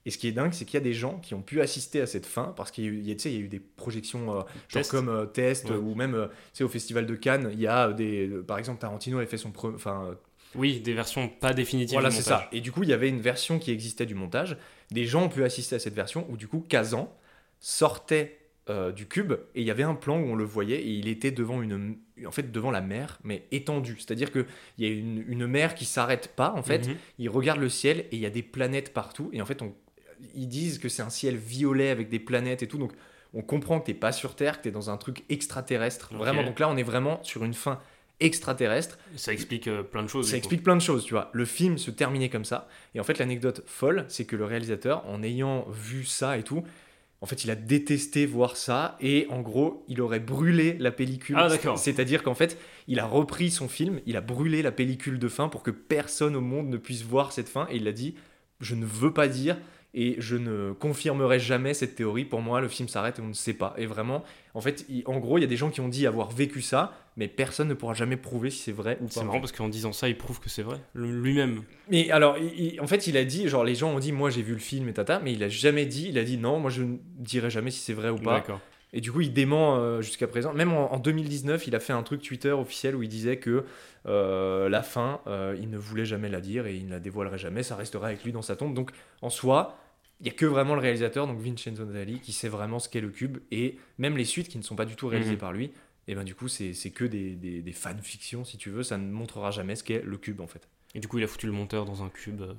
Et 0.06 0.10
ce 0.10 0.16
qui 0.18 0.28
est 0.28 0.32
dingue, 0.32 0.52
c'est 0.54 0.64
qu'il 0.64 0.74
y 0.74 0.80
a 0.80 0.84
des 0.84 0.94
gens 0.94 1.18
qui 1.18 1.34
ont 1.34 1.42
pu 1.42 1.60
assister 1.60 2.00
à 2.00 2.06
cette 2.06 2.24
fin 2.26 2.54
parce 2.56 2.70
qu'il 2.70 2.84
y 2.84 2.86
a 2.86 2.90
eu, 2.90 3.00
y 3.00 3.08
y 3.10 3.44
a 3.44 3.48
des 3.48 3.60
projections, 3.60 4.30
euh, 4.30 4.34
genre 4.36 4.46
Test. 4.72 4.90
comme 4.92 5.08
euh, 5.10 5.26
test, 5.26 5.68
Ouais. 5.68 5.76
ou 5.76 5.94
même 5.94 6.14
euh, 6.14 6.64
au 6.64 6.68
Festival 6.68 7.04
de 7.06 7.14
Cannes, 7.16 7.50
il 7.52 7.60
y 7.60 7.66
a 7.66 7.92
des. 7.92 8.30
par 8.46 8.58
exemple, 8.58 8.78
Tarantino 8.80 9.18
avait 9.18 9.26
fait 9.26 9.36
son. 9.36 9.50
pre- 9.50 9.74
Enfin, 9.74 10.06
euh, 10.10 10.14
Oui, 10.54 10.80
des 10.80 10.94
versions 10.94 11.28
pas 11.28 11.52
définitives. 11.52 11.94
voilà, 11.96 12.10
c'est 12.10 12.22
ça. 12.22 12.48
Et 12.52 12.60
du 12.62 12.72
coup, 12.72 12.82
il 12.84 12.88
y 12.88 12.92
avait 12.94 13.08
une 13.10 13.20
version 13.20 13.58
qui 13.58 13.70
existait 13.72 14.06
du 14.06 14.14
montage. 14.14 14.56
Des 14.92 15.04
gens 15.04 15.24
ont 15.24 15.28
pu 15.28 15.42
assister 15.44 15.74
à 15.76 15.78
cette 15.80 15.94
version 15.94 16.24
où, 16.30 16.36
du 16.36 16.46
coup, 16.48 16.64
Kazan 16.66 17.12
sortait 17.60 18.38
euh, 18.68 18.90
du 18.92 19.06
cube 19.06 19.32
et 19.54 19.60
il 19.60 19.66
y 19.66 19.70
avait 19.70 19.82
un 19.84 19.94
plan 19.94 20.18
où 20.18 20.24
on 20.24 20.34
le 20.34 20.44
voyait 20.44 20.80
et 20.82 20.88
il 20.90 21.06
était 21.08 21.30
devant 21.30 21.62
une, 21.62 21.96
en 22.26 22.30
fait, 22.32 22.50
devant 22.50 22.70
la 22.72 22.80
mer, 22.80 23.18
mais 23.22 23.46
étendue. 23.52 23.96
C'est-à-dire 23.98 24.32
que 24.32 24.44
il 24.78 24.86
y 24.86 24.90
a 24.90 24.92
une, 24.92 25.24
une 25.28 25.46
mer 25.46 25.74
qui 25.74 25.84
s'arrête 25.84 26.32
pas. 26.34 26.52
En 26.56 26.62
fait, 26.62 26.88
Mhm. 26.88 26.96
il 27.18 27.28
regarde 27.28 27.60
le 27.60 27.68
ciel 27.68 28.00
et 28.00 28.08
il 28.12 28.18
y 28.18 28.26
a 28.26 28.30
des 28.30 28.42
planètes 28.42 28.92
partout. 28.92 29.30
Et 29.32 29.40
en 29.40 29.46
fait, 29.46 29.62
on- 29.62 29.74
ils 30.34 30.48
disent 30.48 30.78
que 30.78 30.88
c'est 30.88 31.02
un 31.02 31.10
ciel 31.10 31.36
violet 31.36 31.90
avec 31.90 32.08
des 32.08 32.18
planètes 32.18 32.62
et 32.62 32.68
tout. 32.68 32.78
Donc, 32.78 32.92
on 33.34 33.42
comprend 33.42 33.80
que 33.80 33.86
t'es 33.86 33.94
pas 33.94 34.12
sur 34.12 34.34
Terre, 34.34 34.58
que 34.58 34.64
t'es 34.64 34.70
dans 34.70 34.90
un 34.90 34.96
truc 34.96 35.24
extraterrestre. 35.28 36.14
Vraiment. 36.14 36.42
Donc 36.42 36.58
là, 36.58 36.68
on 36.68 36.76
est 36.76 36.82
vraiment 36.82 37.22
sur 37.22 37.44
une 37.44 37.54
fin 37.54 37.80
extraterrestre. 38.20 38.98
Ça 39.16 39.32
explique 39.32 39.68
euh, 39.68 39.82
plein 39.82 40.02
de 40.02 40.08
choses. 40.08 40.26
Ça 40.26 40.32
coup. 40.32 40.38
explique 40.38 40.62
plein 40.62 40.76
de 40.76 40.80
choses, 40.80 41.04
tu 41.04 41.14
vois. 41.14 41.30
Le 41.32 41.44
film 41.44 41.78
se 41.78 41.90
terminait 41.90 42.30
comme 42.30 42.44
ça. 42.44 42.68
Et 42.94 43.00
en 43.00 43.04
fait, 43.04 43.18
l'anecdote 43.18 43.62
folle, 43.66 44.06
c'est 44.08 44.24
que 44.24 44.36
le 44.36 44.44
réalisateur, 44.44 45.06
en 45.06 45.22
ayant 45.22 45.66
vu 45.70 46.04
ça 46.04 46.38
et 46.38 46.42
tout, 46.42 46.64
en 47.20 47.26
fait, 47.26 47.44
il 47.44 47.50
a 47.50 47.54
détesté 47.54 48.26
voir 48.26 48.56
ça. 48.56 48.96
Et 49.00 49.26
en 49.30 49.40
gros, 49.40 49.84
il 49.88 50.00
aurait 50.00 50.20
brûlé 50.20 50.76
la 50.78 50.90
pellicule. 50.90 51.36
Ah, 51.38 51.48
d'accord. 51.48 51.78
C'est-à-dire 51.78 52.22
qu'en 52.22 52.34
fait, 52.34 52.58
il 52.88 53.00
a 53.00 53.06
repris 53.06 53.50
son 53.50 53.68
film, 53.68 54.00
il 54.06 54.16
a 54.16 54.20
brûlé 54.20 54.62
la 54.62 54.72
pellicule 54.72 55.18
de 55.18 55.28
fin 55.28 55.48
pour 55.48 55.62
que 55.62 55.70
personne 55.70 56.36
au 56.36 56.40
monde 56.40 56.68
ne 56.68 56.76
puisse 56.76 57.02
voir 57.02 57.32
cette 57.32 57.48
fin. 57.48 57.66
Et 57.70 57.76
il 57.76 57.88
a 57.88 57.92
dit 57.92 58.14
Je 58.60 58.74
ne 58.74 58.86
veux 58.86 59.12
pas 59.12 59.28
dire. 59.28 59.58
Et 59.98 60.14
je 60.18 60.36
ne 60.36 60.72
confirmerai 60.72 61.40
jamais 61.40 61.72
cette 61.72 61.94
théorie. 61.94 62.26
Pour 62.26 62.42
moi, 62.42 62.60
le 62.60 62.68
film 62.68 62.86
s'arrête 62.86 63.18
et 63.18 63.22
on 63.22 63.28
ne 63.28 63.32
sait 63.32 63.54
pas. 63.54 63.72
Et 63.78 63.86
vraiment, 63.86 64.22
en 64.52 64.60
fait, 64.60 64.84
il- 64.90 65.02
en 65.06 65.18
gros, 65.18 65.38
il 65.38 65.40
y 65.40 65.44
a 65.44 65.46
des 65.48 65.56
gens 65.56 65.70
qui 65.70 65.80
ont 65.80 65.88
dit 65.88 66.06
avoir 66.06 66.30
vécu 66.30 66.60
ça, 66.60 66.92
mais 67.16 67.28
personne 67.28 67.66
ne 67.68 67.72
pourra 67.74 67.94
jamais 67.94 68.18
prouver 68.18 68.50
si 68.50 68.58
c'est 68.58 68.72
vrai 68.72 68.98
ou 69.00 69.06
pas. 69.06 69.10
C'est 69.12 69.24
marrant 69.24 69.40
parce 69.40 69.52
qu'en 69.52 69.70
disant 69.70 69.92
ça, 69.94 70.08
il 70.10 70.18
prouve 70.18 70.38
que 70.38 70.50
c'est 70.50 70.62
vrai. 70.62 70.76
Lui-même. 70.94 71.62
Mais 71.90 72.10
alors, 72.10 72.36
il- 72.36 72.74
il- 72.74 72.80
en 72.82 72.86
fait, 72.86 73.06
il 73.06 73.16
a 73.16 73.24
dit, 73.24 73.48
genre, 73.48 73.64
les 73.64 73.74
gens 73.74 73.90
ont 73.94 73.98
dit, 73.98 74.12
moi 74.12 74.28
j'ai 74.28 74.42
vu 74.42 74.52
le 74.52 74.58
film 74.58 74.86
et 74.88 74.92
tata, 74.92 75.18
mais 75.24 75.32
il 75.32 75.42
a 75.42 75.48
jamais 75.48 75.86
dit, 75.86 76.08
il 76.10 76.18
a 76.18 76.24
dit 76.24 76.36
non, 76.36 76.60
moi 76.60 76.70
je 76.70 76.82
ne 76.82 76.96
dirai 77.18 77.48
jamais 77.48 77.70
si 77.70 77.80
c'est 77.80 77.94
vrai 77.94 78.10
ou 78.10 78.18
pas. 78.18 78.34
D'accord. 78.34 78.60
Et 78.92 79.00
du 79.00 79.10
coup, 79.12 79.22
il 79.22 79.32
dément 79.32 79.76
euh, 79.76 80.00
jusqu'à 80.02 80.26
présent. 80.26 80.52
Même 80.52 80.72
en, 80.72 80.92
en 80.92 80.98
2019, 80.98 81.66
il 81.66 81.74
a 81.74 81.80
fait 81.80 81.92
un 81.94 82.02
truc 82.02 82.20
Twitter 82.22 82.52
officiel 82.52 82.94
où 82.96 83.02
il 83.02 83.08
disait 83.08 83.36
que 83.38 83.64
euh, 84.06 84.68
la 84.68 84.82
fin, 84.82 85.20
euh, 85.26 85.56
il 85.60 85.70
ne 85.70 85.78
voulait 85.78 86.04
jamais 86.04 86.28
la 86.28 86.40
dire 86.40 86.66
et 86.66 86.74
il 86.76 86.86
ne 86.86 86.92
la 86.92 87.00
dévoilerait 87.00 87.38
jamais, 87.38 87.62
ça 87.62 87.76
resterait 87.76 88.06
avec 88.08 88.24
lui 88.24 88.32
dans 88.32 88.42
sa 88.42 88.56
tombe. 88.56 88.74
Donc, 88.74 88.90
en 89.22 89.30
soi, 89.30 89.76
il 90.20 90.24
n'y 90.24 90.30
a 90.30 90.32
que 90.32 90.46
vraiment 90.46 90.74
le 90.74 90.80
réalisateur, 90.80 91.26
donc 91.26 91.38
Vincenzo 91.40 91.84
Natali, 91.84 92.20
qui 92.20 92.32
sait 92.32 92.48
vraiment 92.48 92.78
ce 92.78 92.88
qu'est 92.88 93.00
le 93.00 93.10
cube. 93.10 93.38
Et 93.50 93.76
même 93.98 94.16
les 94.16 94.24
suites 94.24 94.48
qui 94.48 94.58
ne 94.58 94.62
sont 94.62 94.76
pas 94.76 94.84
du 94.86 94.96
tout 94.96 95.08
réalisées 95.08 95.32
Mhm. 95.32 95.38
par 95.38 95.52
lui, 95.52 95.72
et 96.08 96.14
ben 96.14 96.24
du 96.24 96.34
coup, 96.34 96.48
c'est 96.48 96.72
que 96.94 97.04
des, 97.04 97.34
des, 97.34 97.60
des 97.62 97.72
fanfictions, 97.72 98.44
si 98.44 98.56
tu 98.58 98.70
veux. 98.70 98.82
Ça 98.82 98.96
ne 98.96 99.10
montrera 99.10 99.50
jamais 99.50 99.74
ce 99.76 99.82
qu'est 99.84 100.02
le 100.04 100.16
cube, 100.16 100.40
en 100.40 100.46
fait. 100.46 100.68
Et 100.94 101.00
du 101.00 101.08
coup, 101.08 101.18
il 101.18 101.24
a 101.24 101.26
foutu 101.26 101.46
le 101.46 101.52
monteur 101.52 101.84
dans 101.84 102.02
un 102.02 102.08
cube. 102.08 102.42
euh, 102.42 102.54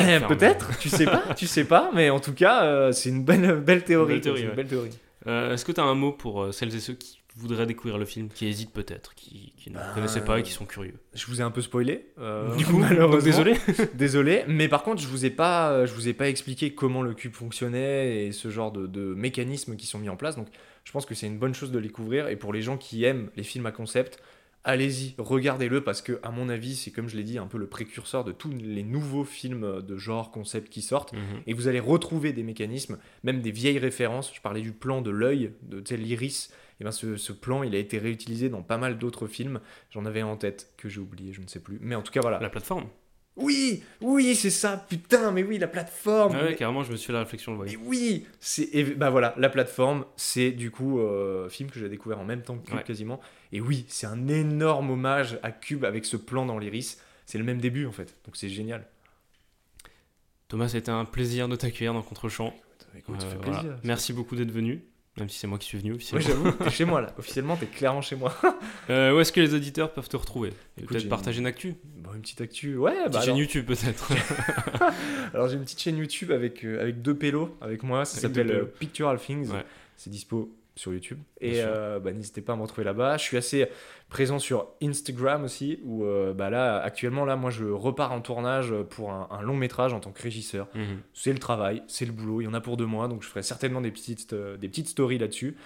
ferme. 0.00 0.26
peut-être, 0.36 0.78
tu 0.78 0.88
sais 0.88 1.04
pas, 1.04 1.34
tu 1.36 1.46
sais 1.46 1.64
pas, 1.64 1.90
mais 1.94 2.10
en 2.10 2.20
tout 2.20 2.34
cas, 2.34 2.64
euh, 2.64 2.92
c'est 2.92 3.08
une 3.10 3.24
belle, 3.24 3.60
belle 3.60 3.84
théorie. 3.84 4.14
Belle 4.14 4.66
théorie, 4.66 4.88
ouais. 4.88 4.90
Euh, 5.26 5.52
Est-ce 5.54 5.64
que 5.64 5.72
tu 5.72 5.80
as 5.80 5.84
un 5.84 5.94
mot 5.94 6.12
pour 6.12 6.52
celles 6.54 6.74
et 6.74 6.80
ceux 6.80 6.94
qui 6.94 7.20
voudraient 7.36 7.66
découvrir 7.66 7.98
le 7.98 8.04
film, 8.06 8.28
qui 8.28 8.46
hésitent 8.46 8.72
peut-être, 8.72 9.14
qui, 9.14 9.52
qui 9.58 9.70
ne 9.70 9.74
Ben, 9.76 9.82
connaissaient 9.94 10.24
pas 10.24 10.38
et 10.40 10.42
qui 10.42 10.52
sont 10.52 10.64
curieux 10.64 10.94
Je 11.14 11.26
vous 11.26 11.40
ai 11.40 11.44
un 11.44 11.50
peu 11.50 11.60
spoilé. 11.60 12.06
euh, 12.18 12.54
Du 12.56 12.64
coup, 12.64 12.78
malheureusement. 12.78 13.16
donc 13.16 13.24
désolé. 13.24 13.54
Désolé, 13.94 14.44
mais 14.48 14.68
par 14.68 14.82
contre, 14.82 15.02
je 15.02 15.06
vous 15.08 15.24
ai 15.26 15.30
pas, 15.30 15.70
euh, 15.70 15.86
je 15.86 15.92
vous 15.92 16.08
ai 16.08 16.14
pas 16.14 16.28
expliqué 16.28 16.74
comment 16.74 17.02
le 17.02 17.12
cube 17.14 17.34
fonctionnait 17.34 18.24
et 18.26 18.32
ce 18.32 18.48
genre 18.48 18.72
de, 18.72 18.86
de 18.86 19.14
mécanismes 19.14 19.76
qui 19.76 19.86
sont 19.86 19.98
mis 19.98 20.08
en 20.08 20.16
place. 20.16 20.36
Donc, 20.36 20.48
je 20.84 20.92
pense 20.92 21.04
que 21.04 21.14
c'est 21.14 21.26
une 21.26 21.38
bonne 21.38 21.54
chose 21.54 21.70
de 21.72 21.78
les 21.78 21.90
couvrir. 21.90 22.28
Et 22.28 22.36
pour 22.36 22.52
les 22.52 22.62
gens 22.62 22.76
qui 22.78 23.04
aiment 23.04 23.28
les 23.36 23.42
films 23.42 23.66
à 23.66 23.72
concept, 23.72 24.18
allez-y, 24.64 25.14
regardez-le 25.18 25.84
parce 25.84 26.00
que, 26.02 26.18
à 26.22 26.30
mon 26.30 26.48
avis, 26.48 26.74
c'est 26.74 26.90
comme 26.90 27.08
je 27.08 27.16
l'ai 27.16 27.22
dit, 27.22 27.38
un 27.38 27.46
peu 27.46 27.58
le 27.58 27.66
précurseur 27.66 28.24
de 28.24 28.32
tous 28.32 28.50
les 28.50 28.82
nouveaux 28.82 29.24
films 29.24 29.82
de 29.82 29.96
genre 29.98 30.30
concept 30.30 30.68
qui 30.70 30.80
sortent. 30.82 31.12
Mhm. 31.12 31.20
Et 31.46 31.52
vous 31.54 31.68
allez 31.68 31.80
retrouver 31.80 32.32
des 32.32 32.42
mécanismes, 32.42 32.98
même 33.24 33.42
des 33.42 33.50
vieilles 33.50 33.78
références. 33.78 34.32
Je 34.34 34.40
parlais 34.40 34.62
du 34.62 34.72
plan 34.72 35.02
de 35.02 35.10
l'œil, 35.10 35.52
de 35.62 35.82
l'iris. 35.96 36.50
Et 36.80 36.84
ben 36.84 36.90
ce, 36.90 37.16
ce 37.16 37.32
plan, 37.32 37.62
il 37.62 37.74
a 37.74 37.78
été 37.78 37.98
réutilisé 37.98 38.48
dans 38.48 38.62
pas 38.62 38.76
mal 38.78 38.98
d'autres 38.98 39.26
films. 39.26 39.60
J'en 39.90 40.04
avais 40.04 40.20
un 40.20 40.26
en 40.26 40.36
tête 40.36 40.72
que 40.76 40.88
j'ai 40.88 41.00
oublié, 41.00 41.32
je 41.32 41.40
ne 41.40 41.46
sais 41.46 41.60
plus. 41.60 41.78
Mais 41.80 41.94
en 41.94 42.02
tout 42.02 42.12
cas, 42.12 42.20
voilà. 42.20 42.38
La 42.40 42.50
plateforme. 42.50 42.86
Oui, 43.36 43.82
oui, 44.00 44.34
c'est 44.34 44.48
ça, 44.50 44.82
putain, 44.88 45.30
mais 45.30 45.42
oui, 45.42 45.58
la 45.58 45.68
plateforme. 45.68 46.32
Ah 46.34 46.42
ouais, 46.42 46.50
mais, 46.50 46.56
carrément, 46.56 46.82
je 46.82 46.90
me 46.92 46.96
suis 46.96 47.08
fait 47.08 47.12
la 47.12 47.18
réflexion, 47.18 47.52
le 47.52 47.58
mais 47.58 47.74
voyez. 47.76 47.78
oui, 47.86 48.26
c'est 48.40 48.68
et 48.74 48.82
bah 48.82 49.10
voilà, 49.10 49.34
la 49.36 49.50
plateforme, 49.50 50.06
c'est 50.16 50.52
du 50.52 50.70
coup 50.70 51.00
euh, 51.00 51.48
film 51.50 51.70
que 51.70 51.78
j'ai 51.78 51.90
découvert 51.90 52.18
en 52.18 52.24
même 52.24 52.40
temps 52.40 52.56
que 52.56 52.64
Cube 52.66 52.76
Ouais. 52.76 52.82
quasiment. 52.82 53.20
Et 53.52 53.60
oui, 53.60 53.84
c'est 53.88 54.06
un 54.06 54.26
énorme 54.28 54.88
hommage 54.90 55.38
à 55.42 55.50
Cube 55.52 55.84
avec 55.84 56.06
ce 56.06 56.16
plan 56.16 56.46
dans 56.46 56.58
l'iris. 56.58 56.98
C'est 57.26 57.36
le 57.36 57.44
même 57.44 57.60
début 57.60 57.84
en 57.84 57.92
fait, 57.92 58.16
donc 58.24 58.36
c'est 58.36 58.48
génial. 58.48 58.86
Thomas, 60.48 60.68
c'était 60.68 60.90
un 60.92 61.04
plaisir 61.04 61.48
de 61.48 61.56
t'accueillir 61.56 61.92
dans 61.92 62.02
Contrechamp. 62.02 62.54
Euh, 62.94 63.22
voilà. 63.42 63.64
Merci 63.84 64.12
beaucoup 64.14 64.36
d'être 64.36 64.50
venu, 64.50 64.82
même 65.18 65.28
si 65.28 65.38
c'est 65.38 65.46
moi 65.46 65.58
qui 65.58 65.66
suis 65.66 65.78
venu 65.78 65.90
Oui, 65.92 65.96
officiellement. 65.96 66.26
j'avoue, 66.26 66.52
t'es 66.52 66.70
chez 66.70 66.84
moi 66.84 67.00
là. 67.00 67.14
Officiellement, 67.18 67.56
t'es 67.56 67.66
clairement 67.66 68.02
chez 68.02 68.16
moi. 68.16 68.34
Euh, 68.90 69.16
où 69.16 69.20
est-ce 69.20 69.32
que 69.32 69.40
les 69.40 69.52
auditeurs 69.54 69.92
peuvent 69.92 70.08
te 70.08 70.16
retrouver? 70.16 70.52
Peut-être 70.86 71.08
partager 71.08 71.40
une 71.40 71.46
actu? 71.46 71.74
Bon, 71.96 72.10
une 72.14 72.20
petite 72.20 72.40
actu, 72.40 72.76
ouais. 72.76 72.92
Petite 72.92 73.12
Bah, 73.12 73.20
chaîne 73.20 73.28
alors, 73.30 73.38
YouTube 73.40 73.66
peut-être. 73.66 74.12
alors, 75.34 75.48
j'ai 75.48 75.54
une 75.56 75.62
petite 75.64 75.80
chaîne 75.80 75.96
YouTube 75.96 76.30
avec, 76.30 76.64
euh, 76.64 76.80
avec 76.80 77.02
deux 77.02 77.16
pélos 77.16 77.56
avec 77.60 77.82
moi. 77.82 78.04
Ça 78.04 78.20
s'appelle 78.20 78.50
euh. 78.50 78.64
Pictural 78.78 79.18
Things. 79.18 79.48
Ouais. 79.50 79.64
C'est 79.96 80.10
dispo 80.10 80.52
sur 80.76 80.92
YouTube. 80.92 81.18
Et 81.40 81.62
euh, 81.62 81.98
bah, 81.98 82.12
n'hésitez 82.12 82.42
pas 82.42 82.52
à 82.52 82.56
me 82.56 82.62
retrouver 82.62 82.84
là-bas. 82.84 83.16
Je 83.16 83.22
suis 83.22 83.36
assez 83.38 83.66
présent 84.10 84.38
sur 84.38 84.68
Instagram 84.82 85.42
aussi, 85.44 85.80
où 85.82 86.04
euh, 86.04 86.34
bah, 86.34 86.50
là, 86.50 86.78
actuellement, 86.78 87.24
là, 87.24 87.34
moi, 87.34 87.50
je 87.50 87.64
repars 87.64 88.12
en 88.12 88.20
tournage 88.20 88.72
pour 88.90 89.10
un, 89.10 89.26
un 89.30 89.42
long 89.42 89.56
métrage 89.56 89.94
en 89.94 90.00
tant 90.00 90.12
que 90.12 90.22
régisseur. 90.22 90.68
Mhm. 90.74 91.00
C'est 91.14 91.32
le 91.32 91.38
travail, 91.38 91.82
c'est 91.88 92.04
le 92.04 92.12
boulot. 92.12 92.42
Il 92.42 92.44
y 92.44 92.46
en 92.46 92.54
a 92.54 92.60
pour 92.60 92.76
deux 92.76 92.86
mois, 92.86 93.08
donc 93.08 93.22
je 93.22 93.28
ferai 93.28 93.42
certainement 93.42 93.80
des 93.80 93.90
petites, 93.90 94.34
euh, 94.34 94.58
des 94.58 94.68
petites 94.68 94.88
stories 94.88 95.18
là-dessus. 95.18 95.56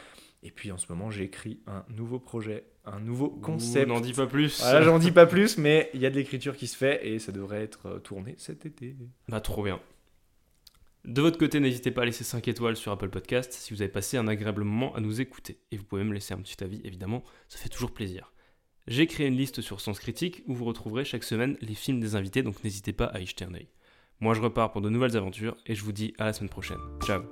Et 0.43 0.53
puis 0.53 0.73
en 0.73 0.79
ce 0.79 0.87
moment, 0.89 1.11
j'ai 1.11 1.25
écrit 1.25 1.61
un 1.67 1.85
nouveau 1.95 2.19
projet, 2.19 2.65
un 2.87 3.01
nouveau 3.01 3.29
concept. 3.29 3.89
N'en 3.89 4.01
dis 4.01 4.15
pas 4.15 4.27
plus. 4.27 4.61
Voilà, 4.63 4.81
j'en 4.81 4.99
dis 4.99 5.11
pas 5.11 5.27
plus, 5.27 5.59
mais 5.59 5.91
il 5.93 6.01
y 6.01 6.07
a 6.07 6.11
de 6.11 6.15
l'écriture 6.15 6.57
qui 6.57 6.67
se 6.67 6.77
fait 6.77 7.07
et 7.07 7.19
ça 7.19 7.31
devrait 7.31 7.63
être 7.63 7.99
tourné 7.99 8.37
cet 8.39 8.65
été. 8.65 8.97
Bah 9.29 9.41
trop 9.41 9.63
bien. 9.63 9.81
De 11.05 11.23
votre 11.23 11.39
côté, 11.39 11.61
n'hésitez 11.61 11.91
pas 11.91 12.03
à 12.03 12.05
laisser 12.05 12.25
5 12.25 12.47
étoiles 12.49 12.77
sur 12.77 12.93
Apple 12.93 13.09
Podcast 13.09 13.53
si 13.53 13.73
vous 13.73 13.81
avez 13.81 13.91
passé 13.91 14.17
un 14.17 14.29
agréable 14.29 14.65
moment 14.65 14.95
à 14.95 15.01
nous 15.01 15.21
écouter. 15.21 15.59
Et 15.71 15.77
vous 15.77 15.85
pouvez 15.85 16.05
me 16.05 16.13
laisser 16.13 16.35
un 16.35 16.39
petit 16.39 16.63
avis, 16.63 16.81
évidemment, 16.85 17.25
ça 17.49 17.59
fait 17.59 17.71
toujours 17.71 17.93
plaisir. 17.93 18.33
J'ai 18.87 19.07
créé 19.07 19.27
une 19.27 19.37
liste 19.37 19.61
sur 19.61 19.81
Sens 19.81 19.99
Critique 19.99 20.43
où 20.47 20.55
vous 20.55 20.65
retrouverez 20.65 21.05
chaque 21.05 21.25
semaine 21.25 21.57
les 21.61 21.75
films 21.75 22.01
des 22.01 22.17
invités, 22.17 22.43
donc 22.43 22.63
n'hésitez 22.65 22.93
pas 22.93 23.07
à 23.07 23.21
y 23.21 23.27
jeter 23.27 23.45
un 23.45 23.55
œil. 23.55 23.69
Moi 24.21 24.35
je 24.35 24.41
repars 24.41 24.71
pour 24.73 24.83
de 24.83 24.91
nouvelles 24.91 25.17
aventures 25.17 25.57
et 25.67 25.75
je 25.75 25.83
vous 25.83 25.93
dis 25.93 26.13
à 26.19 26.25
la 26.25 26.33
semaine 26.33 26.51
prochaine. 26.51 26.81
Ciao 27.05 27.23